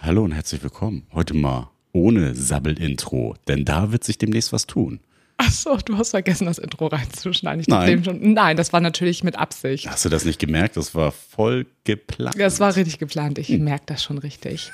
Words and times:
Hallo 0.00 0.24
und 0.24 0.32
herzlich 0.32 0.60
willkommen. 0.60 1.06
Heute 1.12 1.34
mal 1.34 1.70
ohne 1.92 2.34
Sabbel-Intro, 2.34 3.36
denn 3.46 3.64
da 3.64 3.92
wird 3.92 4.02
sich 4.02 4.18
demnächst 4.18 4.52
was 4.52 4.66
tun. 4.66 4.98
Ach 5.36 5.52
so, 5.52 5.76
du 5.76 5.98
hast 5.98 6.10
vergessen, 6.10 6.46
das 6.46 6.58
Intro 6.58 6.88
reinzuschneiden. 6.88 7.60
Ich 7.60 7.68
Nein. 7.68 8.02
Schon, 8.02 8.32
nein, 8.32 8.56
das 8.56 8.72
war 8.72 8.80
natürlich 8.80 9.22
mit 9.22 9.36
Absicht. 9.38 9.88
Hast 9.88 10.04
du 10.04 10.08
das 10.08 10.24
nicht 10.24 10.40
gemerkt? 10.40 10.76
Das 10.76 10.92
war 10.92 11.12
voll 11.12 11.66
geplant. 11.84 12.34
Das 12.40 12.58
war 12.58 12.74
richtig 12.74 12.98
geplant. 12.98 13.38
Ich 13.38 13.50
merke 13.50 13.84
das 13.86 14.02
schon 14.02 14.18
richtig. 14.18 14.72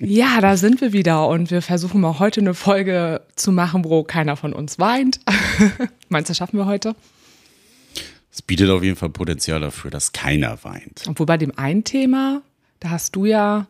Ja, 0.00 0.40
da 0.40 0.56
sind 0.56 0.80
wir 0.80 0.92
wieder 0.92 1.26
und 1.28 1.50
wir 1.50 1.62
versuchen 1.62 2.00
mal 2.00 2.18
heute 2.18 2.40
eine 2.40 2.54
Folge 2.54 3.22
zu 3.36 3.52
machen, 3.52 3.84
wo 3.84 4.04
keiner 4.04 4.36
von 4.36 4.52
uns 4.52 4.78
weint. 4.78 5.20
Meinst 6.08 6.28
du, 6.28 6.30
das 6.30 6.36
schaffen 6.38 6.58
wir 6.58 6.66
heute? 6.66 6.94
Es 8.30 8.42
bietet 8.42 8.70
auf 8.70 8.82
jeden 8.84 8.96
Fall 8.96 9.10
Potenzial 9.10 9.60
dafür, 9.60 9.90
dass 9.90 10.12
keiner 10.12 10.62
weint. 10.62 11.04
Obwohl 11.08 11.26
bei 11.26 11.36
dem 11.36 11.56
einen 11.58 11.82
Thema, 11.84 12.42
da 12.80 12.90
hast 12.90 13.16
du 13.16 13.24
ja 13.24 13.66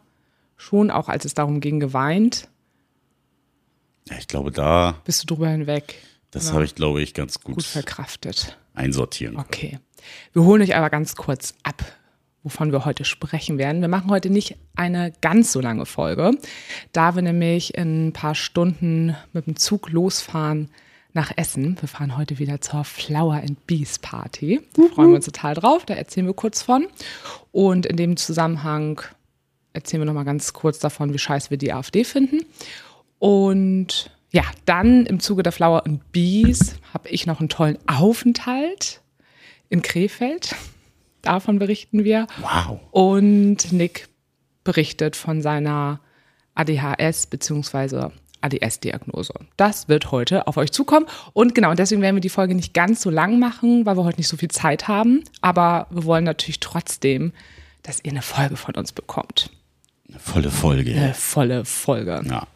schon, 0.56 0.90
auch 0.90 1.08
als 1.08 1.24
es 1.24 1.34
darum 1.34 1.60
ging, 1.60 1.80
geweint. 1.80 2.48
Ja, 4.10 4.16
ich 4.18 4.26
glaube, 4.28 4.50
da, 4.50 5.00
Bist 5.04 5.22
du 5.22 5.26
drüber 5.34 5.48
hinweg? 5.48 5.94
das 6.30 6.52
habe 6.52 6.64
ich, 6.64 6.74
glaube 6.74 7.00
ich, 7.00 7.14
ganz 7.14 7.40
gut, 7.40 7.56
Gut 7.56 7.64
verkraftet. 7.64 8.58
einsortieren. 8.74 9.36
Okay. 9.38 9.78
Wir 10.32 10.42
holen 10.44 10.62
euch 10.62 10.76
aber 10.76 10.90
ganz 10.90 11.16
kurz 11.16 11.54
ab, 11.62 11.82
wovon 12.42 12.72
wir 12.72 12.84
heute 12.84 13.04
sprechen 13.04 13.58
werden. 13.58 13.80
Wir 13.80 13.88
machen 13.88 14.10
heute 14.10 14.30
nicht 14.30 14.56
eine 14.76 15.12
ganz 15.20 15.52
so 15.52 15.60
lange 15.60 15.86
Folge, 15.86 16.32
da 16.92 17.14
wir 17.14 17.22
nämlich 17.22 17.76
in 17.76 18.08
ein 18.08 18.12
paar 18.12 18.34
Stunden 18.34 19.16
mit 19.32 19.46
dem 19.46 19.56
Zug 19.56 19.90
losfahren 19.90 20.70
nach 21.12 21.32
Essen. 21.36 21.76
Wir 21.80 21.88
fahren 21.88 22.16
heute 22.16 22.38
wieder 22.38 22.60
zur 22.60 22.84
Flower 22.84 23.34
and 23.34 23.66
Bees 23.66 23.98
Party. 23.98 24.60
Da 24.74 24.82
freuen 24.94 25.08
wir 25.08 25.16
uns 25.16 25.24
total 25.24 25.54
drauf. 25.54 25.84
Da 25.84 25.94
erzählen 25.94 26.26
wir 26.26 26.34
kurz 26.34 26.62
von. 26.62 26.86
Und 27.50 27.86
in 27.86 27.96
dem 27.96 28.16
Zusammenhang 28.16 29.00
erzählen 29.72 30.02
wir 30.02 30.06
noch 30.06 30.14
mal 30.14 30.24
ganz 30.24 30.52
kurz 30.52 30.78
davon, 30.78 31.12
wie 31.12 31.18
scheiße 31.18 31.50
wir 31.50 31.58
die 31.58 31.72
AfD 31.72 32.04
finden. 32.04 32.44
Und 33.18 34.10
ja, 34.30 34.42
dann 34.66 35.06
im 35.06 35.20
Zuge 35.20 35.42
der 35.42 35.52
Flower 35.52 35.86
and 35.86 36.12
Bees 36.12 36.76
habe 36.92 37.08
ich 37.08 37.26
noch 37.26 37.40
einen 37.40 37.48
tollen 37.48 37.78
Aufenthalt 37.86 39.00
in 39.70 39.82
Krefeld. 39.82 40.54
Davon 41.22 41.58
berichten 41.58 42.04
wir. 42.04 42.26
Wow. 42.40 42.80
Und 42.90 43.72
Nick 43.72 44.08
berichtet 44.64 45.16
von 45.16 45.42
seiner 45.42 46.00
ADHS 46.54 47.26
bzw. 47.26 48.10
ADS-Diagnose. 48.40 49.32
Das 49.56 49.88
wird 49.88 50.12
heute 50.12 50.46
auf 50.46 50.56
euch 50.56 50.70
zukommen. 50.70 51.06
Und 51.32 51.54
genau, 51.54 51.74
deswegen 51.74 52.02
werden 52.02 52.16
wir 52.16 52.20
die 52.20 52.28
Folge 52.28 52.54
nicht 52.54 52.74
ganz 52.74 53.00
so 53.00 53.10
lang 53.10 53.38
machen, 53.38 53.84
weil 53.86 53.96
wir 53.96 54.04
heute 54.04 54.18
nicht 54.18 54.28
so 54.28 54.36
viel 54.36 54.50
Zeit 54.50 54.88
haben. 54.88 55.24
Aber 55.40 55.86
wir 55.90 56.04
wollen 56.04 56.24
natürlich 56.24 56.60
trotzdem, 56.60 57.32
dass 57.82 58.04
ihr 58.04 58.12
eine 58.12 58.22
Folge 58.22 58.56
von 58.56 58.74
uns 58.74 58.92
bekommt. 58.92 59.50
Eine 60.08 60.20
volle 60.20 60.50
Folge. 60.50 60.92
Eine 60.92 61.14
volle 61.14 61.64
Folge. 61.64 62.22
Ja. 62.28 62.46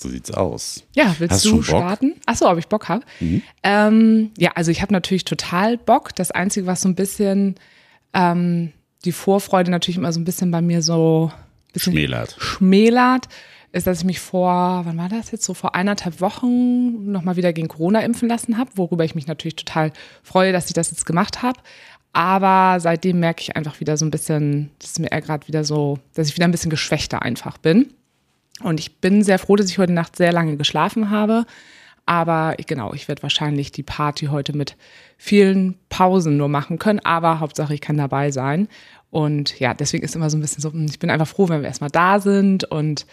So 0.00 0.08
sieht's 0.08 0.30
aus. 0.30 0.82
Ja, 0.94 1.14
willst 1.18 1.34
Hast 1.34 1.44
du 1.44 1.62
starten? 1.62 2.14
Achso, 2.24 2.50
ob 2.50 2.56
ich 2.56 2.68
Bock 2.68 2.88
habe. 2.88 3.04
Ähm, 3.62 4.30
ja, 4.38 4.52
also 4.54 4.70
ich 4.70 4.80
habe 4.80 4.94
natürlich 4.94 5.26
total 5.26 5.76
Bock. 5.76 6.14
Das 6.14 6.30
Einzige, 6.30 6.66
was 6.66 6.80
so 6.80 6.88
ein 6.88 6.94
bisschen 6.94 7.56
ähm, 8.14 8.72
die 9.04 9.12
Vorfreude 9.12 9.70
natürlich 9.70 9.98
immer 9.98 10.12
so 10.12 10.18
ein 10.18 10.24
bisschen 10.24 10.50
bei 10.50 10.62
mir 10.62 10.80
so 10.80 11.30
Schmälert. 11.76 12.34
schmälert, 12.38 13.28
ist, 13.72 13.86
dass 13.86 13.98
ich 13.98 14.04
mich 14.04 14.20
vor, 14.20 14.82
wann 14.84 14.96
war 14.96 15.10
das 15.10 15.32
jetzt, 15.32 15.44
so 15.44 15.52
vor 15.52 15.74
eineinhalb 15.74 16.20
Wochen 16.22 17.12
nochmal 17.12 17.36
wieder 17.36 17.52
gegen 17.52 17.68
Corona 17.68 18.00
impfen 18.00 18.28
lassen 18.28 18.56
habe, 18.56 18.70
worüber 18.76 19.04
ich 19.04 19.14
mich 19.14 19.26
natürlich 19.26 19.56
total 19.56 19.92
freue, 20.22 20.52
dass 20.52 20.66
ich 20.66 20.72
das 20.72 20.90
jetzt 20.90 21.04
gemacht 21.04 21.42
habe. 21.42 21.60
Aber 22.12 22.80
seitdem 22.80 23.20
merke 23.20 23.42
ich 23.42 23.54
einfach 23.54 23.78
wieder 23.80 23.96
so 23.98 24.04
ein 24.04 24.10
bisschen, 24.10 24.70
dass 24.80 24.98
mir 24.98 25.10
gerade 25.10 25.46
wieder 25.46 25.62
so, 25.62 25.98
dass 26.14 26.28
ich 26.28 26.34
wieder 26.34 26.46
ein 26.46 26.50
bisschen 26.50 26.70
geschwächter 26.70 27.22
einfach 27.22 27.58
bin. 27.58 27.92
Und 28.62 28.80
ich 28.80 28.98
bin 28.98 29.22
sehr 29.22 29.38
froh, 29.38 29.56
dass 29.56 29.70
ich 29.70 29.78
heute 29.78 29.92
Nacht 29.92 30.16
sehr 30.16 30.32
lange 30.32 30.56
geschlafen 30.56 31.10
habe. 31.10 31.44
Aber 32.06 32.56
genau, 32.66 32.92
ich 32.92 33.08
werde 33.08 33.22
wahrscheinlich 33.22 33.72
die 33.72 33.82
Party 33.82 34.26
heute 34.26 34.56
mit 34.56 34.76
vielen 35.16 35.76
Pausen 35.88 36.36
nur 36.36 36.48
machen 36.48 36.78
können. 36.78 37.00
Aber 37.00 37.40
Hauptsache, 37.40 37.74
ich 37.74 37.80
kann 37.80 37.96
dabei 37.96 38.30
sein. 38.30 38.68
Und 39.10 39.58
ja, 39.60 39.74
deswegen 39.74 40.04
ist 40.04 40.16
immer 40.16 40.30
so 40.30 40.36
ein 40.36 40.40
bisschen 40.40 40.60
so, 40.60 40.72
hm, 40.72 40.86
ich 40.86 40.98
bin 40.98 41.10
einfach 41.10 41.28
froh, 41.28 41.48
wenn 41.48 41.60
wir 41.60 41.68
erstmal 41.68 41.90
da 41.90 42.20
sind. 42.20 42.64
Und 42.64 43.06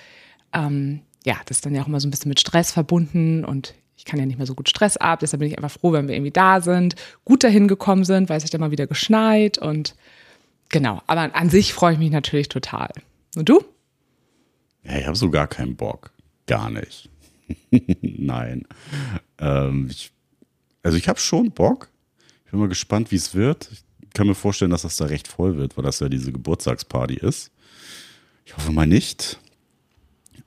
ähm, 0.53 1.01
ja, 1.25 1.35
das 1.45 1.57
ist 1.57 1.65
dann 1.65 1.75
ja 1.75 1.83
auch 1.83 1.87
immer 1.87 1.99
so 1.99 2.07
ein 2.07 2.11
bisschen 2.11 2.29
mit 2.29 2.39
Stress 2.39 2.71
verbunden. 2.71 3.45
Und 3.45 3.75
ich 3.97 4.05
kann 4.05 4.19
ja 4.19 4.25
nicht 4.25 4.37
mehr 4.37 4.47
so 4.47 4.55
gut 4.55 4.69
Stress 4.69 4.97
ab. 4.97 5.19
Deshalb 5.19 5.39
bin 5.39 5.49
ich 5.49 5.57
einfach 5.57 5.71
froh, 5.71 5.91
wenn 5.91 6.07
wir 6.07 6.15
irgendwie 6.15 6.31
da 6.31 6.61
sind, 6.61 6.95
gut 7.25 7.43
dahin 7.43 7.67
gekommen 7.67 8.03
sind, 8.03 8.29
weil 8.29 8.37
es 8.37 8.43
hat 8.43 8.53
ja 8.53 8.59
mal 8.59 8.71
wieder 8.71 8.87
geschneit. 8.87 9.57
Und 9.57 9.95
genau, 10.69 11.01
aber 11.07 11.35
an 11.35 11.49
sich 11.49 11.73
freue 11.73 11.93
ich 11.93 11.99
mich 11.99 12.11
natürlich 12.11 12.49
total. 12.49 12.89
Und 13.35 13.49
du? 13.49 13.63
Ja, 14.87 14.97
ich 14.97 15.05
habe 15.05 15.17
so 15.17 15.29
gar 15.29 15.47
keinen 15.47 15.75
Bock. 15.75 16.11
Gar 16.45 16.69
nicht. 16.69 17.09
Nein. 18.01 18.65
Ähm, 19.39 19.87
ich, 19.89 20.11
also 20.83 20.97
ich 20.97 21.07
habe 21.07 21.19
schon 21.19 21.51
Bock. 21.51 21.89
Ich 22.45 22.51
bin 22.51 22.59
mal 22.59 22.69
gespannt, 22.69 23.11
wie 23.11 23.15
es 23.17 23.35
wird. 23.35 23.69
Ich 23.71 24.13
kann 24.13 24.27
mir 24.27 24.35
vorstellen, 24.35 24.71
dass 24.71 24.83
das 24.83 24.95
da 24.97 25.05
recht 25.05 25.27
voll 25.27 25.57
wird, 25.57 25.75
weil 25.77 25.83
das 25.83 25.99
ja 25.99 26.09
diese 26.09 26.31
Geburtstagsparty 26.31 27.15
ist. 27.15 27.51
Ich 28.45 28.55
hoffe 28.55 28.71
mal 28.71 28.87
nicht, 28.87 29.39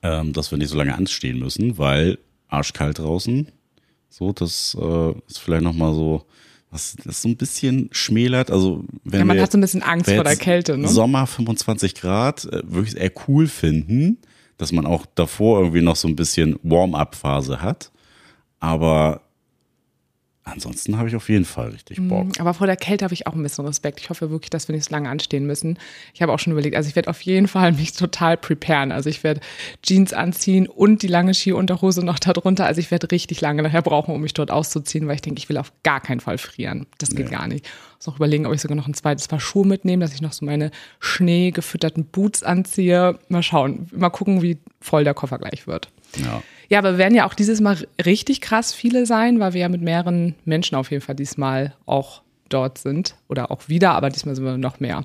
ähm, 0.01 0.33
dass 0.33 0.49
wir 0.51 0.57
nicht 0.57 0.69
so 0.69 0.77
lange 0.77 0.95
anstehen 0.95 1.37
müssen, 1.39 1.77
weil 1.77 2.17
arschkalt 2.47 2.97
draußen. 2.99 3.47
So, 4.09 4.33
das 4.33 4.75
äh, 4.79 5.11
ist 5.27 5.37
vielleicht 5.37 5.63
noch 5.63 5.73
mal 5.73 5.93
so, 5.93 6.25
was 6.71 6.95
das 7.05 7.21
so 7.21 7.29
ein 7.29 7.37
bisschen 7.37 7.89
schmälert. 7.91 8.49
Also 8.49 8.83
wenn 9.03 9.19
Ja, 9.19 9.25
man 9.25 9.37
wir 9.37 9.43
hat 9.43 9.51
so 9.51 9.57
ein 9.57 9.61
bisschen 9.61 9.83
Angst 9.83 10.09
vor 10.09 10.23
der 10.23 10.35
Kälte, 10.35 10.77
ne? 10.77 10.87
Sommer 10.87 11.27
25 11.27 11.95
Grad 11.95 12.45
äh, 12.45 12.61
wirklich 12.65 12.97
eher 12.97 13.11
cool 13.27 13.47
finden, 13.47 14.17
dass 14.61 14.71
man 14.71 14.85
auch 14.85 15.07
davor 15.15 15.59
irgendwie 15.59 15.81
noch 15.81 15.95
so 15.95 16.07
ein 16.07 16.15
bisschen 16.15 16.59
Warm-up-Phase 16.61 17.63
hat. 17.63 17.91
Aber 18.59 19.21
ansonsten 20.43 20.97
habe 20.97 21.07
ich 21.07 21.15
auf 21.15 21.29
jeden 21.29 21.45
Fall 21.45 21.69
richtig 21.69 21.99
Bock. 22.01 22.39
Aber 22.39 22.53
vor 22.53 22.67
der 22.67 22.75
Kälte 22.75 23.05
habe 23.05 23.13
ich 23.13 23.27
auch 23.27 23.33
ein 23.33 23.43
bisschen 23.43 23.65
Respekt. 23.65 23.99
Ich 23.99 24.09
hoffe 24.09 24.31
wirklich, 24.31 24.49
dass 24.49 24.67
wir 24.67 24.75
nicht 24.75 24.85
so 24.85 24.91
lange 24.91 25.09
anstehen 25.09 25.45
müssen. 25.45 25.77
Ich 26.13 26.21
habe 26.21 26.33
auch 26.33 26.39
schon 26.39 26.51
überlegt, 26.51 26.75
also 26.75 26.89
ich 26.89 26.95
werde 26.95 27.09
auf 27.09 27.21
jeden 27.21 27.47
Fall 27.47 27.71
mich 27.73 27.93
total 27.93 28.37
preparen. 28.37 28.91
Also 28.91 29.09
ich 29.09 29.23
werde 29.23 29.41
Jeans 29.83 30.13
anziehen 30.13 30.67
und 30.67 31.03
die 31.03 31.07
lange 31.07 31.33
Skiunterhose 31.33 32.03
noch 32.03 32.19
darunter. 32.19 32.65
Also 32.65 32.79
ich 32.81 32.91
werde 32.91 33.11
richtig 33.11 33.41
lange 33.41 33.61
nachher 33.61 33.81
brauchen, 33.81 34.15
um 34.15 34.21
mich 34.21 34.33
dort 34.33 34.51
auszuziehen, 34.51 35.07
weil 35.07 35.15
ich 35.15 35.21
denke, 35.21 35.39
ich 35.39 35.49
will 35.49 35.57
auf 35.57 35.71
gar 35.83 36.01
keinen 36.01 36.19
Fall 36.19 36.37
frieren. 36.37 36.87
Das 36.97 37.15
geht 37.15 37.29
gar 37.29 37.47
nicht. 37.47 37.65
Ich 37.65 37.97
muss 37.97 38.07
noch 38.07 38.15
überlegen, 38.15 38.47
ob 38.47 38.53
ich 38.53 38.61
sogar 38.61 38.75
noch 38.75 38.87
ein 38.87 38.95
zweites 38.95 39.27
Paar 39.27 39.39
Schuhe 39.39 39.65
mitnehme, 39.65 40.03
dass 40.03 40.13
ich 40.13 40.21
noch 40.21 40.33
so 40.33 40.45
meine 40.45 40.71
schneegefütterten 40.99 42.05
Boots 42.05 42.41
anziehe. 42.41 43.19
Mal 43.29 43.43
schauen, 43.43 43.87
mal 43.91 44.09
gucken, 44.09 44.41
wie 44.41 44.57
voll 44.79 45.03
der 45.03 45.13
Koffer 45.13 45.37
gleich 45.37 45.67
wird. 45.67 45.89
Ja. 46.17 46.41
Ja, 46.71 46.79
aber 46.79 46.93
wir 46.93 46.99
werden 46.99 47.15
ja 47.15 47.27
auch 47.27 47.33
dieses 47.33 47.59
Mal 47.59 47.85
richtig 48.05 48.39
krass 48.39 48.73
viele 48.73 49.05
sein, 49.05 49.41
weil 49.41 49.53
wir 49.53 49.59
ja 49.59 49.67
mit 49.67 49.81
mehreren 49.81 50.35
Menschen 50.45 50.75
auf 50.75 50.89
jeden 50.89 51.03
Fall 51.03 51.15
diesmal 51.15 51.75
auch 51.85 52.21
dort 52.47 52.77
sind. 52.77 53.15
Oder 53.27 53.51
auch 53.51 53.67
wieder, 53.67 53.91
aber 53.91 54.09
diesmal 54.09 54.35
sind 54.35 54.45
wir 54.45 54.57
noch 54.57 54.79
mehr. 54.79 55.03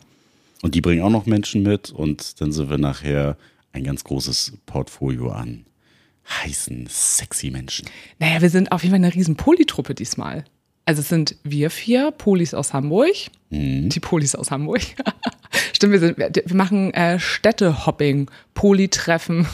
Und 0.62 0.76
die 0.76 0.81
bringen 0.81 1.03
auch 1.03 1.10
noch 1.10 1.26
Menschen 1.26 1.65
mit 1.65 1.91
und 1.91 2.41
dann 2.41 2.53
sind 2.53 2.71
wir 2.71 2.78
nachher 2.78 3.37
ein 3.72 3.82
ganz 3.82 4.05
großes 4.05 4.59
Portfolio 4.65 5.31
an 5.31 5.66
heißen, 6.28 6.87
sexy 6.88 7.50
Menschen. 7.50 7.88
Naja, 8.21 8.43
wir 8.43 8.50
sind 8.50 8.71
auf 8.71 8.84
jeden 8.84 8.93
Fall 8.93 9.05
eine 9.05 9.12
riesen 9.12 9.34
Polytruppe 9.34 9.97
diesmal. 9.97 10.44
Also 10.84 11.00
es 11.00 11.09
sind 11.09 11.34
wir 11.43 11.71
vier 11.71 12.12
Polis 12.12 12.55
aus 12.55 12.75
Hamburg. 12.75 13.15
Die 13.50 14.00
Polis 14.00 14.37
aus 14.37 14.53
Hamburg. 14.53 14.82
Stimmt, 15.76 15.92
wir, 15.92 15.98
sind, 16.00 16.16
wir 16.19 16.56
machen 16.56 16.94
äh, 16.94 17.19
Städtehopping, 17.19 18.31
Polytreffen 18.54 19.47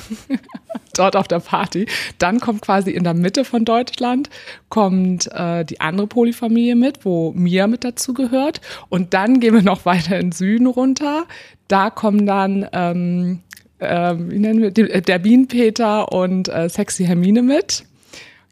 dort 0.94 1.16
auf 1.16 1.26
der 1.26 1.40
Party. 1.40 1.86
Dann 2.18 2.38
kommt 2.38 2.62
quasi 2.62 2.92
in 2.92 3.02
der 3.02 3.12
Mitte 3.14 3.44
von 3.44 3.64
Deutschland 3.64 4.30
kommt 4.68 5.28
äh, 5.32 5.64
die 5.64 5.80
andere 5.80 6.06
Polyfamilie 6.06 6.76
mit, 6.76 7.04
wo 7.04 7.32
Mia 7.32 7.66
mit 7.66 7.82
dazu 7.82 8.14
gehört. 8.14 8.60
Und 8.88 9.14
dann 9.14 9.40
gehen 9.40 9.52
wir 9.52 9.62
noch 9.62 9.84
weiter 9.84 10.14
in 10.20 10.26
den 10.26 10.32
Süden 10.32 10.68
runter. 10.68 11.24
Da 11.66 11.90
kommen 11.90 12.24
dann 12.24 12.68
ähm, 12.72 13.40
ähm, 13.80 14.30
wie 14.30 14.38
nennen 14.38 14.62
wir, 14.62 14.70
die- 14.70 15.02
der 15.02 15.18
Bienenpeter 15.18 16.12
und 16.12 16.46
äh, 16.46 16.68
Sexy 16.68 17.04
Hermine 17.04 17.42
mit. 17.42 17.84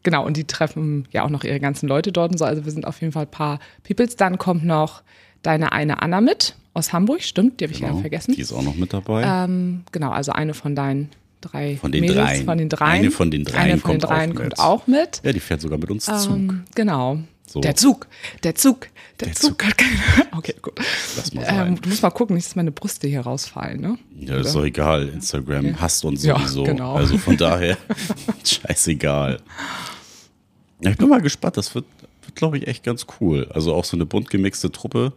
Genau, 0.03 0.25
und 0.25 0.35
die 0.35 0.43
treffen 0.45 1.07
ja 1.11 1.23
auch 1.23 1.29
noch 1.29 1.45
ihre 1.45 1.61
ganzen 1.61 1.87
Leute 1.87 2.11
dort 2.11 2.33
und 2.33 2.37
so. 2.37 2.43
Also 2.43 2.65
wir 2.65 2.71
sind 2.73 2.85
auf 2.85 2.99
jeden 2.99 3.13
Fall 3.13 3.23
ein 3.27 3.31
paar 3.31 3.59
Peoples. 3.87 4.17
Dann 4.17 4.37
kommt 4.37 4.65
noch 4.65 5.03
deine 5.41 5.71
eine 5.71 6.01
Anna 6.01 6.19
mit 6.19 6.55
aus 6.73 6.93
Hamburg, 6.93 7.21
stimmt, 7.23 7.59
die 7.59 7.65
habe 7.65 7.73
ich 7.73 7.79
ja 7.79 7.89
Genau, 7.89 7.99
vergessen. 8.01 8.33
Die 8.33 8.41
ist 8.41 8.53
auch 8.53 8.61
noch 8.63 8.75
mit 8.75 8.93
dabei. 8.93 9.23
Ähm, 9.25 9.83
genau, 9.91 10.11
also 10.11 10.31
eine 10.31 10.53
von 10.53 10.75
deinen 10.75 11.09
drei 11.41 11.75
Von 11.77 11.91
den 11.91 12.01
Mädels, 12.01 12.17
dreien. 12.19 12.45
von 12.45 12.57
den 12.57 12.69
dreien. 12.69 12.91
Eine 13.01 13.11
von 13.11 13.31
den 13.31 13.43
dreien 13.43 13.61
Eine 13.63 13.71
von 13.77 13.81
kommt 13.91 14.03
den 14.03 14.07
dreien 14.09 14.31
auch 14.31 14.35
kommt 14.35 14.49
mit. 14.49 14.59
auch 14.59 14.87
mit. 14.87 15.21
ja, 15.23 15.31
die 15.33 15.39
fährt 15.39 15.61
sogar 15.61 15.77
mit 15.79 15.89
uns 15.91 16.05
Zug. 16.05 16.29
Ähm, 16.35 16.63
genau. 16.75 17.17
So. 17.47 17.59
Der 17.59 17.75
Zug, 17.75 18.07
der 18.43 18.55
Zug, 18.55 18.87
der, 19.19 19.27
Der 19.27 19.35
Zug, 19.35 19.49
Zug. 19.61 19.65
hat 19.65 19.77
keine. 19.77 19.91
Okay, 20.37 20.55
gut. 20.61 20.73
Lass 21.17 21.33
mal 21.33 21.43
sein. 21.43 21.67
Ähm, 21.67 21.81
du 21.81 21.89
musst 21.89 22.01
mal 22.01 22.09
gucken, 22.11 22.35
nicht, 22.37 22.47
dass 22.47 22.55
meine 22.55 22.71
Brüste 22.71 23.09
hier 23.09 23.21
rausfallen, 23.21 23.81
ne? 23.81 23.97
Ja, 24.17 24.37
ist 24.37 24.55
doch 24.55 24.63
egal. 24.63 25.09
Instagram 25.09 25.81
hasst 25.81 26.05
uns 26.05 26.23
Ja, 26.23 26.37
sowieso. 26.39 26.63
genau. 26.63 26.95
Also 26.95 27.17
von 27.17 27.35
daher, 27.37 27.77
scheißegal. 28.45 29.41
Ja, 30.81 30.91
ich 30.91 30.97
bin 30.97 31.09
mal 31.09 31.21
gespannt. 31.21 31.57
Das 31.57 31.75
wird, 31.75 31.85
wird, 32.23 32.35
glaube 32.35 32.57
ich, 32.57 32.67
echt 32.67 32.83
ganz 32.83 33.05
cool. 33.19 33.49
Also 33.53 33.73
auch 33.73 33.83
so 33.83 33.97
eine 33.97 34.05
bunt 34.05 34.29
gemixte 34.29 34.71
Truppe. 34.71 35.11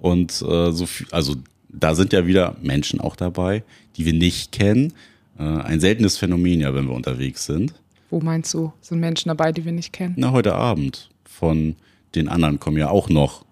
Und 0.00 0.30
äh, 0.42 0.72
so 0.72 0.86
viel, 0.86 1.06
also 1.10 1.34
da 1.68 1.94
sind 1.94 2.12
ja 2.12 2.26
wieder 2.26 2.56
Menschen 2.62 3.00
auch 3.00 3.16
dabei, 3.16 3.62
die 3.96 4.04
wir 4.06 4.12
nicht 4.12 4.52
kennen. 4.52 4.92
Äh, 5.38 5.42
ein 5.42 5.80
seltenes 5.80 6.16
Phänomen 6.18 6.60
ja, 6.60 6.74
wenn 6.74 6.86
wir 6.86 6.94
unterwegs 6.94 7.46
sind. 7.46 7.74
Wo 8.10 8.20
meinst 8.20 8.54
du, 8.54 8.72
sind 8.80 9.00
Menschen 9.00 9.28
dabei, 9.28 9.52
die 9.52 9.64
wir 9.64 9.72
nicht 9.72 9.92
kennen? 9.92 10.14
Na, 10.16 10.30
heute 10.32 10.54
Abend. 10.54 11.10
Von 11.24 11.76
den 12.14 12.28
anderen 12.28 12.60
kommen 12.60 12.76
ja 12.78 12.88
auch 12.88 13.08
noch 13.08 13.44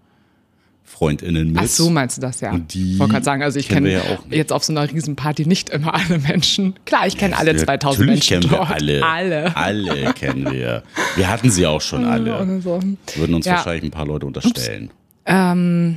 FreundInnen 0.85 1.49
mit. 1.53 1.61
Ach 1.63 1.67
so, 1.67 1.91
meinst 1.91 2.19
du 2.19 2.21
das 2.21 2.41
ja? 2.41 2.53
Und 2.53 2.73
die 2.73 2.93
ich 2.93 2.99
wollte 2.99 3.13
gerade 3.15 3.25
sagen, 3.25 3.43
also 3.43 3.59
ich 3.59 3.69
kenne 3.69 3.87
wir 3.89 3.93
ja 3.99 4.19
jetzt 4.31 4.53
auf 4.53 4.63
so 4.65 4.73
einer 4.73 4.89
Riesenparty 4.91 5.47
nicht 5.47 5.71
immer 5.71 5.93
alle 5.95 6.19
Menschen. 6.21 6.75
Klar, 6.87 7.07
ich 7.07 7.17
kenne 7.19 7.37
alle 7.37 7.57
2000 7.57 8.07
Natürlich 8.07 8.31
Menschen 8.31 8.41
kennen 8.49 8.51
wir 8.53 8.59
dort. 8.59 8.71
alle. 8.71 9.05
Alle. 9.05 9.57
Alle 9.57 10.13
kennen 10.15 10.51
wir. 10.53 10.83
Wir 11.17 11.29
hatten 11.29 11.51
sie 11.51 11.67
auch 11.67 11.81
schon 11.81 12.05
alle. 12.05 12.63
Würden 12.65 13.35
uns 13.35 13.45
Ja. 13.47 13.55
wahrscheinlich 13.55 13.85
ein 13.85 13.91
paar 13.91 14.07
Leute 14.07 14.27
unterstellen. 14.27 14.91
Ähm, 15.27 15.97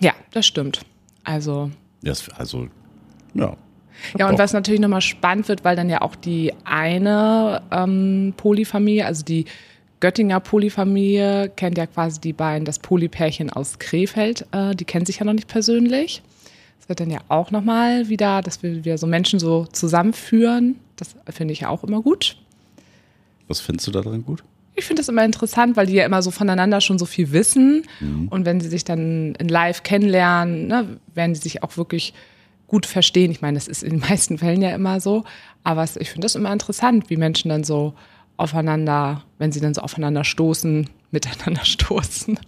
ja, 0.00 0.12
das 0.32 0.46
stimmt. 0.46 0.82
Also 1.24 1.70
Das, 2.02 2.28
also, 2.30 2.68
ja. 3.34 3.56
Ja, 4.18 4.26
und 4.26 4.34
Doch. 4.34 4.38
was 4.38 4.52
natürlich 4.52 4.80
nochmal 4.80 5.00
spannend 5.00 5.48
wird, 5.48 5.64
weil 5.64 5.74
dann 5.74 5.88
ja 5.88 6.02
auch 6.02 6.16
die 6.16 6.52
eine 6.64 7.62
ähm, 7.70 8.34
Polyfamilie, 8.36 9.06
also 9.06 9.24
die 9.24 9.46
Göttinger 10.00 10.40
Polyfamilie, 10.40 11.50
kennt 11.56 11.78
ja 11.78 11.86
quasi 11.86 12.20
die 12.20 12.34
beiden, 12.34 12.66
das 12.66 12.78
Polypärchen 12.78 13.50
aus 13.50 13.78
Krefeld, 13.78 14.46
äh, 14.52 14.74
die 14.74 14.84
kennen 14.84 15.06
sich 15.06 15.18
ja 15.18 15.24
noch 15.24 15.32
nicht 15.32 15.48
persönlich. 15.48 16.22
Das 16.78 16.88
wird 16.90 17.00
dann 17.00 17.10
ja 17.10 17.20
auch 17.28 17.50
nochmal 17.50 18.08
wieder, 18.08 18.42
dass 18.42 18.62
wir 18.62 18.84
wieder 18.84 18.98
so 18.98 19.06
Menschen 19.06 19.38
so 19.38 19.66
zusammenführen. 19.72 20.78
Das 20.96 21.16
finde 21.30 21.52
ich 21.52 21.60
ja 21.60 21.68
auch 21.68 21.82
immer 21.82 22.02
gut. 22.02 22.36
Was 23.48 23.60
findest 23.60 23.86
du 23.86 23.92
da 23.92 24.02
drin 24.02 24.24
gut? 24.24 24.44
Ich 24.78 24.84
finde 24.84 25.00
das 25.00 25.08
immer 25.08 25.24
interessant, 25.24 25.76
weil 25.76 25.86
die 25.86 25.94
ja 25.94 26.04
immer 26.04 26.20
so 26.22 26.30
voneinander 26.30 26.80
schon 26.82 26.98
so 26.98 27.06
viel 27.06 27.32
wissen. 27.32 27.82
Und 28.30 28.44
wenn 28.44 28.60
sie 28.60 28.68
sich 28.68 28.84
dann 28.84 29.34
in 29.36 29.48
live 29.48 29.82
kennenlernen, 29.82 30.66
ne, 30.66 30.98
werden 31.14 31.32
die 31.34 31.40
sich 31.40 31.62
auch 31.62 31.76
wirklich 31.78 32.12
gut 32.66 32.84
verstehen. 32.84 33.30
Ich 33.30 33.40
meine, 33.40 33.56
das 33.56 33.68
ist 33.68 33.82
in 33.82 33.90
den 33.90 34.00
meisten 34.08 34.36
Fällen 34.38 34.60
ja 34.60 34.74
immer 34.74 35.00
so. 35.00 35.24
Aber 35.64 35.82
es- 35.82 35.96
ich 35.96 36.10
finde 36.10 36.26
das 36.26 36.34
immer 36.34 36.52
interessant, 36.52 37.08
wie 37.10 37.16
Menschen 37.16 37.48
dann 37.48 37.64
so 37.64 37.94
aufeinander, 38.36 39.22
wenn 39.38 39.50
sie 39.50 39.60
dann 39.60 39.72
so 39.72 39.80
aufeinander 39.80 40.24
stoßen, 40.24 40.90
miteinander 41.10 41.64
stoßen. 41.64 42.38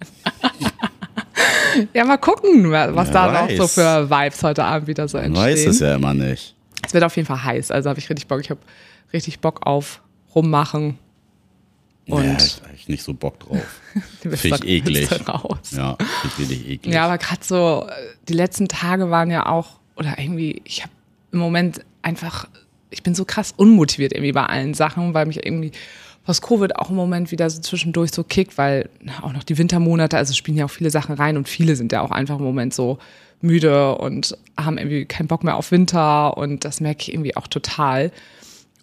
ja, 1.94 2.04
mal 2.04 2.18
gucken, 2.18 2.70
was 2.70 3.08
Wer 3.08 3.12
da 3.14 3.32
noch 3.46 3.50
so 3.56 3.66
für 3.68 4.10
Vibes 4.10 4.42
heute 4.42 4.64
Abend 4.64 4.88
wieder 4.88 5.08
so 5.08 5.18
entstehen. 5.18 5.44
weiß 5.44 5.66
es 5.66 5.80
ja 5.80 5.94
immer 5.94 6.14
nicht. 6.14 6.54
Es 6.84 6.92
wird 6.94 7.04
auf 7.04 7.16
jeden 7.16 7.26
Fall 7.26 7.42
heiß. 7.42 7.70
Also 7.70 7.88
habe 7.88 7.98
ich 7.98 8.08
richtig 8.10 8.28
Bock. 8.28 8.40
Ich 8.40 8.50
habe 8.50 8.60
richtig 9.12 9.40
Bock 9.40 9.66
auf 9.66 10.02
rummachen. 10.34 10.98
Und 12.08 12.24
ja, 12.24 12.36
ich 12.36 12.56
hab 12.56 12.68
eigentlich 12.68 12.88
nicht 12.88 13.02
so 13.02 13.14
Bock 13.14 13.38
drauf. 13.40 13.80
Finde 14.20 14.36
ich 14.36 14.86
eklig. 14.86 15.28
raus. 15.28 15.72
Ja, 15.72 15.96
finde 16.36 16.54
ich 16.54 16.68
eklig. 16.68 16.94
Ja, 16.94 17.04
aber 17.04 17.18
gerade 17.18 17.44
so, 17.44 17.86
die 18.28 18.32
letzten 18.32 18.66
Tage 18.66 19.10
waren 19.10 19.30
ja 19.30 19.46
auch, 19.46 19.78
oder 19.96 20.18
irgendwie, 20.18 20.62
ich 20.64 20.82
habe 20.82 20.92
im 21.32 21.38
Moment 21.38 21.84
einfach, 22.02 22.48
ich 22.90 23.02
bin 23.02 23.14
so 23.14 23.24
krass 23.24 23.52
unmotiviert 23.56 24.12
irgendwie 24.12 24.32
bei 24.32 24.46
allen 24.46 24.72
Sachen, 24.72 25.12
weil 25.12 25.26
mich 25.26 25.44
irgendwie 25.44 25.72
Post-Covid 26.24 26.76
auch 26.76 26.90
im 26.90 26.96
Moment 26.96 27.30
wieder 27.30 27.48
so 27.48 27.60
zwischendurch 27.60 28.12
so 28.12 28.22
kickt, 28.22 28.58
weil 28.58 28.88
auch 29.22 29.32
noch 29.32 29.44
die 29.44 29.56
Wintermonate, 29.56 30.16
also 30.16 30.34
spielen 30.34 30.56
ja 30.56 30.66
auch 30.66 30.70
viele 30.70 30.90
Sachen 30.90 31.14
rein 31.14 31.36
und 31.36 31.48
viele 31.48 31.76
sind 31.76 31.92
ja 31.92 32.02
auch 32.02 32.10
einfach 32.10 32.38
im 32.38 32.44
Moment 32.44 32.74
so 32.74 32.98
müde 33.40 33.94
und 33.96 34.36
haben 34.56 34.78
irgendwie 34.78 35.04
keinen 35.04 35.28
Bock 35.28 35.44
mehr 35.44 35.56
auf 35.56 35.70
Winter 35.70 36.36
und 36.36 36.64
das 36.64 36.80
merke 36.80 37.02
ich 37.02 37.12
irgendwie 37.12 37.36
auch 37.36 37.46
total. 37.46 38.12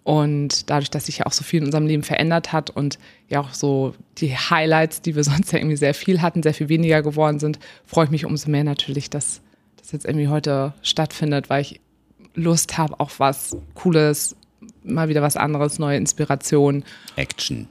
Und 0.06 0.70
dadurch, 0.70 0.88
dass 0.88 1.06
sich 1.06 1.18
ja 1.18 1.26
auch 1.26 1.32
so 1.32 1.42
viel 1.42 1.58
in 1.58 1.66
unserem 1.66 1.84
Leben 1.84 2.04
verändert 2.04 2.52
hat 2.52 2.70
und 2.70 2.96
ja 3.28 3.40
auch 3.40 3.52
so 3.52 3.92
die 4.18 4.36
Highlights, 4.36 5.02
die 5.02 5.16
wir 5.16 5.24
sonst 5.24 5.50
ja 5.50 5.58
irgendwie 5.58 5.76
sehr 5.76 5.94
viel 5.94 6.22
hatten, 6.22 6.44
sehr 6.44 6.54
viel 6.54 6.68
weniger 6.68 7.02
geworden 7.02 7.40
sind, 7.40 7.58
freue 7.84 8.04
ich 8.04 8.12
mich 8.12 8.24
umso 8.24 8.48
mehr 8.48 8.62
natürlich, 8.62 9.10
dass 9.10 9.40
das 9.76 9.90
jetzt 9.90 10.04
irgendwie 10.06 10.28
heute 10.28 10.74
stattfindet, 10.80 11.50
weil 11.50 11.62
ich 11.62 11.80
Lust 12.36 12.78
habe 12.78 13.00
auf 13.00 13.18
was 13.18 13.56
Cooles, 13.74 14.36
mal 14.84 15.08
wieder 15.08 15.22
was 15.22 15.36
anderes, 15.36 15.80
neue 15.80 15.96
Inspiration. 15.96 16.84
Action. 17.16 17.66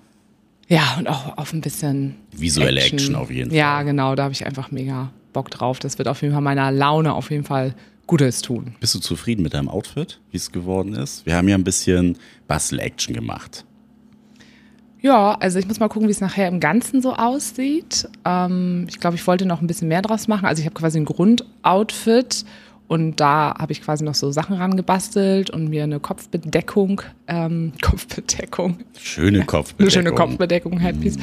Ja, 0.68 0.96
und 0.98 1.08
auch 1.08 1.38
auf 1.38 1.54
ein 1.54 1.62
bisschen 1.62 2.16
Visuelle 2.34 2.82
Action 2.82 3.16
auf 3.16 3.32
jeden 3.32 3.54
Ja, 3.54 3.76
Fall. 3.76 3.86
genau, 3.86 4.14
da 4.16 4.24
habe 4.24 4.34
ich 4.34 4.46
einfach 4.46 4.72
mega 4.72 5.14
Bock 5.32 5.52
drauf. 5.52 5.80
Das 5.80 5.98
wird 6.00 6.10
auf 6.10 6.22
jeden 6.22 6.34
Fall 6.34 6.42
meiner 6.42 6.70
Laune 6.74 7.14
auf 7.14 7.32
jeden 7.32 7.46
Fall 7.46 7.76
Gutes 8.07 8.42
tun. 8.42 8.75
Bist 8.80 8.94
du 8.96 9.00
zufrieden 9.00 9.42
mit 9.42 9.54
deinem 9.54 9.69
Outfit, 9.69 10.19
wie 10.31 10.38
es 10.38 10.52
geworden 10.52 10.94
ist? 10.94 11.25
Wir 11.25 11.36
haben 11.36 11.48
ja 11.48 11.56
ein 11.56 11.63
bisschen 11.63 12.18
Bastel-Action 12.48 13.16
gemacht. 13.16 13.66
Ja, 15.02 15.34
also 15.34 15.60
ich 15.60 15.68
muss 15.68 15.80
mal 15.80 15.88
gucken, 15.88 16.07
wie 16.07 16.12
es 16.12 16.22
nachher 16.22 16.48
im 16.48 16.60
Ganzen 16.60 17.02
so 17.02 17.13
aussieht. 17.13 18.07
Ähm, 18.25 18.86
ich 18.90 19.00
glaube, 19.00 19.16
ich 19.16 19.25
wollte 19.28 19.46
noch 19.46 19.62
ein 19.62 19.68
bisschen 19.68 19.88
mehr 19.88 20.02
draus 20.02 20.28
machen. 20.28 20.46
Also 20.46 20.62
ich 20.62 20.66
habe 20.66 20.74
quasi 20.74 21.00
ein 21.00 21.06
Grundoutfit 21.06 22.44
und 22.88 23.19
da 23.19 23.54
habe 23.57 23.72
ich 23.72 23.81
quasi 23.81 24.04
noch 24.04 24.16
so 24.16 24.31
Sachen 24.31 24.56
rangebastelt 24.56 25.50
und 25.50 25.69
mir 25.69 25.84
eine 25.84 26.00
Kopfbedeckung, 26.00 27.01
ähm, 27.28 27.74
Kopfbedeckung, 27.81 28.80
Schöne 28.98 29.28
eine 29.38 29.46
Kopfbedeckung. 29.46 29.92
schöne 29.92 30.12
Kopfbedeckung, 30.12 30.80
Headpiece, 30.80 31.18
äh, 31.18 31.19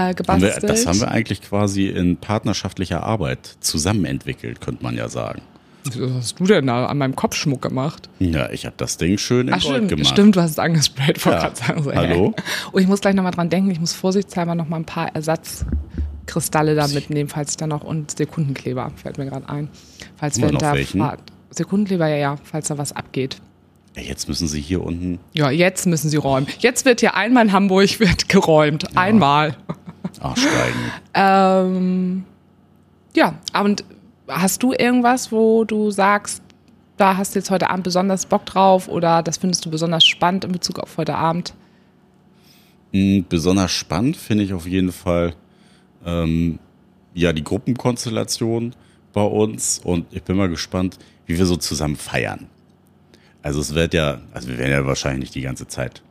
Haben 0.00 0.08
wir, 0.08 0.14
gebastelt. 0.14 0.62
das 0.68 0.86
haben 0.86 1.00
wir 1.00 1.10
eigentlich 1.10 1.42
quasi 1.42 1.86
in 1.88 2.16
partnerschaftlicher 2.18 3.02
Arbeit 3.02 3.56
zusammen 3.60 4.04
entwickelt, 4.04 4.60
könnte 4.60 4.82
man 4.82 4.96
ja 4.96 5.08
sagen. 5.08 5.42
Was 5.84 5.96
hast 6.14 6.40
du 6.40 6.44
denn 6.44 6.66
da 6.66 6.86
an 6.86 6.98
meinem 6.98 7.16
Kopfschmuck 7.16 7.62
gemacht? 7.62 8.08
Ja, 8.18 8.50
ich 8.50 8.66
habe 8.66 8.74
das 8.76 8.96
Ding 8.98 9.16
schön 9.18 9.48
in 9.48 9.54
Ach, 9.54 9.62
Gold 9.62 9.74
stimmt, 9.76 9.88
gemacht. 9.88 10.06
stimmt, 10.08 10.36
du 10.36 10.42
hast 10.42 10.50
es 10.52 10.58
angesprayt, 10.58 11.24
wollte 11.24 11.38
Ja. 11.38 11.44
gerade 11.44 11.56
sagen. 11.56 11.82
So, 11.82 11.92
Hallo? 11.94 12.34
Hä? 12.36 12.42
Oh, 12.72 12.78
ich 12.78 12.86
muss 12.86 13.00
gleich 13.00 13.14
nochmal 13.14 13.32
dran 13.32 13.48
denken, 13.48 13.70
ich 13.70 13.80
muss 13.80 13.92
vorsichtshalber 13.94 14.54
noch 14.54 14.68
mal 14.68 14.76
ein 14.76 14.84
paar 14.84 15.14
Ersatzkristalle 15.14 16.74
da 16.74 16.86
mitnehmen, 16.88 17.28
falls 17.28 17.52
ich 17.52 17.56
dann 17.56 17.70
noch, 17.70 17.82
und 17.82 18.16
Sekundenkleber, 18.16 18.90
fällt 18.96 19.18
mir 19.18 19.26
gerade 19.26 19.48
ein. 19.48 19.68
Falls 20.16 20.36
Immer 20.38 20.52
der 20.52 20.72
welchen? 20.74 21.00
Fahrt. 21.00 21.20
Sekundenkleber, 21.50 22.08
ja, 22.08 22.16
ja, 22.16 22.36
falls 22.44 22.68
da 22.68 22.78
was 22.78 22.92
abgeht. 22.92 23.36
Ja, 23.96 24.02
jetzt 24.02 24.28
müssen 24.28 24.46
sie 24.46 24.60
hier 24.60 24.84
unten. 24.84 25.18
Ja, 25.32 25.50
jetzt 25.50 25.86
müssen 25.86 26.10
sie 26.10 26.16
räumen. 26.16 26.46
Jetzt 26.60 26.84
wird 26.84 27.00
hier 27.00 27.16
einmal 27.16 27.46
in 27.46 27.52
Hamburg 27.52 27.98
wird 27.98 28.28
geräumt. 28.28 28.96
Einmal. 28.96 29.56
aussteigen. 30.20 30.78
Ähm, 31.14 32.24
ja, 33.16 33.34
und 33.60 33.82
hast 34.30 34.62
du 34.62 34.72
irgendwas, 34.72 35.32
wo 35.32 35.64
du 35.64 35.90
sagst, 35.90 36.42
da 36.96 37.16
hast 37.16 37.34
du 37.34 37.38
jetzt 37.38 37.50
heute 37.50 37.70
Abend 37.70 37.84
besonders 37.84 38.26
Bock 38.26 38.46
drauf 38.46 38.88
oder 38.88 39.22
das 39.22 39.38
findest 39.38 39.64
du 39.64 39.70
besonders 39.70 40.04
spannend 40.04 40.44
in 40.44 40.52
Bezug 40.52 40.78
auf 40.78 40.96
heute 40.98 41.14
Abend? 41.14 41.54
Mm, 42.92 43.20
Besonders 43.28 43.70
spannend 43.70 44.16
finde 44.16 44.44
ich 44.44 44.52
auf 44.52 44.66
jeden 44.66 44.92
Fall 44.92 45.34
ähm, 46.04 46.58
ja 47.14 47.32
die 47.32 47.44
Gruppenkonstellation 47.44 48.74
bei 49.12 49.22
uns 49.22 49.80
und 49.82 50.06
ich 50.10 50.22
bin 50.22 50.36
mal 50.36 50.48
gespannt, 50.48 50.98
wie 51.26 51.38
wir 51.38 51.46
so 51.46 51.56
zusammen 51.56 51.96
feiern. 51.96 52.46
Also 53.42 53.60
es 53.60 53.74
wird 53.74 53.94
ja, 53.94 54.20
also 54.32 54.48
wir 54.48 54.58
werden 54.58 54.72
ja 54.72 54.86
wahrscheinlich 54.86 55.20
nicht 55.20 55.34
die 55.34 55.40
ganze 55.40 55.66
Zeit 55.66 56.02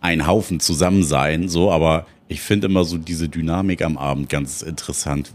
ein 0.00 0.26
Haufen 0.26 0.58
zusammen 0.60 1.04
sein, 1.04 1.48
so, 1.48 1.70
aber 1.70 2.06
ich 2.28 2.40
finde 2.40 2.66
immer 2.66 2.84
so 2.84 2.96
diese 2.98 3.28
Dynamik 3.28 3.82
am 3.82 3.98
Abend 3.98 4.28
ganz 4.28 4.62
interessant. 4.62 5.32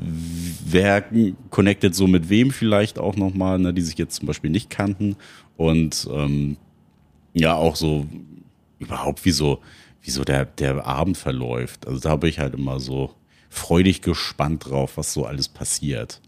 Wer 0.00 1.04
connectet 1.50 1.94
so 1.94 2.06
mit 2.06 2.28
wem 2.28 2.50
vielleicht 2.50 2.98
auch 2.98 3.16
nochmal, 3.16 3.58
ne, 3.58 3.72
die 3.74 3.82
sich 3.82 3.98
jetzt 3.98 4.16
zum 4.16 4.26
Beispiel 4.26 4.50
nicht 4.50 4.70
kannten 4.70 5.16
und 5.56 6.08
ähm, 6.12 6.56
ja 7.34 7.54
auch 7.54 7.76
so 7.76 8.06
überhaupt 8.78 9.24
wie 9.24 9.30
so, 9.32 9.58
wie 10.02 10.10
so 10.10 10.24
der, 10.24 10.44
der 10.44 10.86
Abend 10.86 11.16
verläuft. 11.16 11.86
Also 11.86 11.98
da 12.00 12.16
bin 12.16 12.30
ich 12.30 12.38
halt 12.38 12.54
immer 12.54 12.78
so 12.80 13.14
freudig 13.50 14.02
gespannt 14.02 14.66
drauf, 14.68 14.96
was 14.96 15.12
so 15.12 15.24
alles 15.24 15.48
passiert. 15.48 16.20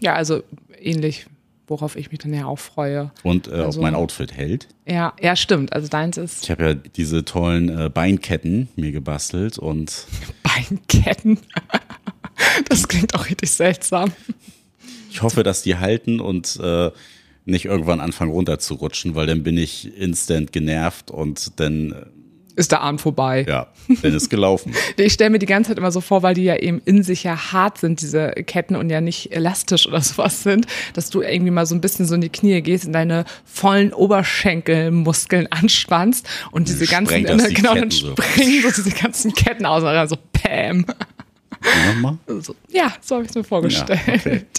Ja, 0.00 0.14
also 0.14 0.44
ähnlich, 0.80 1.26
worauf 1.66 1.96
ich 1.96 2.10
mich 2.12 2.20
dann 2.20 2.32
ja 2.32 2.46
auch 2.46 2.58
freue. 2.58 3.10
Und 3.24 3.48
äh, 3.48 3.52
Also- 3.52 3.80
ob 3.80 3.82
mein 3.82 3.96
Outfit 3.96 4.32
hält. 4.32 4.68
Ja, 4.86 5.12
ja, 5.20 5.34
stimmt. 5.34 5.72
Also 5.72 5.88
deins 5.88 6.16
ist 6.18 6.44
Ich 6.44 6.50
habe 6.52 6.64
ja 6.64 6.74
diese 6.74 7.24
tollen 7.24 7.68
äh, 7.68 7.90
Beinketten 7.92 8.68
mir 8.76 8.92
gebastelt 8.92 9.58
und 9.58 10.06
Beinketten. 10.44 11.38
Das 12.68 12.86
klingt 12.88 13.14
auch 13.14 13.26
richtig 13.28 13.50
seltsam. 13.50 14.12
ich 15.10 15.22
hoffe, 15.22 15.42
dass 15.42 15.62
die 15.62 15.76
halten 15.76 16.20
und 16.20 16.58
äh, 16.62 16.90
nicht 17.44 17.64
irgendwann 17.64 18.00
anfangen 18.00 18.32
runterzurutschen, 18.32 19.14
weil 19.14 19.26
dann 19.26 19.42
bin 19.42 19.56
ich 19.56 19.96
instant 19.96 20.52
genervt 20.52 21.10
und 21.10 21.60
dann, 21.60 21.92
äh, 21.92 22.06
Ist 22.60 22.72
der 22.72 22.80
Abend 22.80 23.00
vorbei. 23.00 23.44
ja, 23.48 23.68
dann 24.02 24.12
ist 24.14 24.28
gelaufen. 24.30 24.74
Ich 24.96 25.12
stelle 25.12 25.30
mir 25.30 25.38
die 25.38 25.46
ganze 25.46 25.68
Zeit 25.70 25.78
immer 25.78 25.92
so 25.92 26.00
vor, 26.00 26.22
weil 26.22 26.34
die 26.34 26.42
ja 26.44 26.56
eben 26.56 26.80
in 26.84 27.02
sich 27.04 27.22
ja 27.22 27.52
hart 27.52 27.78
sind, 27.78 28.00
diese 28.00 28.30
Ketten 28.30 28.74
und 28.76 28.90
ja 28.90 29.00
nicht 29.00 29.32
elastisch 29.32 29.86
oder 29.86 30.00
sowas 30.00 30.42
sind, 30.42 30.66
dass 30.94 31.08
du 31.10 31.22
irgendwie 31.22 31.52
mal 31.52 31.66
so 31.66 31.74
ein 31.74 31.80
bisschen 31.80 32.06
so 32.06 32.14
in 32.16 32.20
die 32.20 32.30
Knie 32.30 32.60
gehst 32.62 32.86
und 32.86 32.92
deine 32.92 33.24
vollen 33.44 33.92
Oberschenkelmuskeln 33.92 35.46
anspannst 35.52 36.26
und 36.50 36.68
diese 36.68 36.86
ganzen, 36.86 37.18
die 37.18 37.54
genau, 37.54 37.74
dann 37.74 37.88
Ketten 37.88 37.90
so. 37.90 38.10
springen 38.16 38.62
so 38.62 38.82
diese 38.82 38.90
ganzen 38.96 39.32
Ketten 39.34 39.66
aus 39.66 39.82
und 39.82 39.88
dann 39.90 40.08
so 40.08 40.16
Pam. 40.32 40.84
Nochmal? 41.86 42.18
So, 42.40 42.54
ja, 42.68 42.92
so 43.00 43.16
habe 43.16 43.24
ich 43.24 43.30
es 43.30 43.36
mir 43.36 43.44
vorgestellt. 43.44 44.00
Ja, 44.06 44.14
okay. 44.14 44.44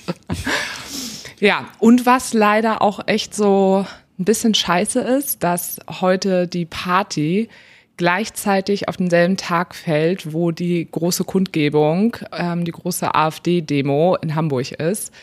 Ja, 1.39 1.67
und 1.77 2.07
was 2.07 2.33
leider 2.33 2.81
auch 2.81 3.07
echt 3.07 3.35
so 3.35 3.85
ein 4.17 4.25
bisschen 4.25 4.55
scheiße 4.55 4.99
ist, 4.99 5.43
dass 5.43 5.77
heute 6.01 6.47
die 6.47 6.65
Party 6.65 7.47
gleichzeitig 7.95 8.89
auf 8.89 8.97
denselben 8.97 9.37
Tag 9.37 9.75
fällt, 9.75 10.33
wo 10.33 10.49
die 10.49 10.87
große 10.89 11.25
Kundgebung, 11.25 12.17
ähm, 12.31 12.65
die 12.65 12.71
große 12.71 13.13
AfD-Demo 13.13 14.15
in 14.15 14.33
Hamburg 14.33 14.71
ist. 14.71 15.13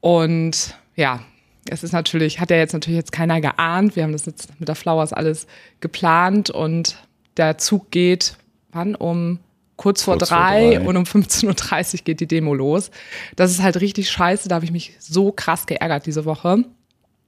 Und 0.00 0.74
ja, 0.96 1.20
es 1.68 1.84
ist 1.84 1.92
natürlich, 1.92 2.40
hat 2.40 2.50
ja 2.50 2.56
jetzt 2.56 2.72
natürlich 2.72 2.98
jetzt 2.98 3.12
keiner 3.12 3.40
geahnt. 3.40 3.94
Wir 3.94 4.02
haben 4.02 4.12
das 4.12 4.26
jetzt 4.26 4.58
mit 4.58 4.68
der 4.68 4.74
Flowers 4.74 5.12
alles 5.12 5.46
geplant 5.78 6.50
und 6.50 6.96
der 7.36 7.58
Zug 7.58 7.92
geht 7.92 8.36
wann? 8.72 8.94
Um 8.94 9.38
kurz 9.82 10.02
vor, 10.02 10.16
kurz 10.16 10.28
drei, 10.28 10.76
vor 10.76 10.80
drei 10.80 10.88
und 10.88 10.96
um 10.96 11.02
15.30 11.02 11.94
Uhr 11.94 12.00
geht 12.04 12.20
die 12.20 12.28
Demo 12.28 12.54
los. 12.54 12.90
Das 13.34 13.50
ist 13.50 13.62
halt 13.62 13.80
richtig 13.80 14.10
scheiße. 14.10 14.48
Da 14.48 14.54
habe 14.54 14.64
ich 14.64 14.70
mich 14.70 14.94
so 15.00 15.32
krass 15.32 15.66
geärgert 15.66 16.06
diese 16.06 16.24
Woche, 16.24 16.64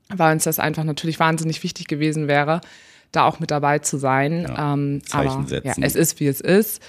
weil 0.09 0.33
uns 0.35 0.45
das 0.45 0.61
einfach 0.61 0.85
natürlich 0.85 1.19
wahnsinnig 1.19 1.63
wichtig 1.65 1.89
gewesen 1.89 2.29
wäre, 2.29 2.61
da 3.11 3.25
auch 3.25 3.41
mit 3.41 3.51
dabei 3.51 3.81
zu 3.81 3.97
sein. 3.97 4.43
Ja, 4.43 4.75
ähm, 4.75 5.03
aber 5.11 5.45
ja, 5.51 5.75
es 5.81 5.97
ist, 5.97 6.21
wie 6.21 6.29
es 6.29 6.41
ist. 6.41 6.81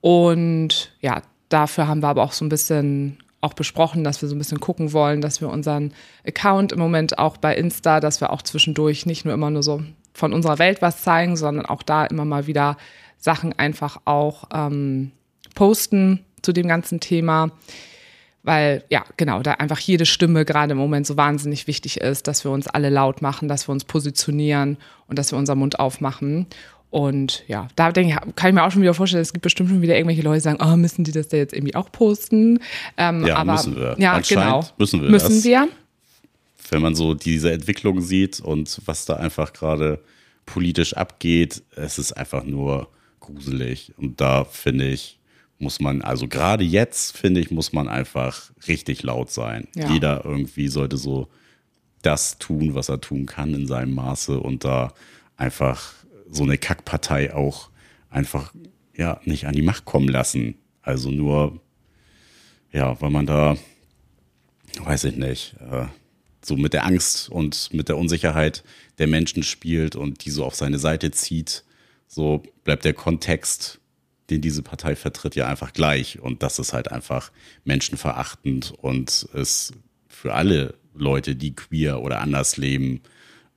Und 0.00 0.92
ja, 1.00 1.22
dafür 1.48 1.88
haben 1.88 2.02
wir 2.02 2.08
aber 2.08 2.22
auch 2.22 2.32
so 2.32 2.44
ein 2.44 2.48
bisschen 2.48 3.18
auch 3.40 3.54
besprochen, 3.54 4.04
dass 4.04 4.22
wir 4.22 4.28
so 4.28 4.36
ein 4.36 4.38
bisschen 4.38 4.60
gucken 4.60 4.92
wollen, 4.92 5.20
dass 5.22 5.40
wir 5.40 5.48
unseren 5.48 5.92
Account 6.24 6.70
im 6.72 6.78
Moment 6.78 7.18
auch 7.18 7.36
bei 7.36 7.56
Insta, 7.56 7.98
dass 7.98 8.20
wir 8.20 8.30
auch 8.30 8.42
zwischendurch 8.42 9.06
nicht 9.06 9.24
nur 9.24 9.34
immer 9.34 9.50
nur 9.50 9.62
so 9.62 9.82
von 10.12 10.32
unserer 10.32 10.58
Welt 10.58 10.82
was 10.82 11.02
zeigen, 11.02 11.36
sondern 11.36 11.66
auch 11.66 11.82
da 11.82 12.04
immer 12.04 12.24
mal 12.24 12.46
wieder 12.46 12.76
Sachen 13.20 13.52
einfach 13.58 14.00
auch 14.06 14.44
ähm, 14.52 15.12
posten 15.54 16.24
zu 16.42 16.52
dem 16.52 16.66
ganzen 16.66 17.00
Thema. 17.00 17.52
Weil, 18.42 18.84
ja, 18.88 19.04
genau, 19.18 19.42
da 19.42 19.52
einfach 19.52 19.78
jede 19.78 20.06
Stimme 20.06 20.46
gerade 20.46 20.72
im 20.72 20.78
Moment 20.78 21.06
so 21.06 21.18
wahnsinnig 21.18 21.66
wichtig 21.66 22.00
ist, 22.00 22.26
dass 22.26 22.42
wir 22.42 22.50
uns 22.50 22.66
alle 22.66 22.88
laut 22.88 23.20
machen, 23.20 23.48
dass 23.48 23.68
wir 23.68 23.72
uns 23.72 23.84
positionieren 23.84 24.78
und 25.08 25.18
dass 25.18 25.30
wir 25.30 25.38
unseren 25.38 25.58
Mund 25.58 25.78
aufmachen. 25.78 26.46
Und 26.88 27.44
ja, 27.46 27.68
da 27.76 27.92
denke 27.92 28.14
ich, 28.14 28.34
kann 28.34 28.48
ich 28.48 28.54
mir 28.54 28.64
auch 28.64 28.72
schon 28.72 28.80
wieder 28.82 28.94
vorstellen, 28.94 29.22
es 29.22 29.34
gibt 29.34 29.42
bestimmt 29.42 29.68
schon 29.68 29.82
wieder 29.82 29.94
irgendwelche 29.94 30.22
Leute, 30.22 30.38
die 30.38 30.44
sagen, 30.44 30.58
oh, 30.60 30.76
müssen 30.76 31.04
die 31.04 31.12
das 31.12 31.28
da 31.28 31.36
jetzt 31.36 31.52
irgendwie 31.52 31.74
auch 31.74 31.92
posten? 31.92 32.60
Ähm, 32.96 33.26
ja, 33.26 33.36
aber, 33.36 33.52
müssen 33.52 33.76
wir. 33.76 33.94
Ja, 33.98 34.18
genau. 34.20 34.66
Müssen 34.78 35.02
wir. 35.02 35.10
Müssen 35.10 35.36
das, 35.36 35.44
wir. 35.44 35.68
Wenn 36.70 36.82
man 36.82 36.94
so 36.94 37.14
diese 37.14 37.52
Entwicklung 37.52 38.00
sieht 38.00 38.40
und 38.40 38.80
was 38.86 39.04
da 39.04 39.16
einfach 39.16 39.52
gerade 39.52 40.00
politisch 40.46 40.94
abgeht, 40.94 41.62
es 41.76 41.98
ist 41.98 42.12
einfach 42.12 42.44
nur 42.44 42.88
gruselig. 43.30 43.92
Und 43.96 44.20
da 44.20 44.44
finde 44.44 44.88
ich, 44.88 45.18
muss 45.58 45.80
man, 45.80 46.02
also 46.02 46.26
gerade 46.26 46.64
jetzt, 46.64 47.16
finde 47.16 47.40
ich, 47.40 47.50
muss 47.50 47.72
man 47.72 47.88
einfach 47.88 48.50
richtig 48.66 49.02
laut 49.02 49.30
sein. 49.30 49.68
Ja. 49.74 49.90
Jeder 49.90 50.24
irgendwie 50.24 50.68
sollte 50.68 50.96
so 50.96 51.28
das 52.02 52.38
tun, 52.38 52.74
was 52.74 52.88
er 52.88 53.00
tun 53.00 53.26
kann 53.26 53.54
in 53.54 53.66
seinem 53.66 53.94
Maße 53.94 54.40
und 54.40 54.64
da 54.64 54.94
einfach 55.36 55.92
so 56.30 56.44
eine 56.44 56.58
Kackpartei 56.58 57.34
auch 57.34 57.70
einfach 58.08 58.54
ja 58.96 59.20
nicht 59.24 59.46
an 59.46 59.54
die 59.54 59.62
Macht 59.62 59.84
kommen 59.84 60.08
lassen. 60.08 60.54
Also 60.82 61.10
nur, 61.10 61.60
ja, 62.72 63.00
weil 63.00 63.10
man 63.10 63.26
da, 63.26 63.56
weiß 64.82 65.04
ich 65.04 65.16
nicht, 65.16 65.56
äh, 65.70 65.86
so 66.42 66.56
mit 66.56 66.72
der 66.72 66.86
Angst 66.86 67.28
und 67.28 67.72
mit 67.72 67.88
der 67.88 67.98
Unsicherheit 67.98 68.64
der 68.98 69.06
Menschen 69.06 69.42
spielt 69.42 69.94
und 69.94 70.24
die 70.24 70.30
so 70.30 70.44
auf 70.44 70.54
seine 70.54 70.78
Seite 70.78 71.10
zieht, 71.10 71.64
so 72.10 72.42
bleibt 72.64 72.84
der 72.84 72.92
Kontext, 72.92 73.80
den 74.30 74.40
diese 74.40 74.62
Partei 74.62 74.96
vertritt, 74.96 75.36
ja 75.36 75.46
einfach 75.46 75.72
gleich. 75.72 76.18
Und 76.20 76.42
das 76.42 76.58
ist 76.58 76.72
halt 76.72 76.90
einfach 76.90 77.30
menschenverachtend 77.64 78.72
und 78.76 79.28
ist 79.32 79.74
für 80.08 80.34
alle 80.34 80.74
Leute, 80.92 81.36
die 81.36 81.54
queer 81.54 82.02
oder 82.02 82.20
anders 82.20 82.56
leben, 82.56 83.00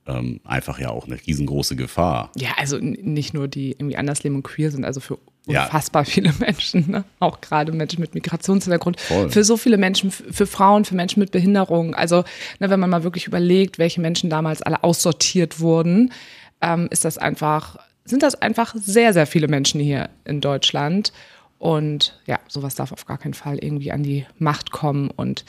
ähm, 0.06 0.40
einfach 0.44 0.78
ja 0.78 0.90
auch 0.90 1.06
eine 1.06 1.18
riesengroße 1.26 1.74
Gefahr. 1.74 2.30
Ja, 2.36 2.50
also 2.56 2.78
nicht 2.78 3.34
nur 3.34 3.48
die 3.48 3.72
irgendwie 3.72 3.96
anders 3.96 4.22
leben 4.22 4.36
und 4.36 4.44
queer 4.44 4.70
sind, 4.70 4.84
also 4.84 5.00
für 5.00 5.18
unfassbar 5.46 6.04
ja. 6.04 6.10
viele 6.10 6.32
Menschen, 6.38 6.90
ne? 6.90 7.04
auch 7.18 7.40
gerade 7.40 7.72
Menschen 7.72 8.00
mit 8.00 8.14
Migrationshintergrund, 8.14 9.00
Voll. 9.00 9.30
für 9.30 9.42
so 9.42 9.56
viele 9.56 9.78
Menschen, 9.78 10.12
für 10.12 10.46
Frauen, 10.46 10.84
für 10.84 10.94
Menschen 10.94 11.18
mit 11.18 11.32
Behinderung. 11.32 11.94
Also 11.94 12.22
ne, 12.60 12.70
wenn 12.70 12.78
man 12.78 12.90
mal 12.90 13.02
wirklich 13.02 13.26
überlegt, 13.26 13.78
welche 13.78 14.00
Menschen 14.00 14.30
damals 14.30 14.62
alle 14.62 14.84
aussortiert 14.84 15.58
wurden, 15.58 16.12
ähm, 16.60 16.86
ist 16.90 17.04
das 17.04 17.18
einfach, 17.18 17.78
sind 18.04 18.22
das 18.22 18.34
einfach 18.34 18.74
sehr, 18.76 19.12
sehr 19.12 19.26
viele 19.26 19.48
Menschen 19.48 19.80
hier 19.80 20.10
in 20.24 20.40
Deutschland. 20.40 21.12
Und 21.58 22.20
ja, 22.26 22.40
sowas 22.48 22.74
darf 22.74 22.92
auf 22.92 23.06
gar 23.06 23.18
keinen 23.18 23.34
Fall 23.34 23.58
irgendwie 23.58 23.92
an 23.92 24.02
die 24.02 24.26
Macht 24.38 24.70
kommen 24.70 25.10
und 25.10 25.44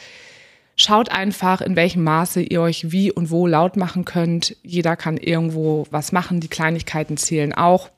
Schaut 0.78 1.10
einfach, 1.10 1.62
in 1.62 1.78
welchem 1.78 2.04
Maße 2.04 2.42
ihr 2.42 2.62
euch 2.62 2.92
wie 2.92 3.10
und 3.10 3.32
wo 3.32 3.48
laut 3.48 3.78
machen 3.78 4.04
könnt. 4.04 4.58
Jeder 4.62 4.98
kann 4.98 5.16
irgendwo 5.16 5.88
was 5.90 6.12
machen. 6.12 6.42
Die 6.42 6.50
Kleinigkeiten 6.50 7.16
zählen 7.16 7.54
auch. 7.54 7.90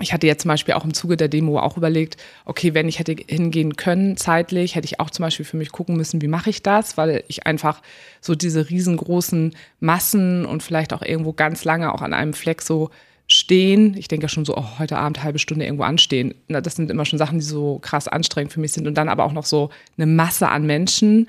Ich 0.00 0.12
hatte 0.12 0.26
jetzt 0.26 0.42
zum 0.42 0.48
Beispiel 0.48 0.74
auch 0.74 0.84
im 0.84 0.94
Zuge 0.94 1.16
der 1.16 1.28
Demo 1.28 1.60
auch 1.60 1.76
überlegt, 1.76 2.16
okay, 2.44 2.74
wenn 2.74 2.88
ich 2.88 2.98
hätte 2.98 3.14
hingehen 3.28 3.76
können 3.76 4.16
zeitlich, 4.16 4.74
hätte 4.74 4.86
ich 4.86 4.98
auch 4.98 5.10
zum 5.10 5.22
Beispiel 5.22 5.44
für 5.44 5.58
mich 5.58 5.70
gucken 5.70 5.96
müssen, 5.96 6.22
wie 6.22 6.28
mache 6.28 6.50
ich 6.50 6.62
das, 6.62 6.96
weil 6.96 7.22
ich 7.28 7.46
einfach 7.46 7.82
so 8.20 8.34
diese 8.34 8.68
riesengroßen 8.68 9.54
Massen 9.78 10.44
und 10.44 10.62
vielleicht 10.62 10.92
auch 10.92 11.02
irgendwo 11.02 11.34
ganz 11.34 11.64
lange 11.64 11.94
auch 11.94 12.02
an 12.02 12.14
einem 12.14 12.32
Fleck 12.32 12.62
so 12.62 12.90
stehen. 13.32 13.96
Ich 13.96 14.08
denke 14.08 14.24
ja 14.24 14.28
schon 14.28 14.44
so, 14.44 14.56
oh, 14.56 14.78
heute 14.78 14.98
Abend 14.98 15.22
halbe 15.22 15.38
Stunde 15.38 15.64
irgendwo 15.64 15.84
anstehen. 15.84 16.34
Das 16.48 16.76
sind 16.76 16.90
immer 16.90 17.04
schon 17.04 17.18
Sachen, 17.18 17.38
die 17.38 17.44
so 17.44 17.78
krass 17.80 18.08
anstrengend 18.08 18.52
für 18.52 18.60
mich 18.60 18.72
sind. 18.72 18.86
Und 18.86 18.94
dann 18.94 19.08
aber 19.08 19.24
auch 19.24 19.32
noch 19.32 19.44
so 19.46 19.70
eine 19.96 20.06
Masse 20.06 20.48
an 20.48 20.66
Menschen 20.66 21.28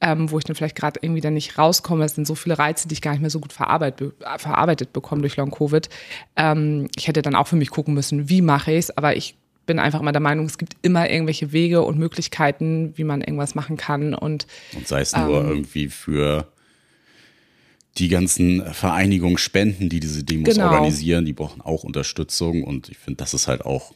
ähm, 0.00 0.30
wo 0.30 0.38
ich 0.38 0.44
dann 0.44 0.56
vielleicht 0.56 0.76
gerade 0.76 1.00
irgendwie 1.02 1.20
dann 1.20 1.34
nicht 1.34 1.58
rauskomme. 1.58 2.04
Es 2.04 2.14
sind 2.14 2.26
so 2.26 2.34
viele 2.34 2.58
Reize, 2.58 2.88
die 2.88 2.94
ich 2.94 3.02
gar 3.02 3.12
nicht 3.12 3.20
mehr 3.20 3.30
so 3.30 3.40
gut 3.40 3.52
verarbeitet, 3.52 4.14
verarbeitet 4.36 4.92
bekomme 4.92 5.22
durch 5.22 5.36
Long-Covid. 5.36 5.88
Ähm, 6.36 6.88
ich 6.96 7.08
hätte 7.08 7.22
dann 7.22 7.34
auch 7.34 7.46
für 7.46 7.56
mich 7.56 7.70
gucken 7.70 7.94
müssen, 7.94 8.28
wie 8.28 8.42
mache 8.42 8.72
ich 8.72 8.78
es, 8.78 8.96
aber 8.96 9.16
ich 9.16 9.36
bin 9.64 9.78
einfach 9.78 10.00
immer 10.00 10.12
der 10.12 10.20
Meinung, 10.20 10.46
es 10.46 10.58
gibt 10.58 10.76
immer 10.82 11.10
irgendwelche 11.10 11.52
Wege 11.52 11.82
und 11.82 11.98
Möglichkeiten, 11.98 12.92
wie 12.96 13.04
man 13.04 13.20
irgendwas 13.20 13.54
machen 13.54 13.76
kann. 13.76 14.14
Und, 14.14 14.46
und 14.76 14.86
sei 14.86 15.00
es 15.00 15.16
nur 15.16 15.40
ähm, 15.40 15.48
irgendwie 15.48 15.88
für 15.88 16.46
die 17.98 18.08
ganzen 18.08 18.62
Vereinigungen 18.74 19.38
Spenden, 19.38 19.88
die 19.88 20.00
diese 20.00 20.24
Demos 20.24 20.54
genau. 20.54 20.70
organisieren, 20.70 21.24
die 21.24 21.32
brauchen 21.32 21.60
auch 21.62 21.84
Unterstützung. 21.84 22.62
Und 22.62 22.88
ich 22.88 22.98
finde, 22.98 23.18
das 23.18 23.34
ist 23.34 23.48
halt 23.48 23.64
auch 23.64 23.92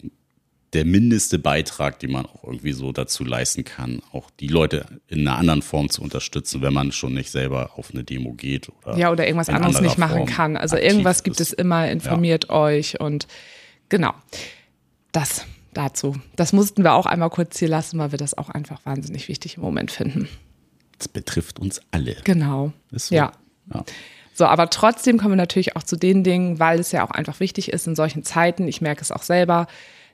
der 0.72 0.84
mindeste 0.84 1.38
Beitrag, 1.38 1.98
den 1.98 2.12
man 2.12 2.26
auch 2.26 2.44
irgendwie 2.44 2.72
so 2.72 2.92
dazu 2.92 3.24
leisten 3.24 3.64
kann, 3.64 4.02
auch 4.12 4.30
die 4.38 4.46
Leute 4.46 4.86
in 5.08 5.26
einer 5.26 5.36
anderen 5.36 5.62
Form 5.62 5.90
zu 5.90 6.00
unterstützen, 6.00 6.62
wenn 6.62 6.72
man 6.72 6.92
schon 6.92 7.12
nicht 7.12 7.30
selber 7.30 7.72
auf 7.76 7.90
eine 7.92 8.04
Demo 8.04 8.34
geht 8.34 8.68
oder 8.68 8.96
ja 8.96 9.10
oder 9.10 9.26
irgendwas 9.26 9.48
anderes 9.48 9.80
nicht 9.80 9.98
machen 9.98 10.18
Form 10.18 10.28
kann. 10.28 10.56
Also 10.56 10.76
irgendwas 10.76 11.24
gibt 11.24 11.40
ist. 11.40 11.48
es 11.48 11.52
immer. 11.52 11.90
Informiert 11.90 12.46
ja. 12.48 12.54
euch 12.54 13.00
und 13.00 13.26
genau 13.88 14.14
das 15.12 15.44
dazu. 15.74 16.16
Das 16.36 16.52
mussten 16.52 16.84
wir 16.84 16.94
auch 16.94 17.06
einmal 17.06 17.30
kurz 17.30 17.58
hier 17.58 17.68
lassen, 17.68 17.98
weil 17.98 18.12
wir 18.12 18.18
das 18.18 18.36
auch 18.36 18.48
einfach 18.48 18.84
wahnsinnig 18.84 19.28
wichtig 19.28 19.56
im 19.56 19.62
Moment 19.62 19.90
finden. 19.90 20.28
Das 20.98 21.08
betrifft 21.08 21.58
uns 21.58 21.80
alle. 21.90 22.16
Genau. 22.24 22.72
So. 22.92 23.14
Ja. 23.14 23.32
Ja. 23.72 23.84
So, 24.32 24.46
aber 24.46 24.70
trotzdem 24.70 25.18
kommen 25.18 25.32
wir 25.32 25.36
natürlich 25.36 25.76
auch 25.76 25.82
zu 25.82 25.96
den 25.96 26.24
Dingen, 26.24 26.58
weil 26.58 26.78
es 26.80 26.92
ja 26.92 27.04
auch 27.04 27.10
einfach 27.10 27.40
wichtig 27.40 27.72
ist 27.72 27.86
in 27.86 27.94
solchen 27.94 28.24
Zeiten. 28.24 28.68
Ich 28.68 28.80
merke 28.80 29.02
es 29.02 29.12
auch 29.12 29.22
selber 29.22 29.66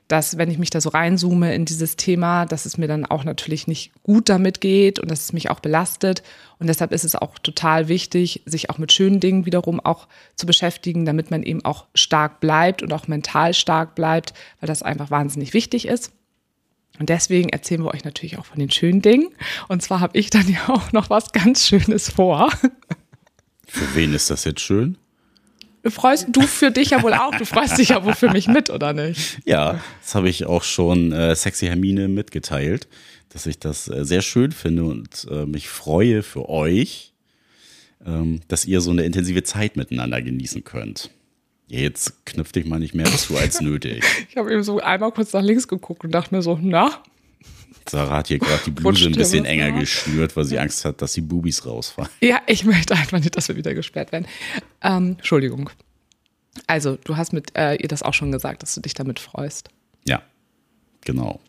dass 0.07 0.37
wenn 0.37 0.49
ich 0.49 0.57
mich 0.57 0.69
da 0.69 0.79
so 0.79 0.89
reinzoome 0.89 1.53
in 1.53 1.65
dieses 1.65 1.97
Thema, 1.97 2.45
dass 2.45 2.65
es 2.65 2.77
mir 2.77 2.87
dann 2.87 3.05
auch 3.05 3.23
natürlich 3.23 3.67
nicht 3.67 3.91
gut 4.03 4.29
damit 4.29 4.61
geht 4.61 4.99
und 4.99 5.11
dass 5.11 5.25
es 5.25 5.33
mich 5.33 5.49
auch 5.49 5.59
belastet. 5.59 6.23
Und 6.59 6.67
deshalb 6.67 6.91
ist 6.93 7.03
es 7.03 7.15
auch 7.15 7.37
total 7.39 7.87
wichtig, 7.87 8.41
sich 8.45 8.69
auch 8.69 8.77
mit 8.77 8.93
schönen 8.93 9.19
Dingen 9.19 9.45
wiederum 9.45 9.79
auch 9.79 10.07
zu 10.35 10.45
beschäftigen, 10.45 11.05
damit 11.05 11.29
man 11.29 11.43
eben 11.43 11.63
auch 11.65 11.85
stark 11.93 12.39
bleibt 12.39 12.81
und 12.81 12.93
auch 12.93 13.07
mental 13.07 13.53
stark 13.53 13.95
bleibt, 13.95 14.33
weil 14.61 14.67
das 14.67 14.81
einfach 14.81 15.11
wahnsinnig 15.11 15.53
wichtig 15.53 15.87
ist. 15.87 16.13
Und 16.99 17.09
deswegen 17.09 17.49
erzählen 17.49 17.83
wir 17.83 17.93
euch 17.93 18.05
natürlich 18.05 18.39
auch 18.39 18.45
von 18.45 18.59
den 18.59 18.71
schönen 18.71 19.01
Dingen. 19.01 19.27
Und 19.67 19.83
zwar 19.83 19.99
habe 19.99 20.17
ich 20.17 20.29
dann 20.29 20.47
ja 20.47 20.69
auch 20.69 20.93
noch 20.93 21.09
was 21.09 21.31
ganz 21.31 21.67
Schönes 21.67 22.09
vor. 22.09 22.49
Für 23.67 23.95
wen 23.95 24.13
ist 24.13 24.29
das 24.29 24.43
jetzt 24.45 24.61
schön? 24.61 24.97
freust 25.89 26.27
du 26.31 26.41
für 26.41 26.71
dich 26.71 26.91
ja 26.91 27.03
wohl 27.03 27.13
auch. 27.13 27.35
Du 27.35 27.45
freust 27.45 27.77
dich 27.77 27.89
ja 27.89 28.03
wohl 28.03 28.13
für 28.13 28.29
mich 28.29 28.47
mit, 28.47 28.69
oder 28.69 28.93
nicht? 28.93 29.39
Ja, 29.45 29.81
das 30.01 30.15
habe 30.15 30.29
ich 30.29 30.45
auch 30.45 30.63
schon 30.63 31.11
äh, 31.11 31.35
Sexy 31.35 31.67
Hermine 31.67 32.07
mitgeteilt, 32.07 32.87
dass 33.29 33.45
ich 33.45 33.59
das 33.59 33.87
äh, 33.87 34.05
sehr 34.05 34.21
schön 34.21 34.51
finde 34.51 34.85
und 34.85 35.27
äh, 35.29 35.45
mich 35.45 35.69
freue 35.69 36.23
für 36.23 36.49
euch, 36.49 37.13
ähm, 38.05 38.41
dass 38.47 38.65
ihr 38.65 38.81
so 38.81 38.91
eine 38.91 39.03
intensive 39.03 39.43
Zeit 39.43 39.75
miteinander 39.75 40.21
genießen 40.21 40.63
könnt. 40.63 41.11
Jetzt 41.67 42.25
knüpft 42.25 42.55
dich 42.55 42.65
mal 42.65 42.79
nicht 42.79 42.95
mehr 42.95 43.05
zu 43.05 43.37
als 43.37 43.61
nötig. 43.61 44.03
ich 44.29 44.37
habe 44.37 44.51
eben 44.51 44.63
so 44.63 44.79
einmal 44.79 45.11
kurz 45.11 45.33
nach 45.33 45.41
links 45.41 45.67
geguckt 45.67 46.03
und 46.03 46.11
dachte 46.11 46.33
mir 46.33 46.41
so, 46.41 46.57
na, 46.61 47.03
Sarah 47.89 48.17
hat 48.17 48.27
hier 48.27 48.39
gerade 48.39 48.61
die 48.65 48.71
Bluse 48.71 49.07
ein 49.07 49.13
bisschen 49.13 49.45
enger 49.45 49.71
nach. 49.71 49.79
geschnürt, 49.79 50.35
weil 50.35 50.45
sie 50.45 50.59
Angst 50.59 50.83
hat, 50.85 51.01
dass 51.01 51.13
die 51.13 51.21
Bubis 51.21 51.65
rausfallen. 51.65 52.09
Ja, 52.21 52.41
ich 52.47 52.63
möchte 52.63 52.95
einfach 52.95 53.19
nicht, 53.19 53.35
dass 53.35 53.47
wir 53.47 53.55
wieder 53.55 53.73
gesperrt 53.73 54.11
werden. 54.11 54.27
Ähm, 54.81 55.15
Entschuldigung. 55.17 55.69
Also, 56.65 56.97
du 57.03 57.17
hast 57.17 57.33
mit 57.33 57.55
äh, 57.55 57.75
ihr 57.75 57.87
das 57.87 58.03
auch 58.03 58.13
schon 58.13 58.31
gesagt, 58.31 58.63
dass 58.63 58.73
du 58.73 58.81
dich 58.81 58.93
damit 58.93 59.19
freust. 59.19 59.69
Ja, 60.05 60.21
genau. 61.01 61.39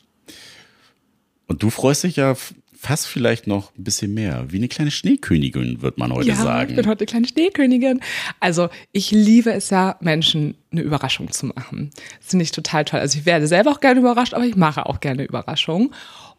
Und 1.46 1.62
du 1.62 1.70
freust 1.70 2.04
dich 2.04 2.16
ja 2.16 2.36
fast 2.78 3.08
vielleicht 3.08 3.48
noch 3.48 3.76
ein 3.76 3.82
bisschen 3.82 4.14
mehr. 4.14 4.46
Wie 4.48 4.58
eine 4.58 4.68
kleine 4.68 4.92
Schneekönigin, 4.92 5.82
wird 5.82 5.98
man 5.98 6.12
heute 6.12 6.28
ja, 6.28 6.36
sagen. 6.36 6.70
ich 6.70 6.76
bin 6.76 6.86
heute 6.86 7.00
eine 7.00 7.06
kleine 7.06 7.26
Schneekönigin. 7.26 8.00
Also 8.38 8.68
ich 8.92 9.10
liebe 9.10 9.52
es 9.52 9.70
ja, 9.70 9.96
Menschen 10.00 10.54
eine 10.70 10.82
Überraschung 10.82 11.32
zu 11.32 11.46
machen. 11.46 11.90
Das 12.20 12.28
finde 12.28 12.44
ich 12.44 12.52
total 12.52 12.84
toll. 12.84 13.00
Also 13.00 13.18
ich 13.18 13.26
werde 13.26 13.48
selber 13.48 13.72
auch 13.72 13.80
gerne 13.80 13.98
überrascht, 13.98 14.32
aber 14.32 14.44
ich 14.44 14.54
mache 14.54 14.86
auch 14.86 15.00
gerne 15.00 15.24
Überraschungen. 15.24 15.92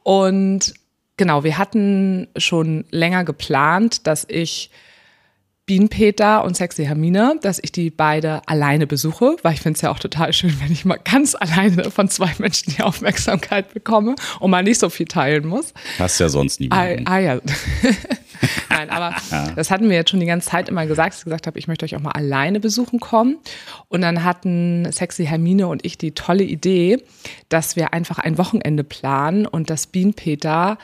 Und 0.04 0.74
genau, 1.18 1.44
wir 1.44 1.58
hatten 1.58 2.28
schon 2.38 2.86
länger 2.92 3.24
geplant, 3.24 4.08
dass 4.08 4.26
ich 4.28 4.72
Bienenpeter 5.70 6.44
und 6.46 6.58
Sexy 6.58 6.86
Hermine, 6.86 7.38
dass 7.44 7.60
ich 7.62 7.72
die 7.72 7.92
beide 7.92 8.42
alleine 8.48 8.88
besuche, 8.88 9.36
weil 9.44 9.54
ich 9.54 9.62
finde 9.62 9.78
es 9.78 9.82
ja 9.84 9.92
auch 9.92 10.00
total 10.00 10.34
schön, 10.34 10.60
wenn 10.60 10.72
ich 10.72 10.84
mal 10.84 10.98
ganz 10.98 11.36
alleine 11.36 11.92
von 11.92 12.10
zwei 12.10 12.34
Menschen 12.40 12.74
die 12.76 12.82
Aufmerksamkeit 12.82 13.72
bekomme 13.72 14.16
und 14.40 14.50
mal 14.50 14.64
nicht 14.64 14.80
so 14.80 14.90
viel 14.90 15.06
teilen 15.06 15.46
muss. 15.46 15.76
Hast 16.00 16.20
ja 16.20 16.28
sonst 16.28 16.60
niemanden. 16.60 17.06
Ah, 17.06 17.12
ah 17.12 17.20
ja. 17.20 17.40
Nein, 18.70 18.90
aber 18.90 19.16
das 19.56 19.72
hatten 19.72 19.90
wir 19.90 19.96
jetzt 19.96 20.10
schon 20.10 20.20
die 20.20 20.26
ganze 20.26 20.50
Zeit 20.50 20.70
immer 20.70 20.86
gesagt, 20.86 21.14
dass 21.14 21.20
ich 21.20 21.26
gesagt 21.26 21.48
habe, 21.48 21.60
ich 21.60 21.68
möchte 21.68 21.86
euch 21.86 21.96
auch 21.96 22.02
mal 22.02 22.12
alleine 22.12 22.60
besuchen 22.60 23.00
kommen. 23.00 23.38
Und 23.88 24.02
dann 24.02 24.24
hatten 24.24 24.92
Sexy 24.92 25.26
Hermine 25.26 25.68
und 25.68 25.86
ich 25.86 25.98
die 25.98 26.12
tolle 26.12 26.44
Idee, 26.44 27.04
dass 27.50 27.76
wir 27.76 27.94
einfach 27.94 28.20
ein 28.20 28.38
Wochenende 28.38 28.84
planen 28.84 29.46
und 29.46 29.70
dass 29.70 29.88
Bienenpeter 29.88 30.78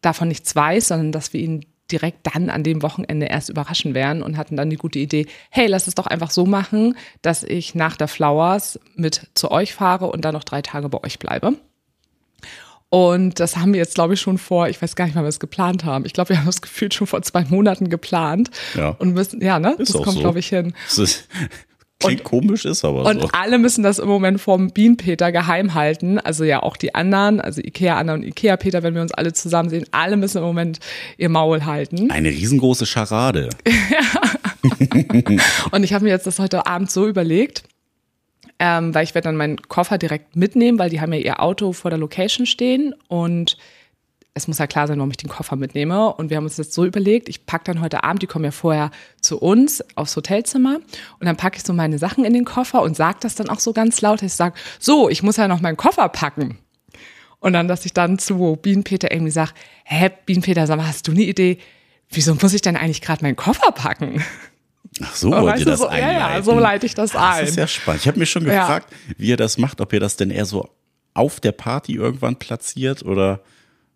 davon 0.00 0.28
nichts 0.28 0.54
weiß, 0.54 0.88
sondern 0.88 1.12
dass 1.12 1.32
wir 1.32 1.40
ihn 1.40 1.64
direkt 1.90 2.26
dann 2.34 2.50
an 2.50 2.62
dem 2.62 2.82
Wochenende 2.82 3.26
erst 3.26 3.48
überraschen 3.48 3.94
werden 3.94 4.22
und 4.22 4.36
hatten 4.36 4.56
dann 4.56 4.70
die 4.70 4.76
gute 4.76 4.98
Idee, 4.98 5.26
hey, 5.50 5.66
lass 5.66 5.86
es 5.86 5.94
doch 5.94 6.06
einfach 6.06 6.30
so 6.30 6.46
machen, 6.46 6.96
dass 7.22 7.42
ich 7.42 7.74
nach 7.74 7.96
der 7.96 8.08
Flowers 8.08 8.78
mit 8.94 9.28
zu 9.34 9.50
euch 9.50 9.74
fahre 9.74 10.06
und 10.06 10.24
dann 10.24 10.34
noch 10.34 10.44
drei 10.44 10.62
Tage 10.62 10.88
bei 10.88 11.02
euch 11.02 11.18
bleibe. 11.18 11.54
Und 12.90 13.38
das 13.38 13.56
haben 13.56 13.72
wir 13.72 13.78
jetzt, 13.78 13.94
glaube 13.94 14.14
ich, 14.14 14.20
schon 14.20 14.36
vor, 14.36 14.68
ich 14.68 14.82
weiß 14.82 14.96
gar 14.96 15.04
nicht, 15.04 15.14
wann 15.14 15.24
wir 15.24 15.28
es 15.28 15.40
geplant 15.40 15.84
haben. 15.84 16.04
Ich 16.04 16.12
glaube, 16.12 16.30
wir 16.30 16.38
haben 16.38 16.46
das 16.46 16.60
gefühlt 16.60 16.92
schon 16.92 17.06
vor 17.06 17.22
zwei 17.22 17.44
Monaten 17.44 17.88
geplant. 17.88 18.50
Ja. 18.74 18.90
Und 18.98 19.14
müssen, 19.14 19.40
ja, 19.40 19.60
ne? 19.60 19.76
Ist 19.78 19.94
das 19.94 20.02
kommt, 20.02 20.16
so. 20.16 20.20
glaube 20.20 20.40
ich, 20.40 20.48
hin. 20.48 20.74
Das 20.88 20.98
ist, 20.98 21.28
klingt 22.00 22.24
komisch, 22.24 22.64
ist 22.64 22.84
aber 22.84 23.04
Und 23.04 23.22
so. 23.22 23.28
alle 23.32 23.58
müssen 23.58 23.84
das 23.84 24.00
im 24.00 24.08
Moment 24.08 24.40
vom 24.40 24.70
Bienenpeter 24.70 25.30
geheim 25.30 25.74
halten. 25.74 26.18
Also 26.18 26.42
ja, 26.42 26.62
auch 26.64 26.76
die 26.76 26.94
anderen, 26.94 27.40
also 27.40 27.60
Ikea 27.60 27.96
Anna 27.96 28.14
und 28.14 28.24
Ikea 28.24 28.56
Peter, 28.56 28.82
wenn 28.82 28.94
wir 28.94 29.02
uns 29.02 29.12
alle 29.12 29.32
zusammen 29.32 29.70
sehen, 29.70 29.86
alle 29.92 30.16
müssen 30.16 30.38
im 30.38 30.44
Moment 30.44 30.80
ihr 31.16 31.28
Maul 31.28 31.64
halten. 31.64 32.10
Eine 32.10 32.30
riesengroße 32.30 32.86
Scharade. 32.86 33.50
Und 35.70 35.84
ich 35.84 35.92
habe 35.92 36.04
mir 36.04 36.10
jetzt 36.10 36.26
das 36.26 36.38
heute 36.38 36.66
Abend 36.66 36.90
so 36.90 37.06
überlegt, 37.06 37.62
ähm, 38.60 38.94
weil 38.94 39.04
ich 39.04 39.14
werde 39.14 39.26
dann 39.26 39.36
meinen 39.36 39.60
Koffer 39.62 39.98
direkt 39.98 40.36
mitnehmen, 40.36 40.78
weil 40.78 40.90
die 40.90 41.00
haben 41.00 41.12
ja 41.14 41.18
ihr 41.18 41.40
Auto 41.40 41.72
vor 41.72 41.90
der 41.90 41.98
Location 41.98 42.46
stehen 42.46 42.94
und 43.08 43.56
es 44.34 44.46
muss 44.46 44.58
ja 44.58 44.66
klar 44.66 44.86
sein, 44.86 44.98
warum 44.98 45.10
ich 45.10 45.16
den 45.16 45.28
Koffer 45.28 45.56
mitnehme. 45.56 46.14
Und 46.14 46.30
wir 46.30 46.36
haben 46.36 46.44
uns 46.44 46.56
jetzt 46.56 46.72
so 46.72 46.84
überlegt, 46.84 47.28
ich 47.28 47.46
packe 47.46 47.64
dann 47.64 47.80
heute 47.80 48.04
Abend, 48.04 48.22
die 48.22 48.26
kommen 48.26 48.44
ja 48.44 48.52
vorher 48.52 48.90
zu 49.20 49.38
uns 49.38 49.82
aufs 49.96 50.14
Hotelzimmer 50.14 50.76
und 50.76 51.26
dann 51.26 51.36
packe 51.36 51.56
ich 51.56 51.64
so 51.64 51.72
meine 51.72 51.98
Sachen 51.98 52.24
in 52.24 52.32
den 52.34 52.44
Koffer 52.44 52.82
und 52.82 52.96
sage 52.96 53.18
das 53.22 53.34
dann 53.34 53.48
auch 53.48 53.58
so 53.58 53.72
ganz 53.72 54.00
laut, 54.02 54.22
ich 54.22 54.34
sage, 54.34 54.54
so, 54.78 55.08
ich 55.08 55.22
muss 55.22 55.36
ja 55.36 55.48
noch 55.48 55.60
meinen 55.60 55.76
Koffer 55.76 56.08
packen. 56.08 56.58
Und 57.40 57.54
dann, 57.54 57.66
dass 57.66 57.86
ich 57.86 57.94
dann 57.94 58.18
zu 58.18 58.58
Bienenpeter 58.60 59.10
irgendwie 59.10 59.32
sage, 59.32 59.52
hä, 59.84 60.10
Bienenpeter, 60.26 60.66
sag 60.66 60.76
mal, 60.76 60.86
hast 60.86 61.08
du 61.08 61.12
eine 61.12 61.22
Idee, 61.22 61.58
wieso 62.10 62.34
muss 62.34 62.52
ich 62.52 62.60
denn 62.60 62.76
eigentlich 62.76 63.00
gerade 63.00 63.24
meinen 63.24 63.36
Koffer 63.36 63.72
packen? 63.72 64.22
Ach 65.02 65.14
so, 65.14 65.30
wollt 65.30 65.44
weißt 65.44 65.60
ihr 65.60 65.66
das 65.66 65.78
so- 65.80 65.86
ja, 65.90 65.98
ja, 65.98 66.06
einleiten? 66.26 66.44
so 66.44 66.58
leite 66.58 66.86
ich 66.86 66.94
das 66.94 67.14
ein. 67.16 67.40
Das 67.40 67.50
ist 67.50 67.56
ja 67.56 67.66
spannend. 67.66 68.02
Ich 68.02 68.08
habe 68.08 68.18
mich 68.18 68.30
schon 68.30 68.44
Ja. 68.46 68.60
gefragt, 68.60 68.92
wie 69.16 69.28
ihr 69.28 69.36
das 69.36 69.58
macht, 69.58 69.80
ob 69.80 69.92
ihr 69.92 70.00
das 70.00 70.16
denn 70.16 70.30
eher 70.30 70.44
so 70.46 70.68
auf 71.14 71.40
der 71.40 71.52
Party 71.52 71.94
irgendwann 71.94 72.36
platziert 72.36 73.02
oder 73.04 73.40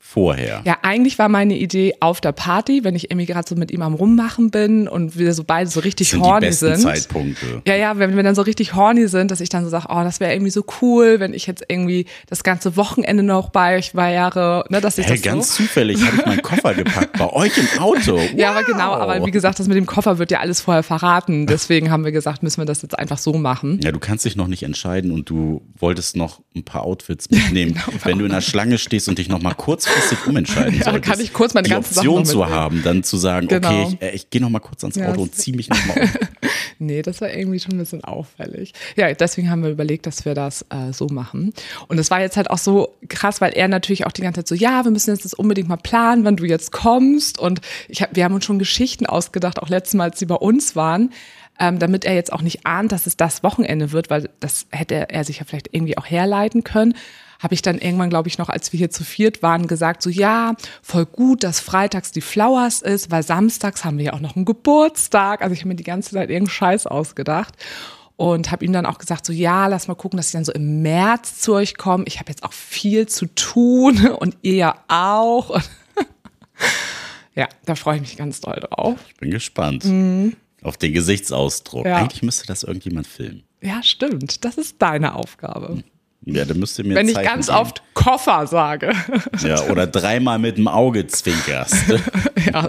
vorher. 0.07 0.61
Ja, 0.65 0.77
eigentlich 0.83 1.19
war 1.19 1.29
meine 1.29 1.57
Idee 1.57 1.95
auf 1.99 2.21
der 2.21 2.33
Party, 2.33 2.85
wenn 2.85 2.95
ich 2.95 3.11
irgendwie 3.11 3.27
gerade 3.27 3.49
so 3.49 3.57
mit 3.57 3.71
ihm 3.71 3.83
am 3.83 3.95
Rummachen 3.95 4.51
bin 4.51 4.87
und 4.87 5.19
wir 5.19 5.33
so 5.33 5.45
beide 5.45 5.69
so 5.69 5.81
richtig 5.81 6.09
das 6.09 6.13
sind 6.13 6.25
die 6.25 6.29
horny 6.29 6.47
besten 6.47 6.77
sind. 6.77 6.83
Zeitpunkte. 6.83 7.63
Ja, 7.67 7.75
ja, 7.75 7.99
wenn 7.99 8.15
wir 8.15 8.23
dann 8.23 8.35
so 8.35 8.43
richtig 8.43 8.75
horny 8.75 9.09
sind, 9.09 9.31
dass 9.31 9.41
ich 9.41 9.49
dann 9.49 9.65
so 9.65 9.71
sage, 9.71 9.87
oh, 9.89 10.03
das 10.05 10.21
wäre 10.21 10.33
irgendwie 10.33 10.51
so 10.51 10.63
cool, 10.83 11.21
wenn 11.21 11.33
ich 11.35 11.47
jetzt 11.47 11.65
irgendwie 11.69 12.07
das 12.29 12.45
ganze 12.45 12.77
Wochenende 12.77 13.23
noch 13.23 13.49
bei 13.49 13.79
euch 13.79 13.95
wäre, 13.95 14.65
ne, 14.69 14.81
dass 14.81 14.99
ich 14.99 15.07
Hey, 15.07 15.17
das 15.17 15.23
ganz 15.23 15.57
so. 15.57 15.63
zufällig 15.65 16.05
habe 16.05 16.17
ich 16.19 16.27
meinen 16.27 16.43
Koffer 16.43 16.75
gepackt 16.75 17.19
bei 17.19 17.33
euch 17.33 17.57
im 17.59 17.81
Auto. 17.81 18.21
Ja, 18.37 18.51
aber 18.51 18.65
genau, 18.65 18.93
aber 18.93 19.25
wie 19.25 19.31
gesagt, 19.31 19.59
das 19.59 19.69
mit 19.69 19.77
dem 19.77 19.87
Koffer 19.87 20.19
wird 20.19 20.31
ja 20.31 20.41
alles 20.41 20.61
vorher 20.61 20.83
verraten. 20.83 21.47
Deswegen 21.47 21.91
haben 21.91 22.05
wir 22.05 22.13
gesagt, 22.13 22.43
müssen 22.43 22.61
wir 22.61 22.67
das 22.67 22.83
jetzt 22.83 22.99
einfach 22.99 23.17
so 23.19 23.33
machen. 23.35 23.81
Ja, 23.83 23.93
du 23.93 23.99
kannst 24.01 24.25
dich 24.25 24.37
noch 24.37 24.49
nicht 24.49 24.65
entscheiden 24.65 25.13
und 25.13 25.31
du 25.31 25.63
wolltest 25.79 26.17
noch 26.17 26.41
ein 26.55 26.65
paar 26.65 26.83
Outfits 26.83 27.31
mitnehmen. 27.31 27.81
Wenn 28.05 28.19
du 28.19 28.25
in 28.25 28.33
der 28.33 28.41
Schlange 28.41 28.79
stehst 28.79 29.09
und 29.09 29.19
dich 29.19 29.29
noch 29.29 29.41
mal 29.41 29.55
kurzfristig 29.95 30.27
umentscheiden 30.27 30.75
Ja, 30.79 30.85
solltest, 30.85 31.05
kann 31.05 31.21
ich 31.21 31.33
kurz 31.33 31.55
meine 31.55 31.69
die 31.69 31.75
Sachen 31.75 31.85
Option 31.85 32.25
zu 32.25 32.49
haben, 32.49 32.83
dann 32.83 33.03
zu 33.03 33.17
sagen, 33.17 33.49
Genau. 33.49 33.69
okay, 33.69 33.97
ich, 34.01 34.03
äh, 34.03 34.11
ich 34.11 34.31
gehe 34.31 34.41
noch 34.41 34.51
mal 34.51 34.61
kurz 34.61 34.85
ans 34.85 34.97
Ja, 34.97 35.09
Auto 35.11 35.23
und 35.23 35.35
ziehe 35.35 35.57
mich 35.57 35.69
noch 35.69 35.87
mal 35.87 36.03
um. 36.03 36.11
Nee, 36.81 37.03
das 37.03 37.21
war 37.21 37.33
irgendwie 37.33 37.61
schon 37.61 37.73
ein 37.75 37.79
bisschen 37.79 38.03
auffällig. 38.03 38.73
Ja, 38.97 39.13
deswegen 39.13 39.49
haben 39.49 39.63
wir 39.63 39.71
überlegt, 39.71 40.07
dass 40.07 40.25
wir 40.25 40.35
das 40.35 40.63
äh, 40.71 40.93
so 40.93 41.07
machen. 41.07 41.55
Und 41.87 41.99
es 41.99 42.11
war 42.11 42.21
jetzt 42.21 42.37
halt 42.37 42.51
auch 42.51 42.59
so 42.59 42.97
krass, 43.09 43.41
weil 43.41 43.53
er 43.53 43.69
natürlich 43.69 44.07
auch 44.07 44.13
die 44.13 44.23
ganze 44.23 44.41
Zeit 44.41 44.49
so, 44.49 44.55
ja, 44.57 44.85
wir 44.85 44.91
müssen 44.91 45.11
jetzt 45.11 45.25
das 45.25 45.35
unbedingt 45.35 45.69
mal 45.69 45.77
planen, 45.77 46.25
wann 46.25 46.37
du 46.37 46.45
jetzt 46.45 46.73
kommst. 46.73 47.39
Und 47.39 47.61
ich 47.89 48.03
hab, 48.03 48.15
wir 48.17 48.25
haben 48.25 48.35
uns 48.35 48.45
schon 48.45 48.59
Geschichten 48.59 49.07
ausgedacht, 49.07 49.63
auch 49.63 49.69
letztes 49.69 49.95
Mal, 49.95 50.11
als 50.11 50.19
sie 50.19 50.27
bei 50.27 50.35
uns 50.35 50.75
waren, 50.75 51.13
ähm, 51.61 51.79
damit 51.79 52.05
er 52.05 52.15
jetzt 52.15 52.33
auch 52.33 52.43
nicht 52.43 52.67
ahnt, 52.67 52.91
dass 52.91 53.07
es 53.07 53.17
das 53.17 53.43
Wochenende 53.45 53.93
wird, 53.93 54.11
weil 54.11 54.29
das 54.41 54.67
hätte 54.71 55.09
er 55.11 55.25
sich 55.25 55.39
ja 55.39 55.45
vielleicht 55.47 55.69
irgendwie 55.73 55.97
auch 55.97 56.07
herleiten 56.07 56.65
können 56.65 56.95
habe 57.45 57.55
ich 57.55 57.63
dann 57.63 57.79
irgendwann, 57.79 58.11
glaube 58.11 58.29
ich, 58.29 58.39
noch, 58.39 58.49
als 58.49 58.73
wir 58.73 58.79
hier 58.79 58.91
zu 58.91 59.05
viert 59.05 59.43
waren, 59.43 59.69
gesagt, 59.69 60.03
so 60.03 60.11
ja, 60.11 60.55
voll 60.83 61.07
gut, 61.07 61.45
dass 61.45 61.61
freitags 61.61 62.11
die 62.11 62.23
Flowers 62.23 62.83
ist, 62.83 63.11
weil 63.11 63.23
samstags 63.23 63.85
haben 63.85 63.99
wir 63.99 64.07
ja 64.07 64.13
auch 64.15 64.21
noch 64.21 64.35
einen 64.35 64.47
Geburtstag. 64.47 65.43
Also 65.43 65.53
ich 65.53 65.61
habe 65.61 65.69
mir 65.69 65.75
die 65.77 65.85
ganze 65.85 66.13
Zeit 66.13 66.31
irgendeinen 66.31 66.51
Scheiß 66.51 66.87
ausgedacht 66.87 67.55
und 68.17 68.51
habe 68.51 68.65
ihm 68.65 68.73
dann 68.73 68.87
auch 68.87 68.99
gesagt, 68.99 69.27
so 69.27 69.33
ja, 69.33 69.67
lass 69.67 69.89
mal 69.89 69.95
gucken, 69.95 70.17
dass 70.17 70.29
ich 70.29 70.33
dann 70.33 70.45
so 70.45 70.53
im 70.53 70.83
März 70.83 71.41
zu 71.41 71.53
euch 71.55 71.77
komme. 71.77 72.05
Ich 72.07 72.19
habe 72.19 72.31
jetzt 72.31 72.43
auch 72.43 72.53
viel 72.53 73.07
zu 73.07 73.27
tun 73.27 74.07
und 74.19 74.37
ihr 74.43 74.55
ja 74.55 74.75
auch. 74.89 75.61
Ja, 77.37 77.49
da 77.65 77.75
freue 77.75 77.97
ich 77.97 78.01
mich 78.01 78.17
ganz 78.17 78.41
doll 78.41 78.61
drauf. 78.61 78.97
Ich 79.09 79.17
bin 79.17 79.33
gespannt 79.33 79.85
auf 80.63 80.77
den 80.77 80.93
Gesichtsausdruck. 80.93 81.85
Mhm. 81.85 81.91
Ja. 81.91 81.97
Eigentlich 81.97 82.23
müsste 82.23 82.47
das 82.47 82.63
irgendjemand 82.63 83.09
filmen. 83.09 83.43
Ja, 83.61 83.83
stimmt. 83.83 84.45
Das 84.45 84.57
ist 84.57 84.81
deine 84.81 85.17
Aufgabe. 85.17 85.83
Ja, 86.27 86.45
dann 86.47 86.59
müsst 86.59 86.79
ihr 86.79 86.85
mir 86.87 86.95
Wenn 86.95 87.09
ich 87.09 87.15
Zeichen 87.15 87.29
ganz 87.29 87.47
geben. 87.49 87.59
oft 87.59 87.83
Koffer 87.93 88.47
sage. 88.47 88.93
Ja, 89.43 89.63
oder 89.65 89.87
dreimal 89.87 90.39
mit 90.39 90.57
dem 90.57 90.69
Auge 90.69 91.07
zwinkerst. 91.07 91.77
ja, 92.47 92.69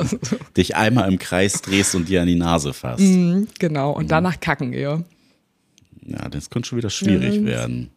dich 0.57 0.75
einmal 0.75 1.09
im 1.11 1.19
Kreis 1.19 1.61
drehst 1.61 1.95
und 1.95 2.09
dir 2.09 2.21
an 2.21 2.27
die 2.27 2.35
Nase 2.35 2.73
fasst. 2.73 3.03
genau. 3.59 3.91
Und 3.91 4.11
danach 4.11 4.39
kacken 4.41 4.73
ihr. 4.73 5.03
Ja, 6.05 6.27
das 6.29 6.49
könnte 6.49 6.69
schon 6.69 6.77
wieder 6.79 6.89
schwierig 6.89 7.35
Ja. 7.35 7.45
werden. 7.45 7.91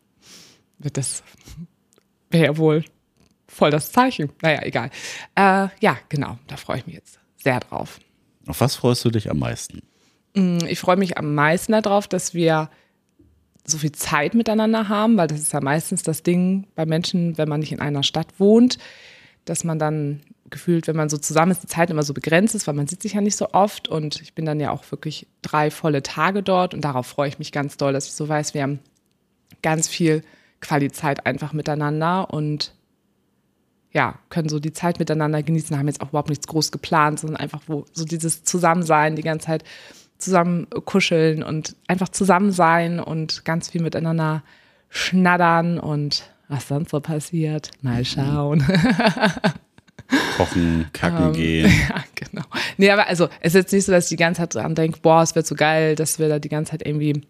wird 0.79 0.97
das 0.97 1.23
wäre 2.31 2.45
ja 2.45 2.57
wohl 2.57 2.85
voll 3.49 3.71
das 3.71 3.91
Zeichen. 3.91 4.31
Naja, 4.43 4.61
egal. 4.63 4.91
Äh, 5.35 5.69
ja, 5.81 5.99
genau, 6.09 6.39
da 6.47 6.57
freue 6.57 6.79
ich 6.79 6.87
mich 6.87 6.95
jetzt 6.95 7.19
sehr 7.43 7.59
drauf. 7.61 7.99
Auf 8.47 8.61
was 8.61 8.77
freust 8.77 9.05
du 9.05 9.11
dich 9.11 9.29
am 9.31 9.39
meisten? 9.41 9.83
Ich 10.69 10.79
freue 10.79 10.97
mich 10.97 11.19
am 11.19 11.35
meisten 11.35 11.73
darauf, 11.73 12.07
dass 12.07 12.33
wir 12.33 12.71
so 13.71 13.79
viel 13.79 13.93
Zeit 13.93 14.35
miteinander 14.35 14.89
haben, 14.89 15.17
weil 15.17 15.29
das 15.29 15.41
ist 15.41 15.53
ja 15.53 15.61
meistens 15.61 16.03
das 16.03 16.23
Ding 16.23 16.67
bei 16.75 16.87
Menschen, 16.87 17.39
wenn 17.39 17.49
man 17.49 17.61
nicht 17.61 17.73
in 17.73 17.81
einer 17.81 18.03
Stadt 18.03 18.29
wohnt, 18.39 18.79
dass 19.45 19.65
man 19.65 19.79
dann 19.79 20.21
gefühlt, 20.51 20.87
wenn 20.87 20.97
man 20.97 21.09
so 21.09 21.19
zusammen 21.19 21.53
ist, 21.53 21.63
die 21.63 21.69
Zeit 21.69 21.91
immer 21.91 22.03
so 22.03 22.15
begrenzt 22.15 22.55
ist, 22.55 22.67
weil 22.67 22.75
man 22.75 22.87
sieht 22.87 23.03
sich 23.03 23.15
ja 23.15 23.21
nicht 23.21 23.37
so 23.37 23.51
oft 23.53 23.89
und 23.89 24.21
ich 24.23 24.35
bin 24.35 24.47
dann 24.47 24.61
ja 24.61 24.71
auch 24.71 24.91
wirklich 24.91 25.27
drei 25.43 25.71
volle 25.71 26.03
Tage 26.03 26.43
dort 26.43 26.75
und 26.75 26.83
darauf 26.83 27.07
freue 27.07 27.29
ich 27.29 27.39
mich 27.39 27.53
ganz 27.53 27.77
doll, 27.77 27.93
dass 27.93 28.07
ich 28.07 28.13
so 28.13 28.29
weiß, 28.29 28.55
wir 28.55 28.63
haben 28.63 28.79
ganz 29.63 29.89
viel 29.89 30.23
Qualität 30.61 31.27
einfach 31.27 31.53
miteinander 31.53 32.33
und 32.33 32.75
ja, 33.93 34.19
können 34.29 34.49
so 34.49 34.59
die 34.61 34.73
Zeit 34.73 34.99
miteinander 34.99 35.43
genießen, 35.43 35.77
haben 35.79 35.89
jetzt 35.89 36.01
auch 36.01 36.11
überhaupt 36.11 36.29
nichts 36.29 36.47
groß 36.47 36.73
geplant, 36.73 37.21
sondern 37.21 37.39
einfach 37.39 37.63
wo 37.67 37.85
so 37.93 38.05
dieses 38.05 38.45
Zusammensein, 38.45 39.17
die 39.17 39.23
ganze 39.23 39.47
Zeit 39.47 39.65
zusammen 40.19 40.67
kuscheln 40.85 41.43
und 41.43 41.77
einfach 41.87 42.09
zusammen 42.09 42.53
sein 42.53 43.01
und 43.01 43.45
ganz 43.45 43.69
viel 43.69 43.83
miteinander 43.83 44.43
schnattern 44.89 45.79
und 45.79 46.31
was 46.49 46.69
sonst 46.69 46.91
so 46.91 47.01
passiert, 47.01 47.71
mal 47.83 48.05
schauen. 48.05 48.65
Kochen, 50.37 50.87
kacken 50.93 51.33
gehen. 51.33 51.71
ja, 51.89 52.03
genau. 52.15 52.45
Nee, 52.79 52.91
aber 52.91 53.07
also 53.09 53.29
es 53.41 53.49
ist 53.49 53.55
jetzt 53.55 53.73
nicht 53.73 53.85
so, 53.85 53.93
dass 53.93 54.05
ich 54.05 54.11
die 54.11 54.17
ganze 54.17 54.41
Zeit 54.41 54.55
dran 54.55 54.75
denke, 54.75 55.01
boah, 55.03 55.23
es 55.23 55.35
wird 55.35 55.47
so 55.47 55.55
geil, 55.55 55.95
dass 55.97 56.19
wir 56.19 56.29
da 56.29 56.39
die 56.39 56.49
ganze 56.49 56.71
Zeit 56.71 56.87
irgendwie 56.87 57.23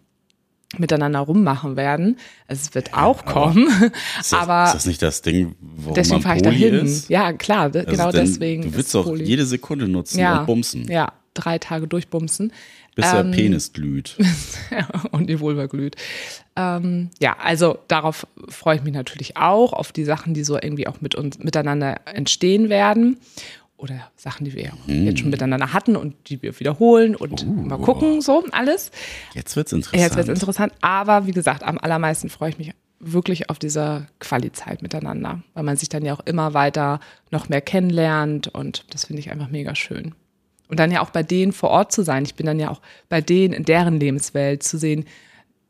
miteinander 0.77 1.19
rummachen 1.19 1.75
werden. 1.75 2.17
Also 2.47 2.61
es 2.67 2.75
wird 2.75 2.93
auch 2.93 3.25
kommen, 3.25 3.67
Ist 4.19 4.31
das, 4.31 4.39
aber 4.39 4.65
ist 4.65 4.75
das 4.75 4.85
nicht 4.85 5.01
das 5.01 5.21
Ding, 5.21 5.55
warum 5.59 5.95
deswegen 5.95 6.15
man 6.15 6.21
fahre 6.21 6.37
ich 6.37 6.43
Poli 6.43 6.59
dahin. 6.59 6.85
ist? 6.85 7.09
Ja, 7.09 7.33
klar, 7.33 7.71
Also 7.73 7.83
genau 7.83 8.11
deswegen. 8.11 8.63
Du 8.63 8.73
willst 8.75 8.93
doch 8.93 9.05
Poli. 9.05 9.25
jede 9.25 9.45
Sekunde 9.45 9.87
nutzen 9.87 10.19
ja, 10.19 10.39
und 10.39 10.45
bumsen. 10.45 10.87
Ja, 10.89 11.13
drei 11.33 11.57
Tage 11.57 11.87
durchbumsen. 11.87 12.53
Bis 13.01 13.11
der 13.11 13.23
Penis 13.23 13.73
glüht. 13.73 14.17
und 15.11 15.27
die 15.29 15.39
Vulva 15.39 15.65
glüht. 15.67 15.95
Ähm, 16.55 17.09
ja, 17.21 17.37
also 17.41 17.79
darauf 17.87 18.27
freue 18.47 18.75
ich 18.77 18.83
mich 18.83 18.93
natürlich 18.93 19.37
auch, 19.37 19.73
auf 19.73 19.91
die 19.91 20.03
Sachen, 20.03 20.33
die 20.33 20.43
so 20.43 20.55
irgendwie 20.55 20.87
auch 20.87 21.01
mit 21.01 21.15
uns 21.15 21.39
miteinander 21.39 22.01
entstehen 22.05 22.69
werden. 22.69 23.17
Oder 23.77 24.11
Sachen, 24.17 24.43
die 24.43 24.53
wir 24.53 24.73
Hm. 24.87 25.05
jetzt 25.05 25.19
schon 25.19 25.29
miteinander 25.29 25.71
hatten 25.71 25.95
und 25.95 26.13
die 26.27 26.41
wir 26.41 26.59
wiederholen 26.59 27.15
und 27.15 27.47
mal 27.65 27.77
gucken, 27.77 28.19
so 28.21 28.43
alles. 28.51 28.91
Jetzt 29.33 29.55
wird's 29.55 29.71
interessant. 29.71 30.01
Jetzt 30.03 30.17
wird 30.17 30.27
es 30.27 30.33
interessant. 30.33 30.73
Aber 30.81 31.27
wie 31.27 31.31
gesagt, 31.31 31.63
am 31.63 31.77
allermeisten 31.77 32.29
freue 32.29 32.49
ich 32.49 32.57
mich 32.57 32.73
wirklich 32.99 33.49
auf 33.49 33.57
diese 33.57 34.07
Quali-Zeit 34.19 34.81
miteinander, 34.81 35.41
weil 35.53 35.63
man 35.63 35.77
sich 35.77 35.87
dann 35.87 36.03
ja 36.03 36.13
auch 36.13 36.19
immer 36.25 36.53
weiter 36.53 36.99
noch 37.31 37.47
mehr 37.47 37.61
kennenlernt 37.61 38.49
und 38.49 38.83
das 38.93 39.05
finde 39.05 39.21
ich 39.21 39.31
einfach 39.31 39.47
mega 39.49 39.73
schön. 39.75 40.13
Und 40.69 40.79
dann 40.79 40.91
ja 40.91 41.01
auch 41.01 41.09
bei 41.09 41.23
denen 41.23 41.51
vor 41.51 41.71
Ort 41.71 41.91
zu 41.91 42.03
sein. 42.03 42.23
Ich 42.23 42.35
bin 42.35 42.45
dann 42.45 42.59
ja 42.59 42.69
auch 42.69 42.81
bei 43.09 43.21
denen 43.21 43.53
in 43.53 43.65
deren 43.65 43.99
Lebenswelt 43.99 44.63
zu 44.63 44.77
sehen, 44.77 45.05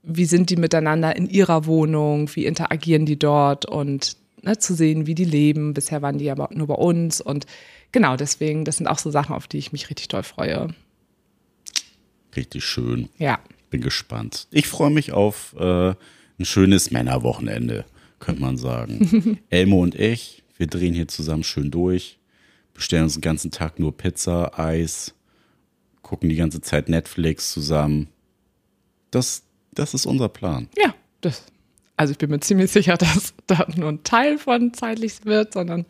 wie 0.04 0.26
sind 0.26 0.50
die 0.50 0.58
miteinander 0.58 1.16
in 1.16 1.30
ihrer 1.30 1.66
Wohnung, 1.66 2.30
wie 2.36 2.46
interagieren 2.46 3.06
die 3.06 3.18
dort 3.18 3.66
und 3.66 4.18
ne, 4.44 4.58
zu 4.58 4.74
sehen, 4.74 5.08
wie 5.08 5.16
die 5.16 5.26
leben. 5.26 5.74
Bisher 5.74 6.02
waren 6.02 6.18
die 6.18 6.30
aber 6.30 6.50
nur 6.54 6.68
bei 6.68 6.76
uns 6.76 7.22
und 7.22 7.46
genau 7.92 8.16
deswegen, 8.16 8.66
das 8.66 8.78
sind 8.78 8.88
auch 8.88 9.00
so 9.00 9.10
Sachen, 9.10 9.36
auf 9.36 9.48
die 9.48 9.58
ich 9.58 9.72
mich 9.72 9.90
richtig 9.90 10.10
doll 10.10 10.24
freue. 10.24 10.68
Richtig 12.36 12.64
schön. 12.64 13.10
Ja. 13.18 13.40
Bin 13.70 13.82
gespannt. 13.82 14.48
Ich 14.52 14.68
freue 14.68 14.92
mich 14.92 15.12
auf 15.12 15.56
äh, 15.58 15.90
ein 15.90 16.46
schönes 16.46 16.92
Männerwochenende, 16.92 17.86
könnte 18.20 18.42
man 18.42 18.58
sagen. 18.58 19.40
Elmo 19.50 19.82
und 19.82 19.96
ich, 19.96 20.44
wir 20.58 20.68
drehen 20.68 20.94
hier 20.94 21.08
zusammen 21.08 21.44
schön 21.44 21.72
durch, 21.72 22.19
bestellen 22.80 23.04
uns 23.04 23.14
den 23.14 23.22
ganzen 23.22 23.52
Tag 23.52 23.78
nur 23.78 23.96
Pizza, 23.96 24.58
Eis, 24.58 25.14
gucken 26.02 26.30
die 26.30 26.38
ganze 26.38 26.62
Zeit 26.62 26.88
Netflix 26.88 27.52
zusammen. 27.52 28.08
Das, 29.12 29.44
das 29.74 29.94
ist 29.94 30.06
unser 30.06 30.30
Plan. 30.30 30.70
Ja, 30.78 30.96
das. 31.20 31.44
Also 31.98 32.12
ich 32.12 32.18
bin 32.18 32.30
mir 32.30 32.40
ziemlich 32.40 32.72
sicher, 32.72 32.96
dass 32.98 33.34
da 33.48 33.68
nur 33.76 33.90
ein 33.90 34.04
Teil 34.04 34.38
von 34.38 34.74
zeitlich 34.74 35.26
wird, 35.26 35.54
sondern 35.54 35.86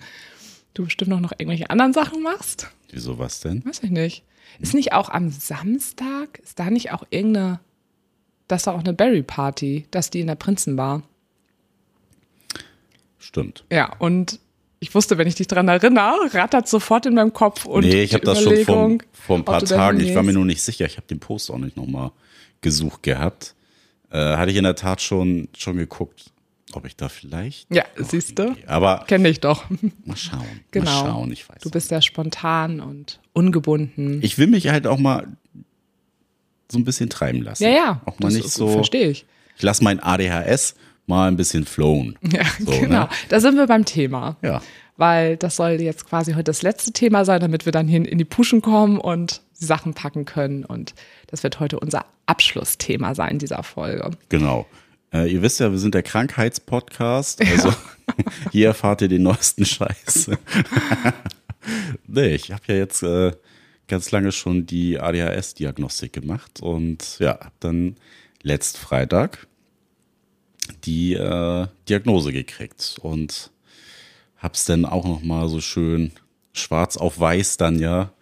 du 0.73 0.85
bestimmt 0.85 1.13
auch 1.13 1.19
noch 1.19 1.33
irgendwelche 1.33 1.69
anderen 1.69 1.93
Sachen 1.93 2.23
machst. 2.23 2.71
Wieso 2.89 3.19
was 3.19 3.39
denn? 3.39 3.63
Weiß 3.65 3.83
ich 3.83 3.91
nicht. 3.91 4.23
Ist 4.59 4.73
nicht 4.73 4.93
auch 4.93 5.09
am 5.09 5.29
Samstag, 5.29 6.39
ist 6.39 6.57
da 6.57 6.71
nicht 6.71 6.91
auch 6.91 7.03
irgendeine, 7.11 7.59
das 8.47 8.63
doch 8.63 8.73
auch 8.73 8.79
eine 8.79 8.93
Berry-Party, 8.93 9.85
dass 9.91 10.09
die 10.09 10.21
in 10.21 10.27
der 10.27 10.35
Prinzenbar. 10.35 11.03
Stimmt. 13.19 13.63
Ja, 13.71 13.95
und 13.99 14.39
ich 14.79 14.95
wusste, 14.95 15.17
wenn 15.17 15.27
ich 15.27 15.35
dich 15.35 15.47
dran 15.47 15.67
erinnere, 15.67 16.15
rattert 16.33 16.67
sofort 16.67 17.05
in 17.05 17.15
meinem 17.15 17.33
Kopf 17.33 17.65
und 17.65 17.85
nee, 17.85 18.03
ich 18.03 18.13
habe 18.13 18.25
das 18.25 18.41
schon 18.41 18.57
vor, 18.65 18.97
vor 19.11 19.37
ein 19.37 19.45
paar 19.45 19.63
Tagen, 19.63 19.99
ich 19.99 20.15
war 20.15 20.23
mir 20.23 20.33
nur 20.33 20.45
nicht 20.45 20.61
sicher, 20.61 20.85
ich 20.85 20.97
habe 20.97 21.07
den 21.07 21.19
Post 21.19 21.51
auch 21.51 21.57
nicht 21.57 21.75
nochmal 21.75 22.11
gesucht 22.61 23.03
gehabt. 23.03 23.55
Äh, 24.11 24.37
hatte 24.37 24.51
ich 24.51 24.57
in 24.57 24.63
der 24.63 24.75
Tat 24.75 25.01
schon, 25.01 25.49
schon 25.55 25.77
geguckt, 25.77 26.31
ob 26.73 26.85
ich 26.85 26.95
da 26.95 27.09
vielleicht. 27.09 27.73
Ja, 27.73 27.83
siehst 27.97 28.39
du? 28.39 28.55
Aber 28.65 29.05
Kenne 29.07 29.29
ich 29.29 29.39
doch. 29.39 29.65
mal 30.05 30.17
schauen. 30.17 30.45
Genau. 30.71 30.89
Mal 30.89 31.11
schauen, 31.11 31.31
ich 31.31 31.47
weiß. 31.47 31.61
Du 31.61 31.69
bist 31.69 31.91
ja 31.91 32.01
spontan 32.01 32.79
und 32.79 33.19
ungebunden. 33.33 34.19
ich 34.23 34.37
will 34.37 34.47
mich 34.47 34.67
halt 34.69 34.87
auch 34.87 34.97
mal 34.97 35.27
so 36.71 36.77
ein 36.79 36.85
bisschen 36.85 37.09
treiben 37.09 37.41
lassen. 37.41 37.63
ja, 37.63 37.69
ja. 37.69 38.01
Auch 38.05 38.19
mal 38.19 38.29
das 38.29 38.35
nicht 38.35 38.49
so. 38.49 38.69
Verstehe 38.69 39.09
ich. 39.09 39.25
Ich 39.57 39.63
lasse 39.63 39.83
mein 39.83 39.99
ADHS 39.99 40.75
mal 41.09 41.27
ein 41.27 41.35
bisschen 41.35 41.65
flown. 41.65 42.17
Ja, 42.31 42.43
So, 42.59 42.71
genau. 42.79 43.01
ne? 43.01 43.09
Da 43.27 43.39
sind 43.41 43.57
wir 43.57 43.67
beim 43.67 43.83
Thema. 43.83 44.37
Ja. 44.41 44.61
Weil 44.95 45.37
das 45.37 45.55
soll 45.55 45.71
jetzt 45.81 46.07
quasi 46.07 46.33
heute 46.33 46.43
das 46.45 46.61
letzte 46.61 46.91
Thema 46.91 47.25
sein, 47.25 47.39
damit 47.41 47.65
wir 47.65 47.71
dann 47.71 47.87
hier 47.87 48.07
in 48.09 48.17
die 48.17 48.25
Puschen 48.25 48.61
kommen 48.61 48.97
und 48.97 49.41
die 49.59 49.65
Sachen 49.65 49.93
packen 49.93 50.25
können. 50.25 50.65
Und 50.65 50.93
das 51.27 51.43
wird 51.43 51.59
heute 51.59 51.79
unser 51.79 52.05
Abschlussthema 52.25 53.15
sein 53.15 53.39
dieser 53.39 53.63
Folge. 53.63 54.11
Genau. 54.29 54.65
Äh, 55.13 55.31
ihr 55.31 55.41
wisst 55.41 55.59
ja, 55.59 55.71
wir 55.71 55.79
sind 55.79 55.95
der 55.95 56.03
Krankheitspodcast. 56.03 57.41
Also 57.41 57.73
hier 58.51 58.67
erfahrt 58.67 59.01
ihr 59.01 59.07
den 59.07 59.23
neuesten 59.23 59.65
Scheiß. 59.65 60.31
nee, 62.07 62.35
ich 62.35 62.51
habe 62.51 62.63
ja 62.67 62.75
jetzt 62.75 63.01
äh, 63.03 63.31
ganz 63.87 64.11
lange 64.11 64.31
schon 64.31 64.65
die 64.65 64.99
ADHS-Diagnostik 64.99 66.13
gemacht 66.13 66.61
und 66.61 67.17
ja, 67.19 67.39
dann 67.59 67.95
letzt 68.43 68.77
Freitag 68.77 69.47
die 70.83 71.13
äh, 71.13 71.67
Diagnose 71.87 72.31
gekriegt 72.31 72.97
und 73.01 73.51
hab's 74.37 74.65
dann 74.65 74.85
auch 74.85 75.05
noch 75.05 75.21
mal 75.21 75.49
so 75.49 75.61
schön 75.61 76.11
schwarz 76.53 76.97
auf 76.97 77.19
weiß 77.19 77.57
dann 77.57 77.79
ja 77.79 78.13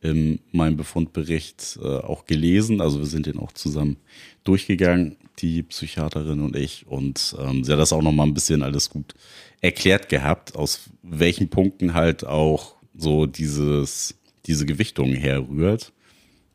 in 0.00 0.40
meinem 0.52 0.76
Befundbericht 0.76 1.78
äh, 1.82 1.86
auch 1.86 2.26
gelesen. 2.26 2.80
Also 2.80 2.98
wir 2.98 3.06
sind 3.06 3.26
den 3.26 3.38
auch 3.38 3.52
zusammen 3.52 3.96
durchgegangen, 4.44 5.16
die 5.38 5.62
Psychiaterin 5.62 6.40
und 6.40 6.56
ich. 6.56 6.86
Und 6.86 7.34
ähm, 7.38 7.64
sie 7.64 7.72
hat 7.72 7.78
das 7.78 7.92
auch 7.92 8.02
noch 8.02 8.12
mal 8.12 8.24
ein 8.24 8.34
bisschen 8.34 8.62
alles 8.62 8.90
gut 8.90 9.14
erklärt 9.60 10.08
gehabt, 10.08 10.54
aus 10.54 10.90
welchen 11.02 11.48
Punkten 11.48 11.94
halt 11.94 12.24
auch 12.26 12.76
so 12.94 13.26
dieses, 13.26 14.14
diese 14.46 14.66
Gewichtung 14.66 15.12
herrührt. 15.12 15.92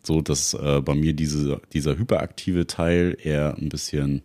So, 0.03 0.21
dass 0.21 0.53
äh, 0.53 0.81
bei 0.81 0.95
mir 0.95 1.13
diese, 1.13 1.61
dieser 1.73 1.97
hyperaktive 1.97 2.65
Teil 2.65 3.17
eher 3.21 3.55
ein 3.57 3.69
bisschen 3.69 4.23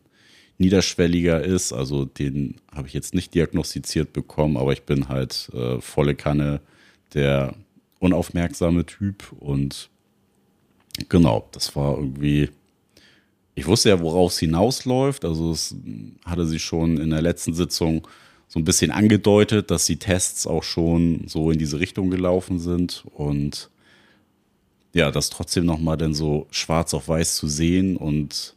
niederschwelliger 0.59 1.43
ist. 1.43 1.73
Also 1.73 2.05
den 2.05 2.57
habe 2.75 2.89
ich 2.89 2.95
jetzt 2.95 3.15
nicht 3.15 3.35
diagnostiziert 3.35 4.13
bekommen, 4.13 4.57
aber 4.57 4.73
ich 4.73 4.83
bin 4.83 5.09
halt 5.09 5.51
äh, 5.55 5.81
volle 5.81 6.15
Kanne 6.15 6.61
der 7.15 7.55
unaufmerksame 7.99 8.85
Typ 8.87 9.33
und 9.41 9.89
genau, 11.09 11.49
das 11.53 11.75
war 11.77 11.97
irgendwie. 11.97 12.51
Ich 13.55 13.67
wusste 13.67 13.89
ja, 13.89 14.01
worauf 14.01 14.33
es 14.33 14.39
hinausläuft. 14.39 15.25
Also 15.25 15.51
es 15.51 15.75
hatte 16.27 16.47
sie 16.47 16.59
schon 16.59 16.99
in 16.99 17.09
der 17.09 17.23
letzten 17.23 17.55
Sitzung 17.55 18.07
so 18.49 18.59
ein 18.59 18.65
bisschen 18.65 18.91
angedeutet, 18.91 19.71
dass 19.71 19.87
die 19.87 19.97
Tests 19.97 20.47
auch 20.47 20.63
schon 20.63 21.27
so 21.27 21.51
in 21.51 21.59
diese 21.59 21.81
Richtung 21.81 22.11
gelaufen 22.11 22.59
sind 22.59 23.05
und 23.15 23.71
ja, 24.93 25.11
das 25.11 25.31
trotzdem 25.31 25.67
nochmal 25.67 25.97
dann 25.97 26.15
so 26.15 26.47
schwarz 26.51 26.95
auf 26.95 27.09
weiß 27.09 27.37
zu 27.37 27.49
sehen 27.49 27.97
und 27.97 28.56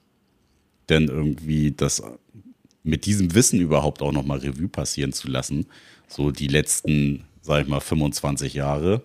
dann 0.89 1.07
irgendwie 1.07 1.71
das 1.71 2.01
mit 2.83 3.05
diesem 3.05 3.35
Wissen 3.35 3.59
überhaupt 3.59 4.01
auch 4.01 4.11
nochmal 4.11 4.39
Revue 4.39 4.69
passieren 4.69 5.13
zu 5.13 5.27
lassen. 5.27 5.67
So 6.07 6.31
die 6.31 6.47
letzten, 6.47 7.25
sag 7.41 7.63
ich 7.63 7.67
mal, 7.67 7.79
25 7.79 8.53
Jahre. 8.53 9.01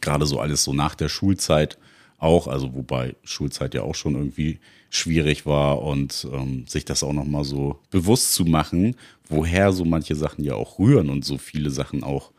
Gerade 0.00 0.26
so 0.26 0.40
alles 0.40 0.64
so 0.64 0.72
nach 0.72 0.94
der 0.94 1.08
Schulzeit 1.08 1.78
auch, 2.18 2.46
also 2.46 2.74
wobei 2.74 3.16
Schulzeit 3.24 3.74
ja 3.74 3.82
auch 3.82 3.94
schon 3.94 4.14
irgendwie 4.14 4.60
schwierig 4.90 5.44
war 5.44 5.82
und 5.82 6.26
ähm, 6.32 6.66
sich 6.68 6.84
das 6.84 7.02
auch 7.02 7.12
nochmal 7.12 7.44
so 7.44 7.80
bewusst 7.90 8.34
zu 8.34 8.44
machen, 8.44 8.96
woher 9.28 9.72
so 9.72 9.84
manche 9.84 10.14
Sachen 10.14 10.44
ja 10.44 10.54
auch 10.54 10.78
rühren 10.78 11.10
und 11.10 11.24
so 11.24 11.38
viele 11.38 11.70
Sachen 11.70 12.04
auch 12.04 12.30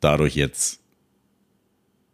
dadurch 0.00 0.34
jetzt 0.34 0.80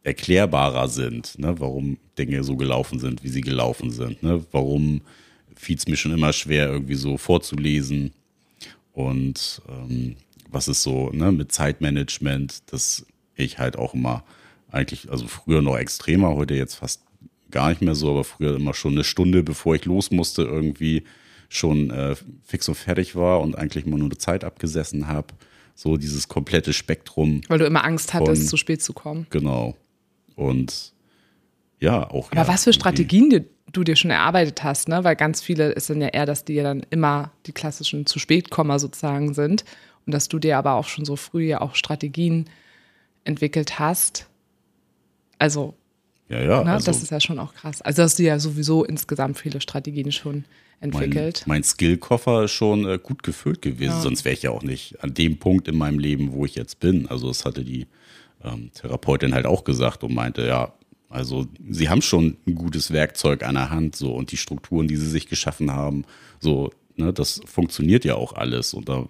erklärbarer 0.05 0.89
sind, 0.89 1.37
ne? 1.39 1.59
warum 1.59 1.99
Dinge 2.17 2.45
so 2.45 2.57
gelaufen 2.57 3.01
sind, 3.01 3.25
wie 3.25 3.29
sie 3.29 3.41
gelaufen 3.41 3.91
sind, 3.91 4.23
ne? 4.23 4.45
warum 4.53 5.01
fiel 5.57 5.77
es 5.77 5.87
mir 5.89 5.97
schon 5.97 6.13
immer 6.13 6.33
schwer, 6.33 6.69
irgendwie 6.69 6.95
so 6.95 7.17
vorzulesen 7.19 8.13
und 8.93 9.63
ähm, 9.69 10.17
was 10.51 10.69
ist 10.69 10.83
so 10.83 11.11
ne, 11.11 11.33
mit 11.33 11.53
Zeitmanagement, 11.53 12.63
dass 12.73 13.05
ich 13.35 13.59
halt 13.59 13.77
auch 13.77 13.95
immer 13.95 14.25
eigentlich, 14.71 15.11
also 15.11 15.27
früher 15.27 15.63
noch 15.63 15.77
extremer, 15.77 16.35
heute 16.35 16.55
jetzt 16.55 16.75
fast 16.77 17.03
gar 17.51 17.69
nicht 17.69 17.83
mehr 17.83 17.95
so, 17.95 18.11
aber 18.11 18.25
früher 18.25 18.57
immer 18.57 18.75
schon 18.75 18.93
eine 18.93 19.05
Stunde, 19.05 19.43
bevor 19.43 19.75
ich 19.75 19.85
los 19.85 20.11
musste, 20.11 20.43
irgendwie 20.43 21.05
schon 21.49 21.91
äh, 21.91 22.17
fix 22.45 22.69
und 22.69 22.75
fertig 22.75 23.15
war 23.15 23.41
und 23.41 23.57
eigentlich 23.57 23.87
immer 23.87 23.99
nur 23.99 24.09
eine 24.09 24.19
Zeit 24.19 24.45
abgesessen 24.45 25.07
habe. 25.09 25.29
So 25.75 25.97
dieses 25.97 26.29
komplette 26.29 26.73
Spektrum, 26.73 27.43
Weil 27.49 27.59
du 27.59 27.67
immer 27.67 27.85
Angst 27.85 28.15
hattest, 28.15 28.43
Von- 28.43 28.49
zu 28.49 28.57
spät 28.57 28.83
zu 28.83 28.93
kommen. 28.95 29.27
genau. 29.31 29.77
Und 30.35 30.93
ja, 31.81 32.09
auch. 32.11 32.31
Aber 32.33 32.41
ja, 32.43 32.49
was 32.49 32.65
für 32.65 32.73
Strategien 32.73 33.29
die, 33.31 33.45
du 33.73 33.85
dir 33.85 33.97
schon 33.97 34.11
erarbeitet 34.11 34.63
hast, 34.63 34.89
ne? 34.89 35.05
Weil 35.05 35.17
ganz 35.17 35.41
viele 35.41 35.73
ist 35.73 35.91
dann 35.91 36.01
ja 36.01 36.09
eher, 36.09 36.27
dass 36.27 36.45
die 36.45 36.55
ja 36.55 36.63
dann 36.63 36.87
immer 36.91 37.33
die 37.47 37.53
klassischen 37.53 38.07
zu 38.07 38.19
spät 38.19 38.51
Komma 38.51 38.79
sozusagen 38.79 39.35
sind. 39.35 39.65
Und 40.07 40.13
dass 40.13 40.29
du 40.29 40.39
dir 40.39 40.57
aber 40.57 40.75
auch 40.75 40.87
schon 40.87 41.05
so 41.05 41.17
früh 41.17 41.49
ja 41.49 41.61
auch 41.61 41.75
Strategien 41.75 42.49
entwickelt 43.25 43.79
hast. 43.79 44.29
Also, 45.39 45.75
Ja, 46.29 46.41
ja. 46.41 46.65
ne, 46.65 46.73
also 46.73 46.87
das 46.87 47.03
ist 47.03 47.11
ja 47.11 47.21
schon 47.21 47.39
auch 47.39 47.55
krass. 47.55 47.83
Also 47.83 48.03
hast 48.03 48.19
du 48.19 48.23
ja 48.23 48.39
sowieso 48.39 48.85
insgesamt 48.85 49.39
viele 49.39 49.61
Strategien 49.61 50.13
schon 50.13 50.45
mein, 50.81 50.93
entwickelt. 50.93 51.43
mein 51.47 51.65
Skillkoffer 51.65 52.45
ist 52.45 52.53
schon 52.53 52.89
äh, 52.89 52.99
gut 53.03 53.23
gefüllt 53.23 53.63
gewesen. 53.63 54.01
Sonst 54.01 54.25
wäre 54.25 54.35
ich 54.35 54.43
ja 54.43 54.51
auch 54.51 54.63
nicht 54.63 55.03
an 55.03 55.13
dem 55.15 55.39
Punkt 55.39 55.69
in 55.69 55.77
meinem 55.77 55.99
Leben, 55.99 56.33
wo 56.33 56.45
ich 56.45 56.55
jetzt 56.55 56.79
bin. 56.81 57.09
Also 57.09 57.29
das 57.29 57.45
hatte 57.45 57.65
die 57.65 57.87
ähm, 58.45 58.71
Therapeutin 58.75 59.35
halt 59.35 59.47
auch 59.47 59.65
gesagt 59.65 60.05
und 60.05 60.15
meinte, 60.15 60.47
ja, 60.47 60.73
also 61.09 61.47
sie 61.71 61.89
haben 61.89 62.03
schon 62.03 62.37
ein 62.47 62.55
gutes 62.55 62.93
Werkzeug 62.93 63.43
an 63.43 63.55
der 63.55 63.71
Hand 63.71 63.97
so 63.97 64.15
und 64.15 64.33
die 64.33 64.37
Strukturen, 64.37 64.89
die 64.89 64.97
sie 64.97 65.09
sich 65.09 65.29
geschaffen 65.29 65.71
haben, 65.71 66.05
so, 66.41 66.71
ne, 66.97 67.13
das 67.13 67.41
funktioniert 67.47 68.05
ja 68.05 68.15
auch 68.17 68.33
alles. 68.33 68.75
Und 68.75 68.89
da, 68.89 69.07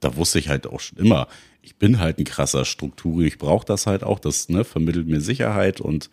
da 0.00 0.16
wusste 0.16 0.38
ich 0.38 0.48
halt 0.48 0.66
auch 0.66 0.80
schon 0.80 0.98
immer, 0.98 1.28
ich 1.62 1.76
bin 1.76 1.98
halt 1.98 2.18
ein 2.18 2.24
krasser 2.24 2.64
Struktur, 2.64 3.22
ich 3.22 3.38
brauche 3.38 3.66
das 3.66 3.86
halt 3.86 4.04
auch, 4.04 4.18
das 4.18 4.48
ne, 4.48 4.64
vermittelt 4.64 5.08
mir 5.08 5.20
Sicherheit 5.20 5.80
und 5.80 6.10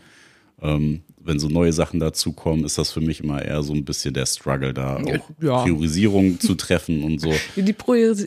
Ähm, 0.62 1.02
wenn 1.20 1.40
so 1.40 1.48
neue 1.48 1.74
Sachen 1.74 2.00
dazukommen, 2.00 2.64
ist 2.64 2.78
das 2.78 2.92
für 2.92 3.02
mich 3.02 3.22
immer 3.22 3.42
eher 3.44 3.64
so 3.64 3.74
ein 3.74 3.84
bisschen 3.84 4.14
der 4.14 4.26
Struggle, 4.26 4.74
da 4.74 4.98
auch 4.98 5.30
Ja. 5.42 5.64
Priorisierung 5.64 6.40
zu 6.40 6.56
treffen 6.56 7.04
und 7.04 7.20
so. 7.20 7.34
Die 7.56 7.76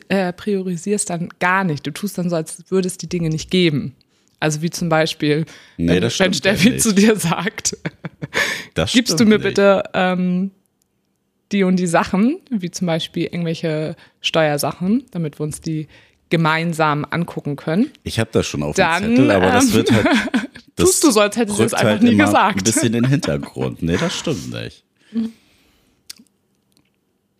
äh, 0.09 0.33
priorisierst 0.33 1.09
dann 1.09 1.29
gar 1.39 1.63
nicht. 1.63 1.87
Du 1.87 1.91
tust 1.91 2.17
dann 2.17 2.29
so, 2.29 2.35
als 2.35 2.69
würde 2.69 2.87
es 2.87 2.97
die 2.97 3.09
Dinge 3.09 3.29
nicht 3.29 3.49
geben. 3.49 3.95
Also 4.39 4.61
wie 4.61 4.69
zum 4.69 4.89
Beispiel, 4.89 5.45
Nee, 5.77 5.87
wenn, 5.87 5.95
wenn 5.95 6.03
ja 6.03 6.33
Steffi 6.33 6.77
zu 6.77 6.93
dir 6.93 7.15
sagt, 7.15 7.75
Das 8.75 8.91
gibst 8.93 9.19
du 9.19 9.25
mir 9.25 9.37
nicht. 9.37 9.43
bitte 9.43 9.83
ähm, 9.93 10.51
die 11.51 11.63
und 11.63 11.77
die 11.77 11.87
Sachen, 11.87 12.39
wie 12.49 12.69
zum 12.69 12.87
Beispiel 12.87 13.23
irgendwelche 13.25 13.95
Steuersachen, 14.21 15.05
damit 15.11 15.39
wir 15.39 15.43
uns 15.43 15.61
die 15.61 15.87
gemeinsam 16.29 17.05
angucken 17.09 17.55
können. 17.55 17.89
Ich 18.03 18.19
habe 18.19 18.29
das 18.33 18.45
schon 18.45 18.61
auf 18.63 18.75
Dann, 18.75 19.03
dem 19.03 19.15
Zettel, 19.15 19.31
aber 19.31 19.51
das 19.51 19.65
ähm, 19.67 19.73
wird 19.73 19.91
halt. 19.91 20.07
Das 20.75 20.89
Tust 20.91 21.03
du 21.05 21.09
so, 21.09 21.21
als 21.21 21.35
hättest 21.35 21.57
du 21.57 21.63
es 21.63 21.73
einfach 21.73 21.87
halt 21.93 22.03
nie 22.03 22.15
gesagt. 22.15 22.59
Ein 22.59 22.63
bisschen 22.63 22.85
in 22.93 23.01
den 23.01 23.07
Hintergrund. 23.09 23.81
Nee, 23.81 23.97
das 23.97 24.15
stimmt 24.15 24.51
nicht. 24.53 24.83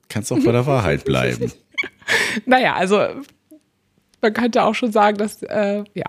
Kannst 0.09 0.31
auch 0.31 0.39
bei 0.43 0.51
der 0.51 0.65
Wahrheit 0.65 1.05
bleiben. 1.05 1.51
Naja, 2.47 2.73
also 2.75 3.05
man 4.21 4.33
könnte 4.33 4.63
auch 4.63 4.73
schon 4.73 4.91
sagen, 4.91 5.17
dass, 5.17 5.43
äh, 5.43 5.83
ja. 5.93 6.05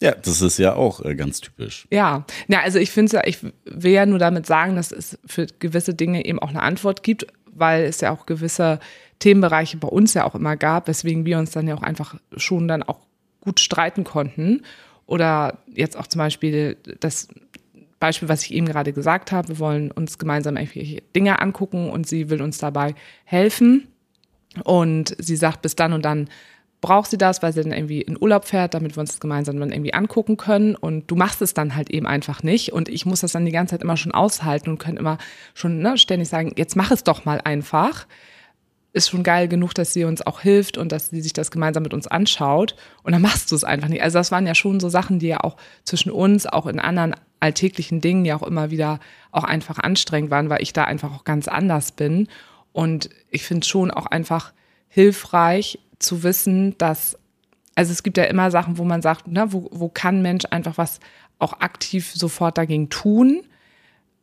Ja, 0.00 0.12
das 0.12 0.42
ist 0.42 0.58
ja 0.58 0.74
auch 0.74 1.04
äh, 1.04 1.14
ganz 1.14 1.40
typisch. 1.40 1.86
Ja, 1.90 2.24
ja, 2.46 2.60
also 2.60 2.78
ich 2.78 2.90
finde 2.90 3.16
ja, 3.16 3.22
ich 3.26 3.38
will 3.64 3.92
ja 3.92 4.06
nur 4.06 4.18
damit 4.18 4.46
sagen, 4.46 4.76
dass 4.76 4.92
es 4.92 5.18
für 5.26 5.46
gewisse 5.58 5.94
Dinge 5.94 6.24
eben 6.24 6.38
auch 6.38 6.50
eine 6.50 6.62
Antwort 6.62 7.02
gibt, 7.02 7.26
weil 7.46 7.84
es 7.84 8.00
ja 8.00 8.12
auch 8.12 8.26
gewisse 8.26 8.78
Themenbereiche 9.18 9.76
bei 9.76 9.88
uns 9.88 10.14
ja 10.14 10.24
auch 10.24 10.36
immer 10.36 10.56
gab, 10.56 10.86
weswegen 10.86 11.24
wir 11.24 11.38
uns 11.38 11.50
dann 11.50 11.66
ja 11.66 11.74
auch 11.74 11.82
einfach 11.82 12.14
schon 12.36 12.68
dann 12.68 12.84
auch 12.84 13.00
gut 13.40 13.58
streiten 13.58 14.04
konnten. 14.04 14.62
Oder 15.06 15.58
jetzt 15.74 15.96
auch 15.96 16.06
zum 16.06 16.20
Beispiel 16.20 16.76
das 17.00 17.28
Beispiel, 17.98 18.28
was 18.28 18.44
ich 18.44 18.54
eben 18.54 18.66
gerade 18.66 18.92
gesagt 18.92 19.32
habe, 19.32 19.48
wir 19.48 19.58
wollen 19.58 19.90
uns 19.90 20.18
gemeinsam 20.18 20.56
irgendwelche 20.56 21.02
Dinge 21.16 21.40
angucken 21.40 21.90
und 21.90 22.06
sie 22.06 22.30
will 22.30 22.42
uns 22.42 22.58
dabei 22.58 22.94
helfen. 23.24 23.88
Und 24.64 25.16
sie 25.18 25.36
sagt, 25.36 25.62
bis 25.62 25.76
dann 25.76 25.92
und 25.92 26.04
dann 26.04 26.28
braucht 26.80 27.10
sie 27.10 27.18
das, 27.18 27.42
weil 27.42 27.52
sie 27.52 27.62
dann 27.62 27.72
irgendwie 27.72 28.02
in 28.02 28.20
Urlaub 28.20 28.44
fährt, 28.44 28.74
damit 28.74 28.96
wir 28.96 29.00
uns 29.00 29.10
das 29.10 29.20
gemeinsam 29.20 29.58
dann 29.58 29.72
irgendwie 29.72 29.94
angucken 29.94 30.36
können. 30.36 30.76
Und 30.76 31.10
du 31.10 31.16
machst 31.16 31.42
es 31.42 31.54
dann 31.54 31.74
halt 31.74 31.90
eben 31.90 32.06
einfach 32.06 32.42
nicht. 32.42 32.72
Und 32.72 32.88
ich 32.88 33.04
muss 33.04 33.20
das 33.20 33.32
dann 33.32 33.44
die 33.44 33.52
ganze 33.52 33.74
Zeit 33.74 33.82
immer 33.82 33.96
schon 33.96 34.12
aushalten 34.12 34.70
und 34.70 34.78
kann 34.78 34.96
immer 34.96 35.18
schon 35.54 35.80
ne, 35.80 35.98
ständig 35.98 36.28
sagen, 36.28 36.52
jetzt 36.56 36.76
mach 36.76 36.90
es 36.90 37.02
doch 37.02 37.24
mal 37.24 37.40
einfach. 37.42 38.06
Ist 38.92 39.10
schon 39.10 39.22
geil 39.22 39.48
genug, 39.48 39.74
dass 39.74 39.92
sie 39.92 40.04
uns 40.04 40.22
auch 40.22 40.40
hilft 40.40 40.78
und 40.78 40.92
dass 40.92 41.10
sie 41.10 41.20
sich 41.20 41.32
das 41.32 41.50
gemeinsam 41.50 41.82
mit 41.82 41.94
uns 41.94 42.06
anschaut. 42.06 42.76
Und 43.02 43.12
dann 43.12 43.22
machst 43.22 43.50
du 43.50 43.56
es 43.56 43.64
einfach 43.64 43.88
nicht. 43.88 44.02
Also 44.02 44.18
das 44.18 44.30
waren 44.30 44.46
ja 44.46 44.54
schon 44.54 44.78
so 44.78 44.88
Sachen, 44.88 45.18
die 45.18 45.28
ja 45.28 45.40
auch 45.40 45.56
zwischen 45.84 46.10
uns, 46.10 46.46
auch 46.46 46.66
in 46.66 46.78
anderen 46.78 47.16
alltäglichen 47.40 48.00
Dingen 48.00 48.24
ja 48.24 48.36
auch 48.36 48.42
immer 48.42 48.70
wieder 48.70 49.00
auch 49.32 49.44
einfach 49.44 49.78
anstrengend 49.78 50.30
waren, 50.30 50.48
weil 50.48 50.62
ich 50.62 50.72
da 50.72 50.84
einfach 50.84 51.12
auch 51.12 51.24
ganz 51.24 51.48
anders 51.48 51.92
bin. 51.92 52.28
Und 52.72 53.10
ich 53.30 53.42
finde 53.42 53.66
schon 53.66 53.90
auch 53.90 54.06
einfach 54.06 54.52
hilfreich 54.88 55.78
zu 55.98 56.22
wissen, 56.22 56.76
dass, 56.78 57.18
also 57.74 57.92
es 57.92 58.02
gibt 58.02 58.16
ja 58.16 58.24
immer 58.24 58.50
Sachen, 58.50 58.78
wo 58.78 58.84
man 58.84 59.02
sagt, 59.02 59.26
ne, 59.28 59.52
wo, 59.52 59.68
wo 59.72 59.88
kann 59.88 60.22
Mensch 60.22 60.44
einfach 60.50 60.78
was 60.78 61.00
auch 61.38 61.60
aktiv 61.60 62.12
sofort 62.14 62.58
dagegen 62.58 62.88
tun? 62.90 63.42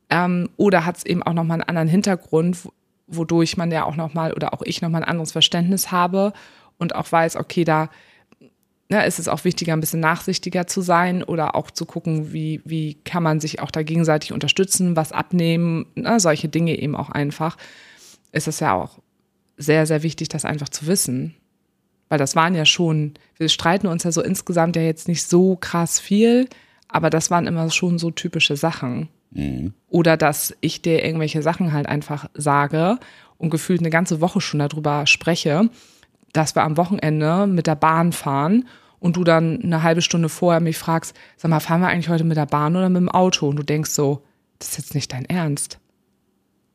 Ähm, 0.09 0.49
oder 0.57 0.85
hat 0.85 0.97
es 0.97 1.05
eben 1.05 1.23
auch 1.23 1.33
nochmal 1.33 1.55
einen 1.61 1.69
anderen 1.69 1.87
Hintergrund, 1.87 2.65
wo- 2.65 2.73
wodurch 3.07 3.57
man 3.57 3.71
ja 3.71 3.85
auch 3.85 3.95
nochmal 3.95 4.33
oder 4.33 4.53
auch 4.53 4.61
ich 4.63 4.81
nochmal 4.81 5.03
ein 5.03 5.09
anderes 5.09 5.31
Verständnis 5.31 5.91
habe 5.91 6.33
und 6.77 6.95
auch 6.95 7.11
weiß, 7.11 7.35
okay, 7.35 7.63
da 7.63 7.89
ne, 8.89 9.05
ist 9.05 9.19
es 9.19 9.27
auch 9.27 9.43
wichtiger, 9.43 9.73
ein 9.73 9.79
bisschen 9.79 9.99
nachsichtiger 9.99 10.67
zu 10.67 10.81
sein 10.81 11.23
oder 11.23 11.55
auch 11.55 11.71
zu 11.71 11.85
gucken, 11.85 12.33
wie, 12.33 12.61
wie 12.65 12.95
kann 13.03 13.23
man 13.23 13.39
sich 13.39 13.61
auch 13.61 13.71
da 13.71 13.83
gegenseitig 13.83 14.31
unterstützen, 14.31 14.95
was 14.95 15.11
abnehmen, 15.11 15.87
ne, 15.95 16.19
solche 16.19 16.49
Dinge 16.49 16.77
eben 16.77 16.95
auch 16.95 17.09
einfach. 17.09 17.57
Ist 18.31 18.47
es 18.47 18.59
ja 18.59 18.73
auch 18.73 18.99
sehr, 19.57 19.85
sehr 19.85 20.03
wichtig, 20.03 20.29
das 20.29 20.45
einfach 20.45 20.69
zu 20.69 20.85
wissen. 20.87 21.35
Weil 22.09 22.19
das 22.19 22.35
waren 22.35 22.55
ja 22.55 22.65
schon, 22.65 23.13
wir 23.37 23.49
streiten 23.49 23.87
uns 23.87 24.03
ja 24.03 24.11
so 24.11 24.21
insgesamt 24.21 24.75
ja 24.75 24.81
jetzt 24.81 25.07
nicht 25.07 25.23
so 25.27 25.55
krass 25.55 25.99
viel, 25.99 26.47
aber 26.87 27.09
das 27.09 27.31
waren 27.31 27.47
immer 27.47 27.69
schon 27.71 27.97
so 27.97 28.11
typische 28.11 28.55
Sachen. 28.55 29.09
Oder 29.89 30.17
dass 30.17 30.55
ich 30.61 30.81
dir 30.81 31.03
irgendwelche 31.03 31.41
Sachen 31.41 31.73
halt 31.73 31.87
einfach 31.87 32.29
sage 32.33 32.97
und 33.37 33.49
gefühlt 33.49 33.81
eine 33.81 33.89
ganze 33.89 34.21
Woche 34.21 34.39
schon 34.39 34.59
darüber 34.59 35.07
spreche, 35.07 35.69
dass 36.31 36.55
wir 36.55 36.63
am 36.63 36.77
Wochenende 36.77 37.47
mit 37.47 37.67
der 37.67 37.75
Bahn 37.75 38.11
fahren 38.11 38.65
und 38.99 39.17
du 39.17 39.23
dann 39.23 39.61
eine 39.61 39.83
halbe 39.83 40.01
Stunde 40.01 40.29
vorher 40.29 40.61
mich 40.61 40.77
fragst, 40.77 41.15
sag 41.37 41.49
mal, 41.49 41.59
fahren 41.59 41.81
wir 41.81 41.87
eigentlich 41.87 42.09
heute 42.09 42.23
mit 42.23 42.37
der 42.37 42.45
Bahn 42.45 42.75
oder 42.75 42.89
mit 42.89 43.01
dem 43.01 43.09
Auto? 43.09 43.47
Und 43.47 43.57
du 43.57 43.63
denkst 43.63 43.91
so, 43.91 44.23
das 44.59 44.69
ist 44.69 44.77
jetzt 44.77 44.95
nicht 44.95 45.11
dein 45.11 45.25
Ernst. 45.25 45.79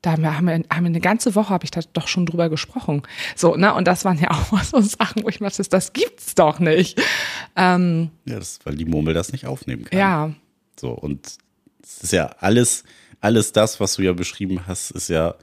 Da 0.02 0.12
haben 0.12 0.22
wir, 0.22 0.34
haben 0.34 0.46
wir, 0.46 0.64
eine 0.70 1.00
ganze 1.00 1.34
Woche, 1.34 1.50
habe 1.50 1.64
ich 1.64 1.70
da 1.70 1.80
doch 1.92 2.08
schon 2.08 2.24
drüber 2.24 2.48
gesprochen. 2.48 3.02
So, 3.36 3.56
ne? 3.56 3.74
Und 3.74 3.86
das 3.86 4.04
waren 4.04 4.18
ja 4.18 4.30
auch 4.52 4.62
so 4.62 4.80
Sachen, 4.80 5.24
wo 5.24 5.28
ich 5.28 5.40
mir 5.40 5.48
dachte, 5.48 5.62
das 5.62 5.92
gibt's 5.92 6.34
doch 6.34 6.58
nicht. 6.58 7.00
Ähm, 7.56 8.10
Ja, 8.24 8.38
das, 8.38 8.60
weil 8.64 8.76
die 8.76 8.86
Murmel 8.86 9.14
das 9.14 9.32
nicht 9.32 9.46
aufnehmen 9.46 9.84
kann. 9.84 9.98
ja, 9.98 10.32
So, 10.78 10.90
und 10.90 11.26
es 11.82 12.02
ist 12.04 12.12
ja 12.12 12.26
alles, 12.38 12.84
alles 13.20 13.52
das, 13.52 13.80
was 13.80 13.94
du 13.94 14.02
ja 14.02 14.12
beschrieben 14.12 14.66
hast, 14.66 14.90
ist 14.92 15.08
ja 15.08 15.34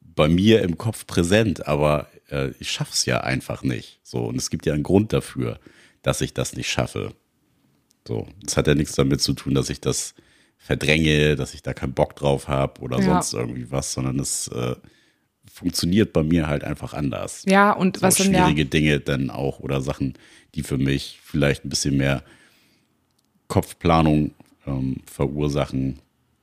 bei 0.00 0.28
mir 0.28 0.62
im 0.62 0.78
Kopf 0.78 1.06
präsent, 1.06 1.66
aber 1.66 2.08
äh, 2.30 2.50
ich 2.58 2.70
schaff's 2.70 3.04
ja 3.06 3.20
einfach 3.22 3.62
nicht. 3.62 4.00
So, 4.02 4.24
und 4.26 4.36
es 4.36 4.50
gibt 4.50 4.66
ja 4.66 4.74
einen 4.74 4.82
Grund 4.82 5.12
dafür, 5.12 5.58
dass 6.02 6.20
ich 6.20 6.34
das 6.34 6.54
nicht 6.54 6.70
schaffe. 6.70 7.14
So, 8.06 8.26
das 8.42 8.56
hat 8.56 8.66
ja 8.66 8.74
nichts 8.74 8.94
damit 8.94 9.20
zu 9.20 9.32
tun, 9.32 9.54
dass 9.54 9.70
ich 9.70 9.80
das 9.80 10.14
verdränge, 10.58 11.36
dass 11.36 11.54
ich 11.54 11.62
da 11.62 11.72
keinen 11.72 11.94
Bock 11.94 12.14
drauf 12.16 12.48
habe 12.48 12.80
oder 12.82 12.98
Ja. 12.98 13.04
sonst 13.22 13.32
irgendwie 13.32 13.70
was, 13.70 13.92
sondern 13.92 14.18
es 14.20 14.48
äh, 14.48 14.74
funktioniert 15.50 16.12
bei 16.12 16.22
mir 16.22 16.46
halt 16.46 16.64
einfach 16.64 16.92
anders. 16.92 17.44
ja, 17.46 17.72
und 17.72 17.96
so 17.98 18.02
was 18.02 18.18
ja. 18.18 18.24
schwierige 18.24 18.66
Dinge 18.66 19.00
dann 19.00 19.30
auch 19.30 19.60
oder 19.60 19.80
Sachen, 19.80 20.14
die 20.54 20.62
für 20.62 20.78
mich 20.78 21.18
vielleicht 21.22 21.64
ein 21.64 21.70
bisschen 21.70 21.96
mehr 21.96 22.22
Kopfplanung 23.48 24.32
ähm, 24.66 24.96
verursachen, 25.06 26.00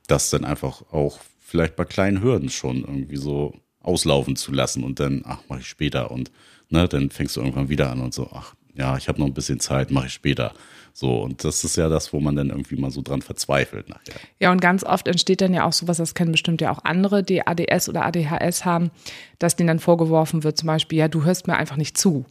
das 0.08 0.30
dann 0.30 0.44
einfach 0.44 0.82
auch 0.92 1.20
vielleicht 1.40 1.76
bei 1.76 1.84
kleinen 1.84 2.22
Hürden 2.22 2.48
schon 2.48 2.78
irgendwie 2.80 3.16
so 3.16 3.54
auslaufen 3.80 4.34
zu 4.34 4.52
lassen 4.52 4.82
und 4.82 4.98
dann, 4.98 5.22
ach, 5.24 5.42
mache 5.48 5.60
ich 5.60 5.68
später 5.68 6.10
und 6.10 6.32
ne, 6.70 6.88
dann 6.88 7.10
fängst 7.10 7.36
du 7.36 7.40
irgendwann 7.40 7.68
wieder 7.68 7.90
an 7.90 8.00
und 8.00 8.12
so, 8.12 8.28
ach, 8.32 8.54
ja, 8.74 8.96
ich 8.96 9.08
habe 9.08 9.20
noch 9.20 9.26
ein 9.26 9.34
bisschen 9.34 9.60
Zeit, 9.60 9.90
mache 9.90 10.06
ich 10.08 10.12
später. 10.12 10.52
So, 10.98 11.20
und 11.20 11.44
das 11.44 11.62
ist 11.62 11.76
ja 11.76 11.90
das, 11.90 12.14
wo 12.14 12.20
man 12.20 12.36
dann 12.36 12.48
irgendwie 12.48 12.76
mal 12.76 12.90
so 12.90 13.02
dran 13.02 13.20
verzweifelt 13.20 13.90
nachher. 13.90 14.14
Ja, 14.40 14.50
und 14.50 14.62
ganz 14.62 14.82
oft 14.82 15.06
entsteht 15.08 15.42
dann 15.42 15.52
ja 15.52 15.64
auch 15.64 15.74
sowas, 15.74 15.98
das 15.98 16.14
kennen 16.14 16.32
bestimmt 16.32 16.62
ja 16.62 16.70
auch 16.70 16.84
andere, 16.84 17.22
die 17.22 17.46
ADS 17.46 17.90
oder 17.90 18.06
ADHS 18.06 18.64
haben, 18.64 18.90
dass 19.38 19.56
denen 19.56 19.66
dann 19.66 19.78
vorgeworfen 19.78 20.42
wird, 20.42 20.56
zum 20.56 20.68
Beispiel, 20.68 20.98
ja, 20.98 21.08
du 21.08 21.24
hörst 21.24 21.48
mir 21.48 21.56
einfach 21.58 21.76
nicht 21.76 21.98
zu. 21.98 22.24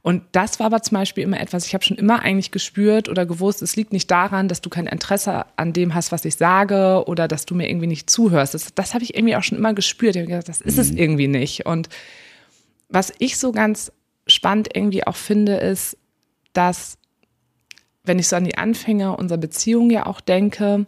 Und 0.00 0.22
das 0.32 0.58
war 0.58 0.66
aber 0.66 0.80
zum 0.80 0.94
Beispiel 0.94 1.22
immer 1.22 1.38
etwas, 1.38 1.66
ich 1.66 1.74
habe 1.74 1.84
schon 1.84 1.98
immer 1.98 2.20
eigentlich 2.22 2.50
gespürt 2.50 3.10
oder 3.10 3.26
gewusst, 3.26 3.60
es 3.60 3.76
liegt 3.76 3.92
nicht 3.92 4.10
daran, 4.10 4.48
dass 4.48 4.62
du 4.62 4.70
kein 4.70 4.86
Interesse 4.86 5.44
an 5.56 5.74
dem 5.74 5.94
hast, 5.94 6.12
was 6.12 6.24
ich 6.24 6.36
sage 6.36 7.04
oder 7.06 7.28
dass 7.28 7.44
du 7.44 7.54
mir 7.54 7.68
irgendwie 7.68 7.88
nicht 7.88 8.08
zuhörst. 8.08 8.54
Das, 8.54 8.74
das 8.74 8.94
habe 8.94 9.04
ich 9.04 9.14
irgendwie 9.14 9.36
auch 9.36 9.42
schon 9.42 9.58
immer 9.58 9.74
gespürt. 9.74 10.16
Ich 10.16 10.22
habe 10.22 10.30
gedacht, 10.30 10.48
das 10.48 10.62
ist 10.62 10.78
es 10.78 10.90
irgendwie 10.92 11.28
nicht. 11.28 11.66
Und 11.66 11.90
was 12.88 13.12
ich 13.18 13.36
so 13.36 13.52
ganz 13.52 13.92
spannend 14.26 14.68
irgendwie 14.72 15.06
auch 15.06 15.16
finde, 15.16 15.56
ist, 15.56 15.98
dass, 16.54 16.96
wenn 18.06 18.18
ich 18.18 18.28
so 18.28 18.36
an 18.36 18.44
die 18.44 18.58
Anfänge 18.58 19.16
unserer 19.16 19.38
Beziehung 19.38 19.90
ja 19.90 20.06
auch 20.06 20.20
denke, 20.20 20.86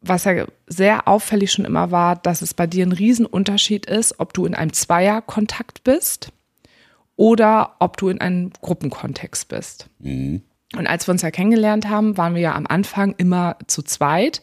was 0.00 0.24
ja 0.24 0.46
sehr 0.66 1.08
auffällig 1.08 1.52
schon 1.52 1.64
immer 1.64 1.90
war, 1.90 2.16
dass 2.16 2.42
es 2.42 2.54
bei 2.54 2.66
dir 2.66 2.86
ein 2.86 2.92
Riesenunterschied 2.92 3.86
ist, 3.86 4.20
ob 4.20 4.32
du 4.32 4.46
in 4.46 4.54
einem 4.54 4.72
Zweierkontakt 4.72 5.84
bist 5.84 6.32
oder 7.16 7.74
ob 7.80 7.96
du 7.96 8.08
in 8.08 8.20
einem 8.20 8.52
Gruppenkontext 8.60 9.48
bist. 9.48 9.88
Und 10.76 10.86
als 10.86 11.08
wir 11.08 11.12
uns 11.12 11.22
ja 11.22 11.30
kennengelernt 11.30 11.88
haben, 11.88 12.16
waren 12.16 12.34
wir 12.34 12.42
ja 12.42 12.54
am 12.54 12.66
Anfang 12.66 13.14
immer 13.18 13.56
zu 13.66 13.82
zweit. 13.82 14.42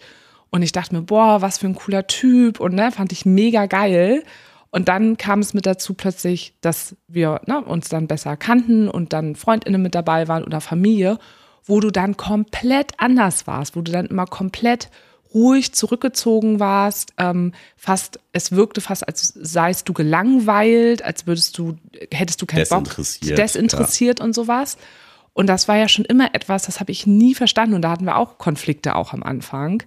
Und 0.50 0.62
ich 0.62 0.72
dachte 0.72 0.96
mir, 0.96 1.04
boah, 1.04 1.42
was 1.42 1.60
für 1.60 1.68
ein 1.68 1.76
cooler 1.76 2.08
Typ. 2.08 2.60
Und 2.60 2.74
ne, 2.76 2.92
fand 2.92 3.12
ich 3.12 3.26
mega 3.26 3.66
geil. 3.68 4.24
Und 4.76 4.90
dann 4.90 5.16
kam 5.16 5.40
es 5.40 5.54
mit 5.54 5.66
dazu 5.66 5.94
plötzlich, 5.94 6.54
dass 6.60 6.98
wir 7.08 7.40
ne, 7.46 7.64
uns 7.64 7.88
dann 7.88 8.08
besser 8.08 8.36
kannten 8.36 8.90
und 8.90 9.14
dann 9.14 9.38
FreundInnen 9.38 9.82
mit 9.82 9.96
dabei 9.96 10.28
waren 10.28 10.44
oder 10.44 10.60
Familie, 10.60 11.18
wo 11.64 11.80
du 11.80 11.92
dann 11.92 12.18
komplett 12.18 12.92
anders 12.98 13.48
warst, 13.48 13.78
wo 13.78 13.82
du 13.82 13.94
dann 13.94 14.08
immer 14.08 14.26
komplett 14.26 14.90
ruhig 15.34 15.72
zurückgezogen 15.72 16.60
warst, 16.60 17.14
ähm, 17.18 17.54
fast, 17.78 18.20
es 18.34 18.52
wirkte 18.52 18.82
fast, 18.82 19.08
als 19.08 19.30
seist 19.30 19.88
du 19.88 19.94
gelangweilt, 19.94 21.06
als 21.06 21.26
würdest 21.26 21.58
du, 21.58 21.78
hättest 22.12 22.42
du 22.42 22.46
keinen 22.46 22.60
Desinteressiert, 22.60 23.30
Bock, 23.30 23.36
desinteressiert 23.38 24.20
und 24.20 24.36
sowas. 24.36 24.78
Und 25.32 25.48
das 25.48 25.70
war 25.70 25.78
ja 25.78 25.88
schon 25.88 26.04
immer 26.04 26.36
etwas, 26.36 26.64
das 26.64 26.82
habe 26.82 26.92
ich 26.92 27.08
nie 27.08 27.34
verstanden 27.34 27.76
und 27.76 27.82
da 27.82 27.92
hatten 27.92 28.04
wir 28.04 28.18
auch 28.18 28.40
Konflikte 28.40 28.98
auch 28.98 29.14
am 29.14 29.24
Anfang. 29.24 29.84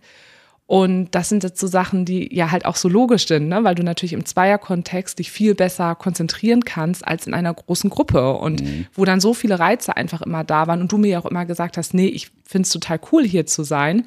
Und 0.69 1.13
das 1.13 1.31
sind 1.31 1.45
jetzt 1.45 1.59
so 1.59 1.67
Sachen, 1.67 2.05
die 2.05 2.29
ja 2.37 2.51
halt 2.51 2.67
auch 2.67 2.77
so 2.77 2.91
logisch 2.91 3.27
sind, 3.27 3.49
ne? 3.49 3.65
weil 3.65 3.75
du 3.75 3.83
natürlich 3.83 4.13
im 4.13 4.27
Zweierkontext 4.27 5.19
dich 5.19 5.33
viel 5.33 5.55
besser 5.55 5.95
konzentrieren 5.95 6.63
kannst 6.63 7.09
als 7.09 7.27
in 7.27 7.33
einer 7.33 7.55
großen 7.55 7.89
Gruppe. 7.89 8.35
Und 8.35 8.63
mhm. 8.63 8.87
wo 8.93 9.07
dann 9.07 9.19
so 9.19 9.33
viele 9.33 9.59
Reize 9.59 9.97
einfach 9.97 10.21
immer 10.21 10.45
da 10.45 10.67
waren 10.67 10.83
und 10.83 10.93
du 10.93 10.99
mir 10.99 11.09
ja 11.09 11.21
auch 11.21 11.25
immer 11.25 11.47
gesagt 11.47 11.79
hast, 11.79 11.95
nee, 11.95 12.09
ich 12.09 12.31
finde 12.45 12.67
es 12.67 12.71
total 12.71 13.01
cool, 13.11 13.25
hier 13.25 13.47
zu 13.47 13.63
sein. 13.63 14.05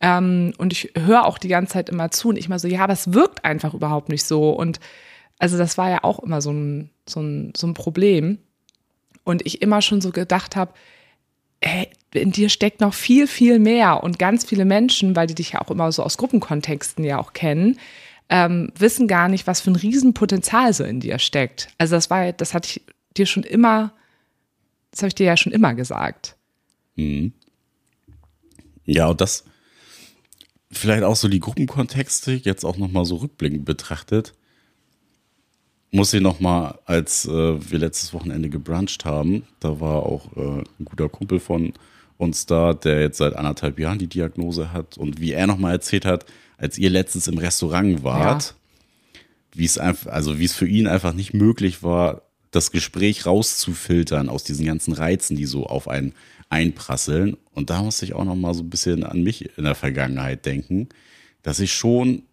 Ähm, 0.00 0.52
und 0.58 0.72
ich 0.72 0.90
höre 0.98 1.26
auch 1.26 1.38
die 1.38 1.46
ganze 1.46 1.74
Zeit 1.74 1.88
immer 1.90 2.10
zu 2.10 2.30
und 2.30 2.38
ich 2.38 2.48
mal 2.48 2.58
so, 2.58 2.66
ja, 2.66 2.82
aber 2.82 2.92
es 2.92 3.12
wirkt 3.12 3.44
einfach 3.44 3.72
überhaupt 3.72 4.08
nicht 4.08 4.24
so. 4.24 4.50
Und 4.50 4.80
also 5.38 5.56
das 5.56 5.78
war 5.78 5.90
ja 5.90 6.02
auch 6.02 6.18
immer 6.18 6.40
so 6.40 6.50
ein, 6.50 6.90
so 7.08 7.20
ein, 7.20 7.52
so 7.56 7.68
ein 7.68 7.74
Problem. 7.74 8.38
Und 9.22 9.46
ich 9.46 9.62
immer 9.62 9.80
schon 9.80 10.00
so 10.00 10.10
gedacht 10.10 10.56
habe, 10.56 10.72
ey, 11.64 11.88
in 12.12 12.30
dir 12.30 12.48
steckt 12.48 12.80
noch 12.80 12.94
viel, 12.94 13.26
viel 13.26 13.58
mehr. 13.58 14.02
Und 14.04 14.18
ganz 14.18 14.44
viele 14.44 14.64
Menschen, 14.64 15.16
weil 15.16 15.26
die 15.26 15.34
dich 15.34 15.52
ja 15.52 15.60
auch 15.60 15.70
immer 15.70 15.90
so 15.90 16.02
aus 16.02 16.16
Gruppenkontexten 16.16 17.04
ja 17.04 17.18
auch 17.18 17.32
kennen, 17.32 17.78
ähm, 18.28 18.72
wissen 18.78 19.08
gar 19.08 19.28
nicht, 19.28 19.46
was 19.46 19.60
für 19.60 19.70
ein 19.70 19.76
Riesenpotenzial 19.76 20.72
so 20.72 20.84
in 20.84 21.00
dir 21.00 21.18
steckt. 21.18 21.68
Also 21.78 21.96
das 21.96 22.10
war, 22.10 22.32
das 22.32 22.54
hatte 22.54 22.68
ich 22.68 22.82
dir 23.16 23.26
schon 23.26 23.42
immer, 23.42 23.92
das 24.90 25.02
habe 25.02 25.08
ich 25.08 25.14
dir 25.14 25.26
ja 25.26 25.36
schon 25.36 25.52
immer 25.52 25.74
gesagt. 25.74 26.36
Mhm. 26.96 27.32
Ja, 28.84 29.08
und 29.08 29.20
das 29.20 29.44
vielleicht 30.70 31.02
auch 31.02 31.16
so 31.16 31.28
die 31.28 31.40
Gruppenkontexte 31.40 32.32
jetzt 32.32 32.64
auch 32.64 32.76
nochmal 32.76 33.04
so 33.04 33.16
rückblickend 33.16 33.64
betrachtet 33.64 34.34
muss 35.94 36.12
ich 36.12 36.20
noch 36.20 36.40
mal, 36.40 36.78
als 36.86 37.24
äh, 37.24 37.30
wir 37.70 37.78
letztes 37.78 38.12
Wochenende 38.12 38.48
gebruncht 38.48 39.04
haben, 39.04 39.44
da 39.60 39.80
war 39.80 40.02
auch 40.02 40.36
äh, 40.36 40.64
ein 40.80 40.84
guter 40.84 41.08
Kumpel 41.08 41.38
von 41.38 41.72
uns 42.18 42.46
da, 42.46 42.74
der 42.74 43.00
jetzt 43.00 43.18
seit 43.18 43.36
anderthalb 43.36 43.78
Jahren 43.78 43.98
die 43.98 44.08
Diagnose 44.08 44.72
hat 44.72 44.98
und 44.98 45.20
wie 45.20 45.32
er 45.32 45.46
noch 45.46 45.56
mal 45.56 45.70
erzählt 45.70 46.04
hat, 46.04 46.26
als 46.58 46.78
ihr 46.78 46.90
letztens 46.90 47.28
im 47.28 47.38
Restaurant 47.38 48.02
wart, 48.02 48.56
ja. 49.14 49.20
wie 49.54 49.64
es 49.64 49.78
einfach, 49.78 50.10
also 50.10 50.40
wie 50.40 50.44
es 50.44 50.54
für 50.54 50.66
ihn 50.66 50.88
einfach 50.88 51.12
nicht 51.12 51.32
möglich 51.32 51.84
war, 51.84 52.22
das 52.50 52.72
Gespräch 52.72 53.24
rauszufiltern 53.24 54.28
aus 54.28 54.42
diesen 54.42 54.66
ganzen 54.66 54.94
Reizen, 54.94 55.36
die 55.36 55.46
so 55.46 55.66
auf 55.66 55.86
einen 55.86 56.14
einprasseln. 56.48 57.36
Und 57.52 57.70
da 57.70 57.82
musste 57.82 58.04
ich 58.04 58.14
auch 58.14 58.24
noch 58.24 58.36
mal 58.36 58.54
so 58.54 58.64
ein 58.64 58.70
bisschen 58.70 59.04
an 59.04 59.22
mich 59.22 59.56
in 59.56 59.62
der 59.62 59.76
Vergangenheit 59.76 60.44
denken, 60.44 60.88
dass 61.42 61.60
ich 61.60 61.72
schon 61.72 62.24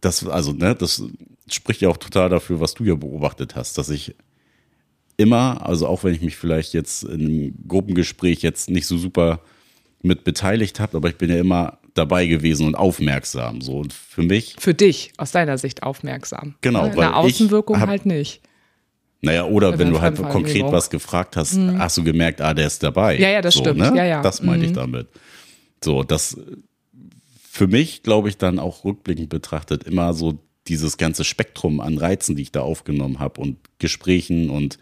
das, 0.00 0.26
also, 0.26 0.52
ne, 0.52 0.74
das 0.74 1.02
spricht 1.48 1.80
ja 1.80 1.88
auch 1.88 1.96
total 1.96 2.28
dafür, 2.28 2.60
was 2.60 2.74
du 2.74 2.84
ja 2.84 2.94
beobachtet 2.94 3.54
hast, 3.54 3.78
dass 3.78 3.90
ich 3.90 4.14
immer, 5.16 5.66
also 5.66 5.86
auch 5.86 6.04
wenn 6.04 6.14
ich 6.14 6.22
mich 6.22 6.36
vielleicht 6.36 6.72
jetzt 6.74 7.04
in 7.04 7.20
einem 7.20 7.54
Gruppengespräch 7.68 8.42
jetzt 8.42 8.70
nicht 8.70 8.86
so 8.86 8.98
super 8.98 9.40
mit 10.02 10.24
beteiligt 10.24 10.80
habe, 10.80 10.96
aber 10.96 11.08
ich 11.08 11.16
bin 11.16 11.30
ja 11.30 11.36
immer 11.36 11.78
dabei 11.94 12.26
gewesen 12.26 12.66
und 12.66 12.74
aufmerksam. 12.74 13.60
So 13.60 13.78
und 13.78 13.92
für 13.92 14.22
mich. 14.22 14.56
Für 14.58 14.74
dich, 14.74 15.12
aus 15.16 15.30
deiner 15.30 15.58
Sicht 15.58 15.82
aufmerksam. 15.82 16.56
Genau. 16.60 16.86
In 16.86 16.96
der 16.96 17.16
Außenwirkung 17.16 17.80
hab, 17.80 17.88
halt 17.88 18.04
nicht. 18.04 18.42
Naja, 19.22 19.44
oder 19.44 19.78
wenn 19.78 19.90
du 19.90 20.00
halt 20.00 20.16
konkret 20.16 20.64
was 20.64 20.90
gefragt 20.90 21.36
hast, 21.36 21.54
mhm. 21.54 21.78
hast 21.78 21.96
du 21.96 22.04
gemerkt, 22.04 22.40
ah, 22.40 22.52
der 22.52 22.66
ist 22.66 22.82
dabei. 22.82 23.16
Ja, 23.18 23.30
ja, 23.30 23.40
das 23.40 23.54
so, 23.54 23.60
stimmt. 23.60 23.78
Ne? 23.78 23.92
Ja, 23.96 24.04
ja. 24.04 24.22
Das 24.22 24.42
meinte 24.42 24.66
mhm. 24.66 24.72
ich 24.72 24.76
damit. 24.76 25.08
So, 25.82 26.02
das 26.02 26.36
für 27.50 27.66
mich, 27.68 28.02
glaube 28.02 28.28
ich, 28.28 28.36
dann 28.36 28.58
auch 28.58 28.84
rückblickend 28.84 29.28
betrachtet 29.28 29.84
immer 29.84 30.12
so 30.12 30.38
dieses 30.68 30.96
ganze 30.96 31.24
Spektrum 31.24 31.80
an 31.80 31.98
Reizen, 31.98 32.36
die 32.36 32.42
ich 32.42 32.52
da 32.52 32.60
aufgenommen 32.60 33.18
habe 33.18 33.40
und 33.40 33.58
Gesprächen 33.78 34.50
und 34.50 34.78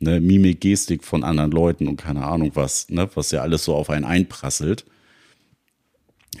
ne, 0.00 0.20
Mimik, 0.20 0.60
Gestik 0.60 1.04
von 1.04 1.22
anderen 1.22 1.50
Leuten 1.50 1.86
und 1.86 1.96
keine 1.96 2.24
Ahnung 2.24 2.50
was, 2.54 2.88
ne, 2.90 3.08
was 3.14 3.30
ja 3.30 3.42
alles 3.42 3.64
so 3.64 3.74
auf 3.74 3.90
einen 3.90 4.04
einprasselt, 4.04 4.84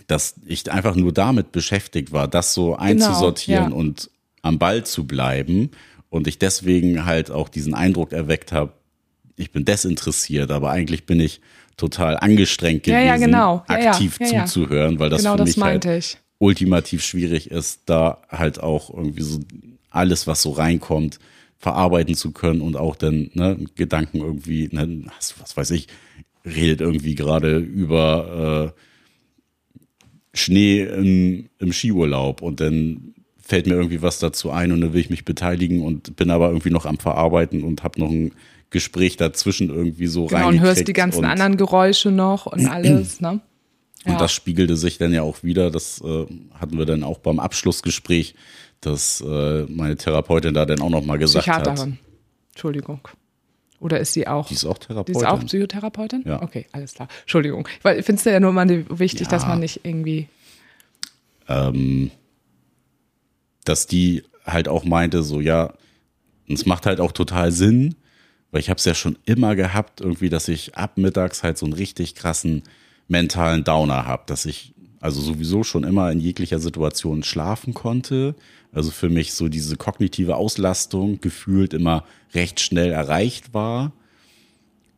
dass 0.06 0.34
ich 0.46 0.70
einfach 0.70 0.96
nur 0.96 1.12
damit 1.12 1.52
beschäftigt 1.52 2.12
war, 2.12 2.26
das 2.26 2.54
so 2.54 2.72
genau, 2.72 2.78
einzusortieren 2.78 3.64
genau, 3.64 3.76
ja. 3.76 3.80
und 3.80 4.10
am 4.42 4.58
Ball 4.58 4.84
zu 4.84 5.06
bleiben 5.06 5.70
und 6.08 6.26
ich 6.26 6.38
deswegen 6.38 7.04
halt 7.04 7.30
auch 7.30 7.48
diesen 7.48 7.74
Eindruck 7.74 8.12
erweckt 8.12 8.52
habe, 8.52 8.72
ich 9.36 9.52
bin 9.52 9.64
desinteressiert, 9.64 10.50
aber 10.50 10.70
eigentlich 10.70 11.06
bin 11.06 11.20
ich 11.20 11.40
total 11.76 12.18
angestrengt 12.18 12.82
gewesen, 12.82 13.06
ja, 13.06 13.06
ja, 13.06 13.16
genau. 13.16 13.64
aktiv 13.66 14.18
zuzuhören, 14.18 14.98
weil 14.98 15.08
das 15.08 15.22
genau 15.22 15.36
für 15.36 15.44
mich 15.44 15.54
das 15.54 15.64
halt 15.64 15.84
ich. 15.86 16.18
Ultimativ 16.40 17.04
schwierig 17.04 17.50
ist, 17.50 17.82
da 17.86 18.18
halt 18.28 18.60
auch 18.60 18.92
irgendwie 18.92 19.22
so 19.22 19.40
alles, 19.90 20.26
was 20.26 20.42
so 20.42 20.50
reinkommt, 20.50 21.20
verarbeiten 21.58 22.14
zu 22.14 22.32
können 22.32 22.62
und 22.62 22.76
auch 22.76 22.96
dann 22.96 23.30
ne, 23.34 23.58
Gedanken 23.76 24.18
irgendwie, 24.18 24.68
ne, 24.72 25.04
was 25.38 25.56
weiß 25.56 25.70
ich, 25.72 25.86
redet 26.44 26.80
irgendwie 26.80 27.14
gerade 27.14 27.58
über 27.58 28.72
äh, 28.74 28.80
Schnee 30.32 30.82
im, 30.82 31.50
im 31.58 31.72
Skiurlaub 31.72 32.40
und 32.40 32.60
dann 32.60 33.14
fällt 33.38 33.66
mir 33.66 33.74
irgendwie 33.74 34.00
was 34.00 34.18
dazu 34.18 34.50
ein 34.50 34.72
und 34.72 34.80
dann 34.80 34.94
will 34.94 35.00
ich 35.00 35.10
mich 35.10 35.26
beteiligen 35.26 35.82
und 35.82 36.16
bin 36.16 36.30
aber 36.30 36.48
irgendwie 36.48 36.70
noch 36.70 36.86
am 36.86 36.98
Verarbeiten 36.98 37.62
und 37.62 37.82
habe 37.82 38.00
noch 38.00 38.10
ein 38.10 38.32
Gespräch 38.70 39.18
dazwischen 39.18 39.68
irgendwie 39.68 40.06
so 40.06 40.26
genau, 40.26 40.48
und 40.48 40.60
hörst 40.60 40.88
die 40.88 40.92
ganzen 40.94 41.24
anderen 41.26 41.58
Geräusche 41.58 42.10
noch 42.10 42.46
und 42.46 42.66
alles, 42.70 43.20
ne? 43.20 43.40
Ja. 44.06 44.12
Und 44.12 44.20
das 44.20 44.32
spiegelte 44.32 44.76
sich 44.76 44.98
dann 44.98 45.12
ja 45.12 45.22
auch 45.22 45.42
wieder, 45.42 45.70
das 45.70 46.00
äh, 46.00 46.26
hatten 46.54 46.78
wir 46.78 46.86
dann 46.86 47.02
auch 47.02 47.18
beim 47.18 47.38
Abschlussgespräch, 47.38 48.34
dass 48.80 49.20
äh, 49.20 49.64
meine 49.64 49.96
Therapeutin 49.96 50.54
da 50.54 50.64
dann 50.64 50.80
auch 50.80 50.88
nochmal 50.88 51.18
gesagt 51.18 51.44
Psychiaterin. 51.44 51.92
hat. 51.92 51.98
Entschuldigung. 52.52 53.00
Oder 53.78 54.00
ist 54.00 54.12
sie 54.12 54.26
auch? 54.26 54.46
Die 54.46 54.54
ist 54.54 54.64
auch 54.64 54.78
Therapeutin. 54.78 55.14
Die 55.14 55.20
ist 55.20 55.26
auch 55.26 55.44
Psychotherapeutin? 55.44 56.22
Ja. 56.26 56.42
Okay, 56.42 56.66
alles 56.72 56.94
klar. 56.94 57.08
Entschuldigung. 57.22 57.66
Weil 57.82 57.98
ich 57.98 58.04
finde 58.04 58.18
es 58.18 58.24
ja 58.24 58.38
nur 58.40 58.52
mal 58.52 58.68
wichtig, 58.90 59.26
ja. 59.26 59.30
dass 59.30 59.46
man 59.46 59.60
nicht 59.60 59.80
irgendwie. 59.84 60.28
Ähm, 61.48 62.10
dass 63.64 63.86
die 63.86 64.22
halt 64.44 64.68
auch 64.68 64.84
meinte, 64.84 65.22
so 65.22 65.40
ja, 65.40 65.72
es 66.48 66.66
macht 66.66 66.86
halt 66.86 67.00
auch 67.00 67.12
total 67.12 67.52
Sinn, 67.52 67.94
weil 68.50 68.60
ich 68.60 68.68
habe 68.68 68.78
es 68.78 68.84
ja 68.84 68.94
schon 68.94 69.18
immer 69.24 69.56
gehabt, 69.56 70.00
irgendwie, 70.00 70.28
dass 70.28 70.48
ich 70.48 70.74
ab 70.74 70.96
mittags 70.96 71.42
halt 71.42 71.56
so 71.56 71.66
einen 71.66 71.72
richtig 71.72 72.14
krassen 72.14 72.62
mentalen 73.10 73.64
Downer 73.64 74.06
habe, 74.06 74.22
dass 74.26 74.46
ich 74.46 74.72
also 75.00 75.20
sowieso 75.20 75.64
schon 75.64 75.84
immer 75.84 76.10
in 76.12 76.20
jeglicher 76.20 76.58
Situation 76.58 77.22
schlafen 77.22 77.74
konnte. 77.74 78.34
Also 78.72 78.90
für 78.90 79.08
mich 79.08 79.32
so 79.32 79.48
diese 79.48 79.76
kognitive 79.76 80.36
Auslastung 80.36 81.20
gefühlt 81.20 81.74
immer 81.74 82.04
recht 82.34 82.60
schnell 82.60 82.92
erreicht 82.92 83.52
war. 83.52 83.92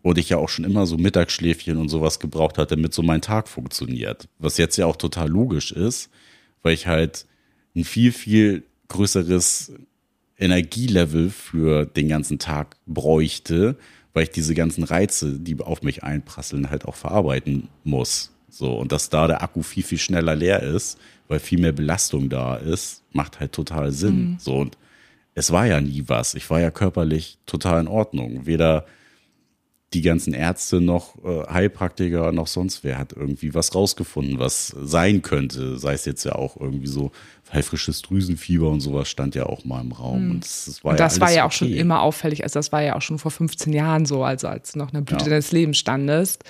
Und 0.02 0.18
ich 0.18 0.30
ja 0.30 0.36
auch 0.36 0.48
schon 0.48 0.64
immer 0.64 0.86
so 0.86 0.98
Mittagsschläfchen 0.98 1.78
und 1.78 1.88
sowas 1.88 2.18
gebraucht 2.18 2.58
hatte, 2.58 2.74
damit 2.74 2.92
so 2.92 3.02
mein 3.02 3.22
Tag 3.22 3.48
funktioniert. 3.48 4.28
Was 4.38 4.58
jetzt 4.58 4.76
ja 4.76 4.86
auch 4.86 4.96
total 4.96 5.28
logisch 5.28 5.70
ist, 5.70 6.10
weil 6.62 6.74
ich 6.74 6.88
halt 6.88 7.26
ein 7.76 7.84
viel, 7.84 8.10
viel 8.12 8.64
größeres 8.88 9.72
Energielevel 10.36 11.30
für 11.30 11.86
den 11.86 12.08
ganzen 12.08 12.40
Tag 12.40 12.76
bräuchte, 12.86 13.76
weil 14.12 14.24
ich 14.24 14.30
diese 14.30 14.54
ganzen 14.54 14.84
Reize, 14.84 15.38
die 15.38 15.58
auf 15.60 15.82
mich 15.82 16.02
einprasseln, 16.02 16.70
halt 16.70 16.84
auch 16.84 16.94
verarbeiten 16.94 17.68
muss. 17.84 18.30
So, 18.48 18.74
und 18.74 18.92
dass 18.92 19.08
da 19.08 19.26
der 19.26 19.42
Akku 19.42 19.62
viel, 19.62 19.82
viel 19.82 19.98
schneller 19.98 20.36
leer 20.36 20.62
ist, 20.62 20.98
weil 21.28 21.38
viel 21.38 21.58
mehr 21.58 21.72
Belastung 21.72 22.28
da 22.28 22.56
ist, 22.56 23.02
macht 23.12 23.40
halt 23.40 23.52
total 23.52 23.92
Sinn. 23.92 24.32
Mhm. 24.32 24.36
So, 24.38 24.56
und 24.56 24.76
es 25.34 25.50
war 25.50 25.66
ja 25.66 25.80
nie 25.80 26.04
was. 26.06 26.34
Ich 26.34 26.50
war 26.50 26.60
ja 26.60 26.70
körperlich 26.70 27.38
total 27.46 27.80
in 27.80 27.88
Ordnung. 27.88 28.44
Weder 28.44 28.84
die 29.94 30.02
ganzen 30.02 30.34
Ärzte 30.34 30.80
noch 30.80 31.16
äh, 31.24 31.46
Heilpraktiker 31.50 32.32
noch 32.32 32.46
sonst 32.46 32.84
wer 32.84 32.98
hat 32.98 33.12
irgendwie 33.12 33.54
was 33.54 33.74
rausgefunden, 33.74 34.38
was 34.38 34.68
sein 34.68 35.22
könnte. 35.22 35.78
Sei 35.78 35.94
es 35.94 36.04
jetzt 36.04 36.24
ja 36.24 36.34
auch 36.34 36.56
irgendwie 36.58 36.86
so 36.86 37.12
heilfrisches 37.52 38.02
Drüsenfieber 38.02 38.68
und 38.68 38.80
sowas 38.80 39.08
stand 39.08 39.34
ja 39.34 39.46
auch 39.46 39.64
mal 39.64 39.80
im 39.80 39.92
Raum. 39.92 40.24
Mhm. 40.24 40.30
Und 40.32 40.44
das, 40.44 40.64
das 40.66 40.84
war 40.84 40.92
und 40.92 41.00
das 41.00 41.16
ja, 41.16 41.20
war 41.20 41.30
ja 41.32 41.42
auch 41.42 41.46
okay. 41.46 41.56
schon 41.56 41.72
immer 41.72 42.02
auffällig. 42.02 42.42
Also 42.42 42.58
das 42.58 42.72
war 42.72 42.82
ja 42.82 42.96
auch 42.96 43.02
schon 43.02 43.18
vor 43.18 43.30
15 43.30 43.72
Jahren 43.72 44.06
so, 44.06 44.24
also 44.24 44.48
als 44.48 44.72
du 44.72 44.78
noch 44.78 44.88
in 44.88 44.94
der 44.94 45.00
Blüte 45.02 45.24
ja. 45.24 45.30
deines 45.30 45.52
Lebens 45.52 45.78
standest. 45.78 46.44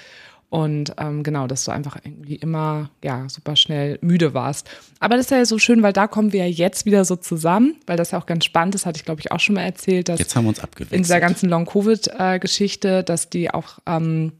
Und 0.53 0.93
ähm, 0.99 1.23
genau, 1.23 1.47
dass 1.47 1.65
du 1.65 1.71
einfach 1.71 1.97
irgendwie 2.05 2.35
immer 2.35 2.91
ja 3.03 3.27
super 3.31 3.57
schnell 3.57 3.99
müde 4.03 4.35
warst. 4.35 4.69
Aber 5.01 5.17
das 5.17 5.25
ist 5.25 5.31
ja 5.31 5.43
so 5.47 5.59
schön, 5.59 5.83
weil 5.83 5.95
da 5.95 6.07
kommen 6.07 6.35
wir 6.35 6.47
ja 6.47 6.47
jetzt 6.47 6.85
wieder 6.85 7.07
so 7.07 7.17
zusammen, 7.17 7.77
weil 7.87 7.97
das 7.97 8.11
ja 8.11 8.19
auch 8.19 8.27
ganz 8.27 8.45
spannend 8.45 8.75
ist, 8.75 8.85
hatte 8.85 8.99
ich 8.99 9.07
glaube 9.07 9.23
ich 9.23 9.33
auch 9.33 9.41
schon 9.41 9.55
mal 9.55 9.62
erzählt, 9.62 10.11
dass 10.11 10.19
jetzt 10.19 10.37
haben 10.37 10.45
wir 10.45 10.51
uns 10.51 10.61
abgewechselt. 10.61 10.95
in 10.95 11.05
dieser 11.05 11.21
ganzen 11.21 11.49
Long-Covid-Geschichte, 11.49 13.03
dass 13.03 13.31
die 13.31 13.51
auch, 13.51 13.79
ähm, 13.87 14.33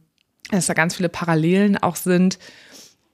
dass 0.51 0.67
da 0.67 0.75
ganz 0.75 0.93
viele 0.93 1.09
Parallelen 1.09 1.77
auch 1.77 1.95
sind 1.95 2.37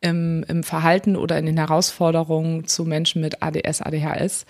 im, 0.02 0.44
im 0.50 0.64
Verhalten 0.64 1.16
oder 1.16 1.40
in 1.40 1.46
den 1.46 1.56
Herausforderungen 1.56 2.68
zu 2.68 2.84
Menschen 2.84 3.22
mit 3.22 3.42
ADS, 3.42 3.82
ADHS. 3.82 4.46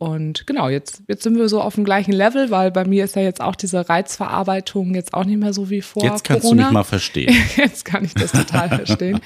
Und 0.00 0.46
genau, 0.46 0.70
jetzt, 0.70 1.02
jetzt 1.08 1.24
sind 1.24 1.36
wir 1.36 1.50
so 1.50 1.60
auf 1.60 1.74
dem 1.74 1.84
gleichen 1.84 2.12
Level, 2.12 2.50
weil 2.50 2.70
bei 2.70 2.86
mir 2.86 3.04
ist 3.04 3.16
ja 3.16 3.22
jetzt 3.22 3.42
auch 3.42 3.54
diese 3.54 3.86
Reizverarbeitung 3.86 4.94
jetzt 4.94 5.12
auch 5.12 5.26
nicht 5.26 5.38
mehr 5.38 5.52
so 5.52 5.68
wie 5.68 5.82
vor. 5.82 6.02
Jetzt 6.02 6.24
kannst 6.24 6.40
Corona. 6.40 6.62
du 6.62 6.68
mich 6.68 6.72
mal 6.72 6.84
verstehen. 6.84 7.36
jetzt 7.56 7.84
kann 7.84 8.06
ich 8.06 8.14
das 8.14 8.32
total 8.32 8.68
verstehen. 8.84 9.20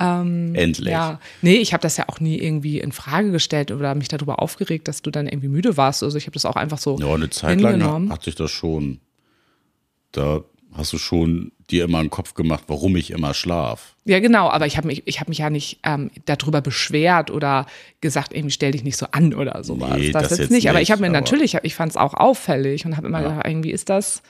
Ähm, 0.00 0.56
Endlich. 0.56 0.90
Ja, 0.90 1.20
nee, 1.40 1.58
ich 1.58 1.72
habe 1.72 1.82
das 1.82 1.98
ja 1.98 2.08
auch 2.08 2.18
nie 2.18 2.36
irgendwie 2.36 2.80
in 2.80 2.90
Frage 2.90 3.30
gestellt 3.30 3.70
oder 3.70 3.94
mich 3.94 4.08
darüber 4.08 4.42
aufgeregt, 4.42 4.88
dass 4.88 5.02
du 5.02 5.12
dann 5.12 5.28
irgendwie 5.28 5.46
müde 5.46 5.76
warst. 5.76 6.02
Also 6.02 6.18
ich 6.18 6.24
habe 6.24 6.34
das 6.34 6.44
auch 6.46 6.56
einfach 6.56 6.78
so. 6.78 6.98
Ja, 6.98 7.14
eine 7.14 7.30
Zeit 7.30 7.60
lang 7.60 8.10
hat 8.10 8.24
sich 8.24 8.34
das 8.34 8.50
schon. 8.50 8.98
Da 10.10 10.40
hast 10.78 10.92
du 10.92 10.98
schon 10.98 11.52
dir 11.70 11.84
immer 11.84 11.98
einen 11.98 12.08
Kopf 12.10 12.34
gemacht, 12.34 12.64
warum 12.68 12.96
ich 12.96 13.10
immer 13.10 13.34
schlaf. 13.34 13.94
Ja, 14.04 14.20
genau, 14.20 14.48
aber 14.48 14.66
ich 14.66 14.76
habe 14.76 14.86
mich, 14.86 15.02
ich 15.06 15.20
hab 15.20 15.28
mich 15.28 15.38
ja 15.38 15.50
nicht 15.50 15.80
ähm, 15.84 16.10
darüber 16.24 16.60
beschwert 16.62 17.30
oder 17.30 17.66
gesagt, 18.00 18.32
irgendwie 18.32 18.52
stell 18.52 18.72
dich 18.72 18.84
nicht 18.84 18.96
so 18.96 19.06
an 19.10 19.34
oder 19.34 19.62
sowas. 19.64 19.98
Nee, 19.98 20.12
das, 20.12 20.22
das 20.22 20.30
jetzt 20.30 20.38
jetzt 20.40 20.50
nicht. 20.52 20.70
Aber 20.70 20.78
ich 20.80 20.88
nicht, 20.88 20.92
habe 20.92 21.02
mir 21.02 21.10
natürlich, 21.10 21.54
ich 21.62 21.74
fand 21.74 21.90
es 21.90 21.96
auch 21.96 22.14
auffällig 22.14 22.86
und 22.86 22.96
habe 22.96 23.06
immer 23.08 23.20
Ja. 23.20 23.28
gedacht, 23.28 23.46
irgendwie 23.46 23.72
ist 23.72 23.88
das 23.90 24.22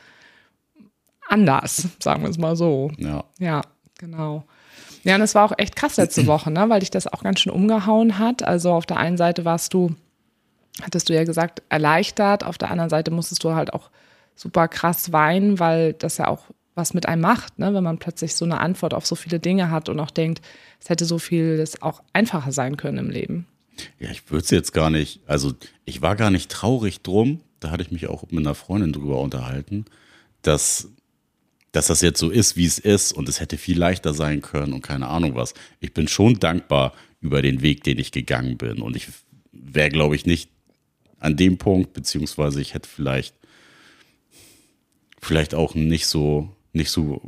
anders, 1.29 1.89
sagen 2.01 2.23
wir 2.23 2.31
es 2.31 2.39
mal 2.39 2.57
so. 2.57 2.91
Ja. 2.99 3.25
Ja, 3.39 3.63
genau. 3.99 4.45
Ja, 5.05 5.15
und 5.15 5.21
es 5.23 5.35
war 5.35 5.45
auch 5.45 5.53
echt 5.59 5.77
krass 5.77 5.97
letzte 5.97 6.27
Woche, 6.27 6.51
ne, 6.51 6.69
weil 6.69 6.81
dich 6.81 6.91
das 6.91 7.07
auch 7.07 7.23
ganz 7.23 7.41
schön 7.41 7.53
umgehauen 7.53 8.19
hat. 8.19 8.43
Also 8.43 8.73
auf 8.73 8.87
der 8.87 8.97
einen 8.97 9.17
Seite 9.17 9.45
warst 9.45 9.75
du, 9.75 9.95
hattest 10.83 11.09
du 11.09 11.15
ja 11.15 11.25
gesagt, 11.25 11.63
erleichtert, 11.69 12.45
auf 12.45 12.59
der 12.59 12.71
anderen 12.71 12.91
Seite 12.91 13.11
musstest 13.11 13.45
du 13.45 13.55
halt 13.55 13.73
auch 13.73 13.91
super 14.39 14.69
krass 14.69 15.13
weinen, 15.13 15.59
weil 15.59 15.95
das 15.95 16.19
ja 16.19 16.29
auch 16.29 16.45
was 16.75 16.95
mit 16.95 17.07
einem 17.07 17.23
macht, 17.23 17.59
ne, 17.59 17.75
wenn 17.75 17.83
man 17.83 17.99
plötzlich 17.99 18.37
so 18.37 18.45
eine 18.45 18.61
Antwort 18.61 18.95
auf 18.95 19.05
so 19.05 19.17
viele 19.17 19.41
Dinge 19.41 19.71
hat 19.71 19.89
und 19.89 19.99
auch 19.99 20.13
denkt, 20.13 20.41
es 20.81 20.89
hätte 20.89 21.05
so 21.05 21.19
vieles 21.19 21.83
auch 21.83 22.03
einfacher 22.13 22.53
sein 22.53 22.77
können 22.77 22.99
im 22.99 23.11
Leben. 23.11 23.47
Ja, 23.99 24.11
ich 24.11 24.31
würde 24.31 24.45
es 24.45 24.51
jetzt 24.51 24.73
gar 24.73 24.89
nicht, 24.89 25.21
also 25.27 25.55
ich 25.85 26.03
war 26.03 26.15
gar 26.15 26.31
nicht 26.31 26.51
traurig 26.51 27.03
drum, 27.03 27.41
da 27.59 27.71
hatte 27.71 27.83
ich 27.83 27.91
mich 27.91 28.07
auch 28.07 28.23
mit 28.31 28.47
einer 28.47 28.55
Freundin 28.55 28.93
drüber 28.93 29.21
unterhalten, 29.21 29.87
dass, 30.43 30.89
dass 31.73 31.89
das 31.89 32.01
jetzt 32.01 32.21
so 32.21 32.31
ist, 32.31 32.57
wie 32.57 32.67
es 32.67 32.79
ist 32.79 33.13
und 33.13 33.29
es 33.29 33.41
hätte 33.41 33.59
viel 33.59 33.77
leichter 33.77 34.15
sein 34.15 34.41
können 34.41 34.73
und 34.73 34.83
keine 34.83 35.09
Ahnung 35.09 35.35
was. 35.35 35.55
Ich 35.81 35.93
bin 35.93 36.07
schon 36.07 36.39
dankbar 36.39 36.93
über 37.21 37.43
den 37.43 37.61
Weg, 37.61 37.83
den 37.83 37.99
ich 37.99 38.13
gegangen 38.13 38.57
bin 38.57 38.83
und 38.83 38.95
ich 38.95 39.09
wäre, 39.51 39.91
glaube 39.91 40.15
ich, 40.15 40.27
nicht 40.27 40.49
an 41.19 41.37
dem 41.37 41.59
Punkt, 41.59 41.93
beziehungsweise 41.93 42.61
ich 42.61 42.75
hätte 42.75 42.89
vielleicht, 42.89 43.35
vielleicht 45.21 45.55
auch 45.55 45.75
nicht 45.75 46.07
so, 46.07 46.55
nicht 46.73 46.91
so 46.91 47.21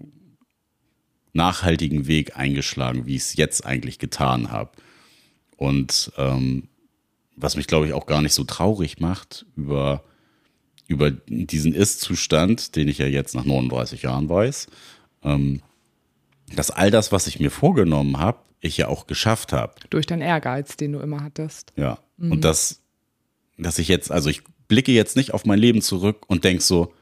nachhaltigen 1.33 2.07
Weg 2.07 2.37
eingeschlagen, 2.37 3.07
wie 3.07 3.17
ich 3.17 3.23
es 3.23 3.37
jetzt 3.37 3.65
eigentlich 3.65 3.99
getan 3.99 4.51
habe. 4.51 4.73
Und 5.57 6.13
ähm, 6.17 6.69
was 7.37 7.57
mich, 7.57 7.67
glaube 7.67 7.87
ich, 7.87 7.93
auch 7.93 8.07
gar 8.07 8.23
nicht 8.23 8.35
so 8.35 8.45
traurig 8.45 9.01
macht 9.01 9.47
über, 9.57 10.03
über 10.89 11.11
diesen 11.11 11.75
Ist-Zustand, 11.75 12.77
den 12.77 12.89
ich 12.89 12.99
ja 12.99 13.07
jetzt 13.07 13.35
nach 13.35 13.45
39 13.45 14.03
Jahren 14.03 14.29
weiß, 14.29 14.69
ähm, 15.23 15.63
dass 16.55 16.71
all 16.71 16.91
das, 16.91 17.13
was 17.13 17.27
ich 17.27 17.39
mir 17.39 17.51
vorgenommen 17.51 18.19
habe, 18.19 18.39
ich 18.61 18.77
ja 18.77 18.89
auch 18.89 19.07
geschafft 19.07 19.53
habe. 19.53 19.75
Durch 19.89 20.07
deinen 20.07 20.23
Ehrgeiz, 20.23 20.77
den 20.77 20.93
du 20.93 20.99
immer 20.99 21.23
hattest. 21.23 21.73
Ja. 21.77 21.99
Und 22.19 22.45
dass, 22.45 22.83
dass 23.57 23.79
ich 23.79 23.89
jetzt, 23.89 24.11
also 24.11 24.29
ich 24.29 24.43
blicke 24.69 24.93
jetzt 24.93 25.17
nicht 25.17 25.33
auf 25.33 25.47
mein 25.47 25.59
Leben 25.59 25.81
zurück 25.81 26.25
und 26.29 26.45
denk 26.45 26.61
so, 26.61 26.93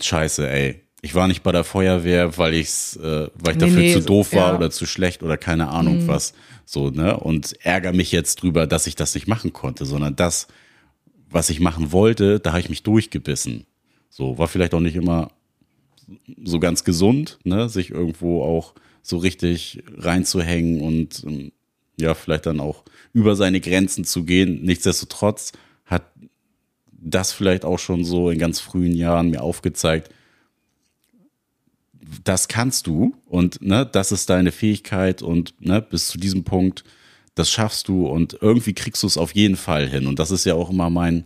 scheiße, 0.00 0.48
ey, 0.50 0.82
ich 1.02 1.14
war 1.14 1.26
nicht 1.28 1.42
bei 1.42 1.52
der 1.52 1.64
Feuerwehr, 1.64 2.38
weil 2.38 2.54
ich's, 2.54 2.96
äh, 2.96 3.28
weil 3.34 3.52
ich 3.54 3.60
Nee, 3.60 3.66
dafür 3.66 3.80
nee, 3.80 3.92
zu 3.92 4.00
so- 4.00 4.06
doof 4.06 4.32
war 4.34 4.50
ja. 4.52 4.56
oder 4.56 4.70
zu 4.70 4.86
schlecht 4.86 5.22
oder 5.22 5.36
keine 5.36 5.68
Ahnung 5.68 6.06
was. 6.06 6.32
So, 6.64 6.90
ne? 6.90 7.18
Und 7.18 7.54
ärgere 7.64 7.92
mich 7.92 8.12
jetzt 8.12 8.36
drüber, 8.42 8.66
dass 8.66 8.86
ich 8.86 8.94
das 8.94 9.14
nicht 9.14 9.26
machen 9.26 9.52
konnte, 9.52 9.84
sondern 9.84 10.14
das, 10.16 10.46
was 11.28 11.50
ich 11.50 11.58
machen 11.60 11.90
wollte, 11.92 12.38
da 12.40 12.50
habe 12.52 12.60
ich 12.60 12.68
mich 12.68 12.82
durchgebissen. 12.84 13.66
So, 14.10 14.38
war 14.38 14.46
vielleicht 14.48 14.74
auch 14.74 14.80
nicht 14.80 14.94
immer 14.96 15.30
so 16.44 16.60
ganz 16.60 16.84
gesund, 16.84 17.38
ne, 17.44 17.68
sich 17.68 17.90
irgendwo 17.90 18.42
auch 18.44 18.74
so 19.02 19.16
richtig 19.16 19.82
reinzuhängen 19.96 20.80
und 20.82 21.24
ähm, 21.26 21.52
ja, 21.98 22.14
vielleicht 22.14 22.46
dann 22.46 22.60
auch 22.60 22.84
über 23.12 23.34
seine 23.34 23.60
Grenzen 23.60 24.04
zu 24.04 24.24
gehen. 24.24 24.62
Nichtsdestotrotz 24.62 25.52
hat 25.86 26.04
das 27.02 27.32
vielleicht 27.32 27.64
auch 27.64 27.78
schon 27.78 28.04
so 28.04 28.30
in 28.30 28.38
ganz 28.38 28.60
frühen 28.60 28.94
Jahren 28.94 29.30
mir 29.30 29.42
aufgezeigt, 29.42 30.10
das 32.24 32.48
kannst 32.48 32.86
du 32.86 33.14
und 33.26 33.62
ne, 33.62 33.86
das 33.90 34.12
ist 34.12 34.30
deine 34.30 34.52
Fähigkeit 34.52 35.22
und 35.22 35.54
ne, 35.60 35.80
bis 35.80 36.08
zu 36.08 36.18
diesem 36.18 36.44
Punkt, 36.44 36.84
das 37.34 37.50
schaffst 37.50 37.88
du 37.88 38.06
und 38.06 38.38
irgendwie 38.40 38.74
kriegst 38.74 39.02
du 39.02 39.06
es 39.06 39.16
auf 39.16 39.34
jeden 39.34 39.56
Fall 39.56 39.88
hin. 39.88 40.06
Und 40.06 40.18
das 40.18 40.30
ist 40.30 40.44
ja 40.44 40.54
auch 40.54 40.70
immer 40.70 40.90
mein, 40.90 41.24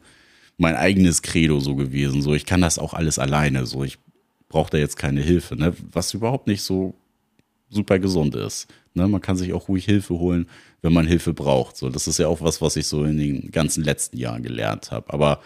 mein 0.57 0.77
eigenes 0.77 1.23
Credo 1.23 1.59
so 1.59 1.75
gewesen. 1.75 2.23
So, 2.23 2.35
ich 2.35 2.47
kann 2.47 2.61
das 2.61 2.79
auch 2.79 2.95
alles 2.95 3.19
alleine. 3.19 3.67
So, 3.67 3.83
ich 3.83 3.99
brauche 4.49 4.71
da 4.71 4.79
jetzt 4.79 4.97
keine 4.97 5.21
Hilfe, 5.21 5.57
ne? 5.57 5.75
was 5.91 6.15
überhaupt 6.15 6.47
nicht 6.47 6.63
so 6.63 6.95
super 7.69 7.99
gesund 7.99 8.37
ist. 8.37 8.69
Ne? 8.95 9.09
Man 9.09 9.21
kann 9.21 9.37
sich 9.37 9.53
auch 9.53 9.69
ruhig 9.69 9.85
Hilfe 9.85 10.15
holen, 10.15 10.47
wenn 10.83 10.93
man 10.93 11.09
Hilfe 11.09 11.35
braucht. 11.35 11.77
So, 11.77 11.91
das 11.91 12.07
ist 12.07 12.19
ja 12.19 12.29
auch 12.29 12.41
was, 12.41 12.63
was 12.63 12.77
ich 12.77 12.87
so 12.87 13.03
in 13.05 13.19
den 13.19 13.51
ganzen 13.51 13.83
letzten 13.83 14.17
Jahren 14.19 14.45
gelernt 14.45 14.93
habe. 14.93 15.13
Aber 15.13 15.41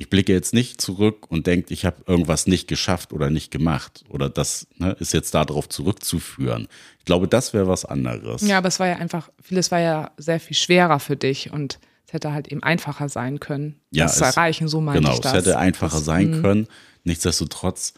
ich 0.00 0.08
blicke 0.08 0.32
jetzt 0.32 0.54
nicht 0.54 0.80
zurück 0.80 1.30
und 1.30 1.46
denke, 1.46 1.74
ich 1.74 1.84
habe 1.84 2.02
irgendwas 2.06 2.46
nicht 2.46 2.68
geschafft 2.68 3.12
oder 3.12 3.28
nicht 3.28 3.50
gemacht. 3.50 4.02
Oder 4.08 4.30
das 4.30 4.66
ne, 4.78 4.92
ist 4.98 5.12
jetzt 5.12 5.34
darauf 5.34 5.68
zurückzuführen. 5.68 6.68
Ich 6.98 7.04
glaube, 7.04 7.28
das 7.28 7.52
wäre 7.52 7.68
was 7.68 7.84
anderes. 7.84 8.40
Ja, 8.40 8.56
aber 8.56 8.68
es 8.68 8.80
war 8.80 8.86
ja 8.86 8.96
einfach, 8.96 9.28
vieles 9.42 9.70
war 9.70 9.78
ja 9.80 10.10
sehr 10.16 10.40
viel 10.40 10.56
schwerer 10.56 11.00
für 11.00 11.16
dich 11.16 11.52
und 11.52 11.78
es 12.06 12.14
hätte 12.14 12.32
halt 12.32 12.48
eben 12.48 12.62
einfacher 12.62 13.10
sein 13.10 13.40
können, 13.40 13.78
Ja, 13.90 14.06
das 14.06 14.16
zu 14.16 14.24
es- 14.24 14.36
erreichen. 14.36 14.68
So 14.68 14.80
meine 14.80 15.00
Genau, 15.00 15.12
ich 15.12 15.20
das. 15.20 15.32
es 15.34 15.38
hätte 15.40 15.58
einfacher 15.58 15.96
Das- 15.98 16.04
sein 16.06 16.40
können. 16.40 16.66
Nichtsdestotrotz 17.04 17.92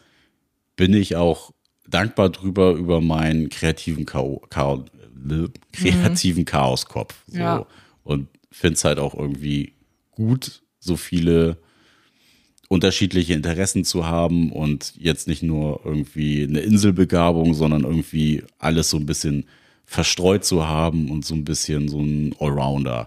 bin 0.75 0.93
ich 0.93 1.15
auch 1.15 1.51
dankbar 1.87 2.29
drüber 2.31 2.71
über 2.73 2.99
meinen 2.99 3.47
kreativen 3.47 4.05
Chao 4.05 4.41
Chao 4.53 4.83
äh, 5.29 5.47
kreativen 5.71 6.43
Chaoskopf. 6.43 7.15
So. 7.27 7.35
Mhm. 7.37 7.41
Ja. 7.41 7.65
Und 8.03 8.27
finde 8.51 8.73
es 8.73 8.83
halt 8.83 8.99
auch 8.99 9.15
irgendwie 9.15 9.73
gut, 10.11 10.63
so 10.79 10.97
viele 10.97 11.57
unterschiedliche 12.69 13.33
Interessen 13.33 13.83
zu 13.85 14.05
haben 14.07 14.51
und 14.51 14.93
jetzt 14.97 15.27
nicht 15.27 15.43
nur 15.43 15.81
irgendwie 15.83 16.43
eine 16.43 16.59
Inselbegabung, 16.61 17.53
sondern 17.53 17.83
irgendwie 17.83 18.43
alles 18.59 18.89
so 18.89 18.97
ein 18.97 19.05
bisschen 19.05 19.45
verstreut 19.85 20.43
zu 20.45 20.67
haben 20.67 21.11
und 21.11 21.25
so 21.25 21.35
ein 21.35 21.43
bisschen 21.45 21.87
so 21.87 21.99
ein 21.99 22.33
Allrounder 22.39 23.05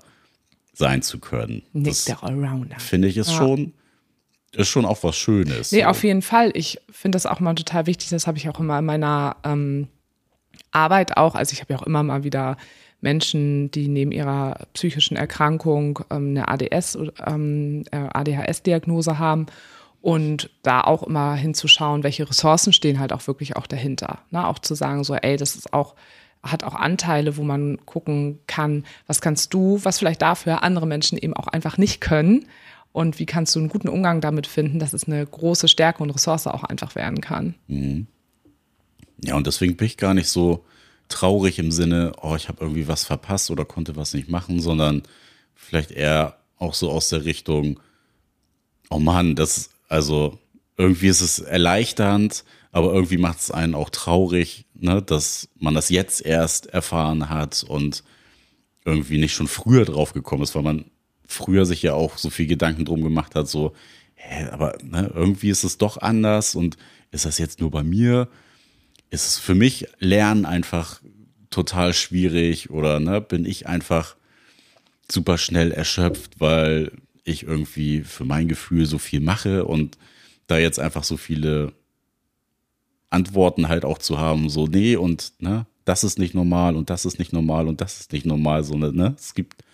sein 0.75 1.03
zu 1.03 1.19
können. 1.19 1.63
Nick, 1.73 1.87
Das 1.87 2.05
der 2.05 2.23
Allrounder. 2.23 2.79
finde 2.79 3.09
ich 3.09 3.17
ist 3.17 3.31
Ja. 3.31 3.39
schon 3.39 3.73
ist 4.53 4.69
schon 4.69 4.87
auch 4.87 5.03
was 5.03 5.17
Schönes. 5.17 5.73
Nee, 5.73 5.83
so. 5.83 5.87
auf 5.89 6.03
jeden 6.03 6.23
Fall. 6.23 6.51
Ich 6.55 6.79
finde 6.91 7.17
das 7.17 7.27
auch 7.27 7.41
mal 7.41 7.55
total 7.55 7.87
wichtig. 7.87 8.09
Das 8.09 8.27
habe 8.27 8.39
ich 8.39 8.49
auch 8.49 8.59
immer 8.59 8.79
in 8.79 8.87
meiner 8.87 9.37
ähm, 9.45 9.89
Arbeit 10.71 11.17
auch. 11.19 11.35
Also 11.35 11.53
ich 11.53 11.61
habe 11.61 11.75
ja 11.75 11.79
auch 11.79 11.83
immer 11.87 12.03
mal 12.03 12.25
wieder 12.25 12.57
Menschen, 13.01 13.71
die 13.71 13.89
neben 13.89 14.13
ihrer 14.13 14.67
psychischen 14.73 15.17
Erkrankung 15.17 16.01
ähm, 16.11 16.31
eine 16.31 16.49
ADS 16.49 16.99
ähm, 17.27 17.85
äh, 17.91 17.97
ADHS-Diagnose 17.97 19.19
haben 19.19 19.47
und 20.01 20.51
da 20.63 20.83
auch 20.83 21.03
immer 21.03 21.35
hinzuschauen, 21.35 22.03
welche 22.03 22.29
Ressourcen 22.29 22.73
stehen 22.73 22.99
halt 22.99 23.13
auch 23.13 23.27
wirklich 23.27 23.57
auch 23.57 23.67
dahinter. 23.67 24.21
Ne? 24.31 24.47
Auch 24.47 24.59
zu 24.59 24.75
sagen, 24.75 25.05
so, 25.05 25.15
ey, 25.15 25.37
das 25.37 25.57
ist 25.57 25.73
auch 25.73 25.95
hat 26.43 26.65
auch 26.65 26.75
Anteile, 26.75 27.37
wo 27.37 27.43
man 27.43 27.85
gucken 27.87 28.39
kann, 28.47 28.85
was 29.07 29.21
kannst 29.21 29.53
du, 29.53 29.81
was 29.83 29.99
vielleicht 29.99 30.23
dafür 30.23 30.63
andere 30.63 30.87
Menschen 30.87 31.19
eben 31.19 31.35
auch 31.35 31.49
einfach 31.49 31.77
nicht 31.77 32.01
können 32.01 32.47
und 32.93 33.19
wie 33.19 33.27
kannst 33.27 33.55
du 33.55 33.59
einen 33.59 33.69
guten 33.69 33.89
Umgang 33.89 34.21
damit 34.21 34.47
finden, 34.47 34.79
dass 34.79 34.93
es 34.93 35.05
eine 35.05 35.25
große 35.25 35.69
Stärke 35.69 36.03
und 36.03 36.11
Ressource 36.11 36.47
auch 36.47 36.65
einfach 36.65 36.95
werden 36.95 37.21
kann. 37.21 37.55
Ja, 39.23 39.35
und 39.35 39.47
deswegen 39.47 39.77
bin 39.77 39.87
ich 39.87 39.97
gar 39.97 40.15
nicht 40.15 40.29
so 40.29 40.65
traurig 41.09 41.59
im 41.59 41.71
Sinne, 41.71 42.13
oh, 42.23 42.35
ich 42.37 42.49
habe 42.49 42.59
irgendwie 42.61 42.89
was 42.89 43.05
verpasst 43.05 43.51
oder 43.51 43.65
konnte 43.65 43.97
was 43.97 44.15
nicht 44.15 44.29
machen, 44.29 44.61
sondern 44.61 45.03
vielleicht 45.55 45.91
eher 45.91 46.39
auch 46.59 46.75
so 46.75 46.91
aus 46.91 47.09
der 47.09 47.25
Richtung, 47.25 47.81
oh 48.91 48.99
Mann, 48.99 49.35
das, 49.35 49.71
also 49.89 50.39
irgendwie 50.77 51.09
ist 51.09 51.21
es 51.21 51.39
erleichternd, 51.39 52.45
aber 52.73 52.93
irgendwie 52.93 53.19
macht 53.19 53.41
es 53.41 53.51
einen 53.51 53.75
auch 53.75 53.91
traurig, 53.91 54.67
ne, 54.75 55.03
dass 55.03 55.49
man 55.59 55.75
das 55.75 55.89
jetzt 55.89 56.25
erst 56.25 56.67
erfahren 56.67 57.31
hat 57.31 57.65
und 57.67 58.05
irgendwie 58.85 59.19
nicht 59.19 59.35
schon 59.35 59.49
früher 59.49 59.85
drauf 59.85 60.13
gekommen 60.13 60.43
ist, 60.43 60.55
weil 60.55 60.63
man 60.63 60.85
früher 61.27 61.67
sich 61.67 61.83
ja 61.83 61.95
auch 61.95 62.19
so 62.19 62.31
viel 62.31 62.47
Gedanken 62.47 62.85
drum 62.85 63.03
gemacht 63.03 63.35
hat, 63.35 63.49
so, 63.49 63.73
hä, 64.15 64.49
aber 64.51 64.77
ne, 64.83 65.11
irgendwie 65.15 65.51
ist 65.51 65.65
es 65.65 65.79
doch 65.79 65.97
anders 65.99 66.55
und 66.55 66.77
ist 67.11 67.25
das 67.25 67.39
jetzt 67.39 67.61
nur 67.61 67.71
bei 67.71 67.83
mir? 67.83 68.29
Ist 69.11 69.27
es 69.27 69.39
für 69.39 69.55
mich 69.55 69.87
Lernen 69.99 70.45
einfach 70.45 71.01
total 71.51 71.95
schwierig 71.95 72.71
oder 72.71 73.01
ne, 73.01 73.21
bin 73.21 73.45
ich 73.45 73.67
einfach 73.67 74.17
super 75.11 75.39
schnell 75.39 75.73
erschöpft, 75.73 76.41
weil 76.41 76.93
ich 77.25 77.45
irgendwie 77.45 78.03
für 78.03 78.25
mein 78.25 78.49
Gefühl 78.49 78.87
so 78.87 78.99
viel 78.99 79.21
mache 79.21 79.65
und 79.65 79.99
da 80.47 80.59
jetzt 80.59 80.79
einfach 80.79 81.05
so 81.05 81.17
viele 81.17 81.73
Antworten 83.11 83.69
halt 83.69 83.85
auch 83.85 83.99
zu 83.99 84.19
haben, 84.19 84.49
so, 84.49 84.67
nee, 84.67 84.97
und 84.97 85.33
ne, 85.39 85.67
das 85.85 86.05
ist 86.05 86.19
nicht 86.19 86.35
normal 86.35 86.77
und 86.77 86.91
das 86.91 87.05
ist 87.05 87.19
nicht 87.19 87.33
normal 87.33 87.69
und 87.69 87.81
das 87.81 88.01
ist 88.01 88.13
nicht 88.13 88.27
normal, 88.27 88.65
so, 88.65 88.77
ne, 88.77 89.15
es 89.17 89.35
gibt 89.35 89.65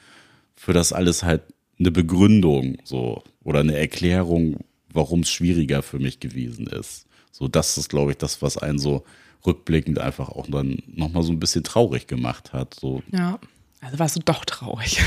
für 0.56 0.72
das 0.72 0.92
alles 0.92 1.22
halt 1.22 1.42
eine 1.78 1.90
Begründung, 1.90 2.78
so, 2.84 3.22
oder 3.42 3.60
eine 3.60 3.76
Erklärung, 3.76 4.58
warum 4.92 5.20
es 5.20 5.30
schwieriger 5.30 5.82
für 5.82 5.98
mich 5.98 6.20
gewesen 6.20 6.66
ist. 6.66 7.06
So, 7.32 7.48
das 7.48 7.78
ist, 7.78 7.88
glaube 7.88 8.12
ich, 8.12 8.18
das, 8.18 8.42
was 8.42 8.58
einen 8.58 8.78
so 8.78 9.04
rückblickend 9.46 9.98
einfach 9.98 10.28
auch 10.28 10.46
dann 10.48 10.82
nochmal 10.86 11.22
so 11.22 11.32
ein 11.32 11.40
bisschen 11.40 11.64
traurig 11.64 12.06
gemacht 12.06 12.52
hat. 12.52 12.74
So, 12.74 13.02
Ja. 13.12 13.38
Also 13.80 13.98
warst 13.98 14.14
du 14.16 14.20
doch 14.20 14.44
traurig. 14.44 15.00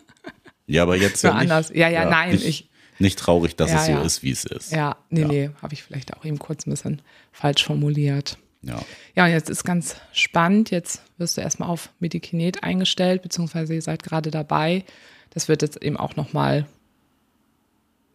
ja, 0.66 0.82
aber 0.82 0.96
jetzt 0.96 1.22
ja 1.22 1.32
nicht, 1.34 1.42
anders. 1.42 1.70
Ja, 1.74 1.88
ja, 1.90 2.06
nein, 2.08 2.30
nicht, 2.32 2.46
ich- 2.46 2.70
Nicht 2.98 3.18
traurig, 3.18 3.56
dass 3.56 3.70
Ja, 3.70 3.80
es 3.80 3.86
so 3.86 3.92
ja. 3.92 4.02
ist, 4.02 4.22
wie 4.22 4.30
es 4.30 4.44
ist. 4.46 4.72
Ja, 4.72 4.96
nee, 5.10 5.20
Ja. 5.20 5.28
nee, 5.28 5.50
habe 5.60 5.74
ich 5.74 5.82
vielleicht 5.82 6.16
auch 6.16 6.24
eben 6.24 6.38
kurz 6.38 6.66
ein 6.66 6.70
bisschen 6.70 7.02
falsch 7.32 7.62
formuliert. 7.64 8.38
Ja. 8.62 8.80
Ja, 9.14 9.26
und 9.26 9.30
jetzt 9.32 9.50
ist 9.50 9.64
ganz 9.64 9.96
spannend. 10.12 10.70
Jetzt 10.70 11.02
wirst 11.18 11.36
du 11.36 11.42
erstmal 11.42 11.68
auf 11.68 11.90
Medikinet 12.00 12.62
eingestellt, 12.64 13.20
beziehungsweise 13.22 13.74
ihr 13.74 13.82
seid 13.82 14.02
gerade 14.02 14.30
dabei. 14.30 14.84
Das 15.30 15.46
wird 15.48 15.60
jetzt 15.60 15.82
eben 15.82 15.98
auch 15.98 16.16
nochmal, 16.16 16.64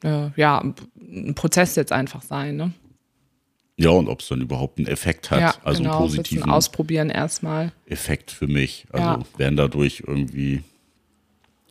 äh, 0.04 0.30
ja, 0.36 0.60
ein 1.00 1.36
Prozess 1.36 1.76
jetzt 1.76 1.92
einfach 1.92 2.24
sein, 2.24 2.56
ne? 2.56 2.74
Ja, 3.78 3.90
und 3.90 4.08
ob 4.08 4.20
es 4.20 4.28
dann 4.28 4.42
überhaupt 4.42 4.78
einen 4.78 4.88
Effekt 4.88 5.32
hat, 5.32 5.40
ja, 5.40 5.56
also 5.64 5.82
genau, 5.82 5.98
einen 5.98 6.08
positiven 6.08 6.52
ausprobieren 6.52 7.10
erstmal. 7.10 7.72
Effekt 7.88 8.30
für 8.32 8.48
mich. 8.48 8.86
Also 8.92 9.08
Ja. 9.08 9.24
werden 9.38 9.56
dadurch 9.56 10.04
irgendwie 10.06 10.64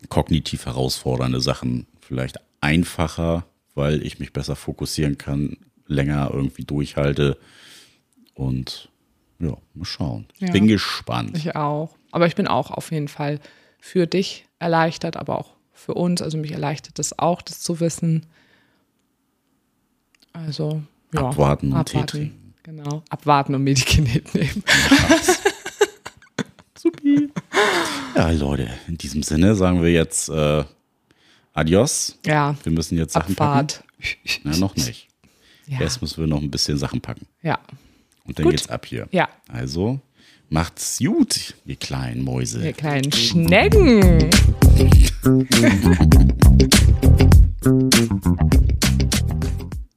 kognitiv 0.08 0.66
herausfordernde 0.66 1.40
Sachen 1.40 1.86
vielleicht 2.00 2.38
einfacher, 2.60 3.44
weil 3.74 4.04
ich 4.04 4.18
mich 4.18 4.32
besser 4.32 4.56
fokussieren 4.56 5.18
kann, 5.18 5.56
länger 5.86 6.30
irgendwie 6.32 6.64
durchhalte 6.64 7.36
und 8.34 8.88
ja, 9.38 9.56
mal 9.74 9.84
schauen. 9.84 10.26
Ja. 10.38 10.50
Bin 10.50 10.66
gespannt. 10.66 11.36
Ich 11.36 11.54
auch. 11.54 11.90
Aber 12.10 12.26
ich 12.26 12.34
bin 12.34 12.46
auch 12.46 12.70
auf 12.70 12.90
jeden 12.90 13.08
Fall 13.08 13.40
für 13.78 14.06
dich 14.06 14.46
erleichtert, 14.58 15.16
aber 15.16 15.38
auch 15.38 15.54
für 15.72 15.94
uns. 15.94 16.20
Also 16.20 16.36
mich 16.36 16.52
erleichtert 16.52 16.98
das 16.98 17.18
auch, 17.18 17.40
das 17.40 17.60
zu 17.60 17.80
wissen. 17.80 18.26
Also, 20.32 20.82
ja. 21.14 21.28
Abwarten 21.28 21.72
und 21.72 21.84
Tee 21.86 22.02
trinken. 22.04 22.54
Genau. 22.62 23.02
Abwarten 23.08 23.54
und 23.54 23.64
Medikinet 23.64 24.34
nehmen. 24.34 24.62
Supi. 26.78 27.28
Ja, 28.14 28.30
Leute, 28.30 28.68
in 28.86 28.96
diesem 28.96 29.22
Sinne 29.22 29.54
sagen 29.54 29.82
wir 29.82 29.90
jetzt 29.90 30.28
äh, 30.28 30.64
Adios. 31.52 32.18
Ja. 32.24 32.54
Wir 32.62 32.72
müssen 32.72 32.96
jetzt 32.96 33.12
Sachen 33.12 33.32
Abfahrt. 33.32 33.82
packen. 33.98 34.40
Na, 34.44 34.56
noch 34.56 34.76
nicht. 34.76 35.08
Ja. 35.66 35.80
Erst 35.80 36.00
müssen 36.00 36.20
wir 36.20 36.26
noch 36.26 36.40
ein 36.40 36.50
bisschen 36.50 36.78
Sachen 36.78 37.00
packen. 37.00 37.26
Ja. 37.42 37.58
Und 38.24 38.38
dann 38.38 38.44
Gut. 38.44 38.52
geht's 38.52 38.68
ab 38.68 38.86
hier. 38.86 39.08
Ja. 39.10 39.28
Also, 39.48 40.00
macht's 40.48 40.98
gut, 40.98 41.54
ihr 41.66 41.76
kleinen 41.76 42.22
Mäuse. 42.24 42.64
Ihr 42.64 42.72
kleinen 42.72 43.12
Schnecken. 43.12 44.30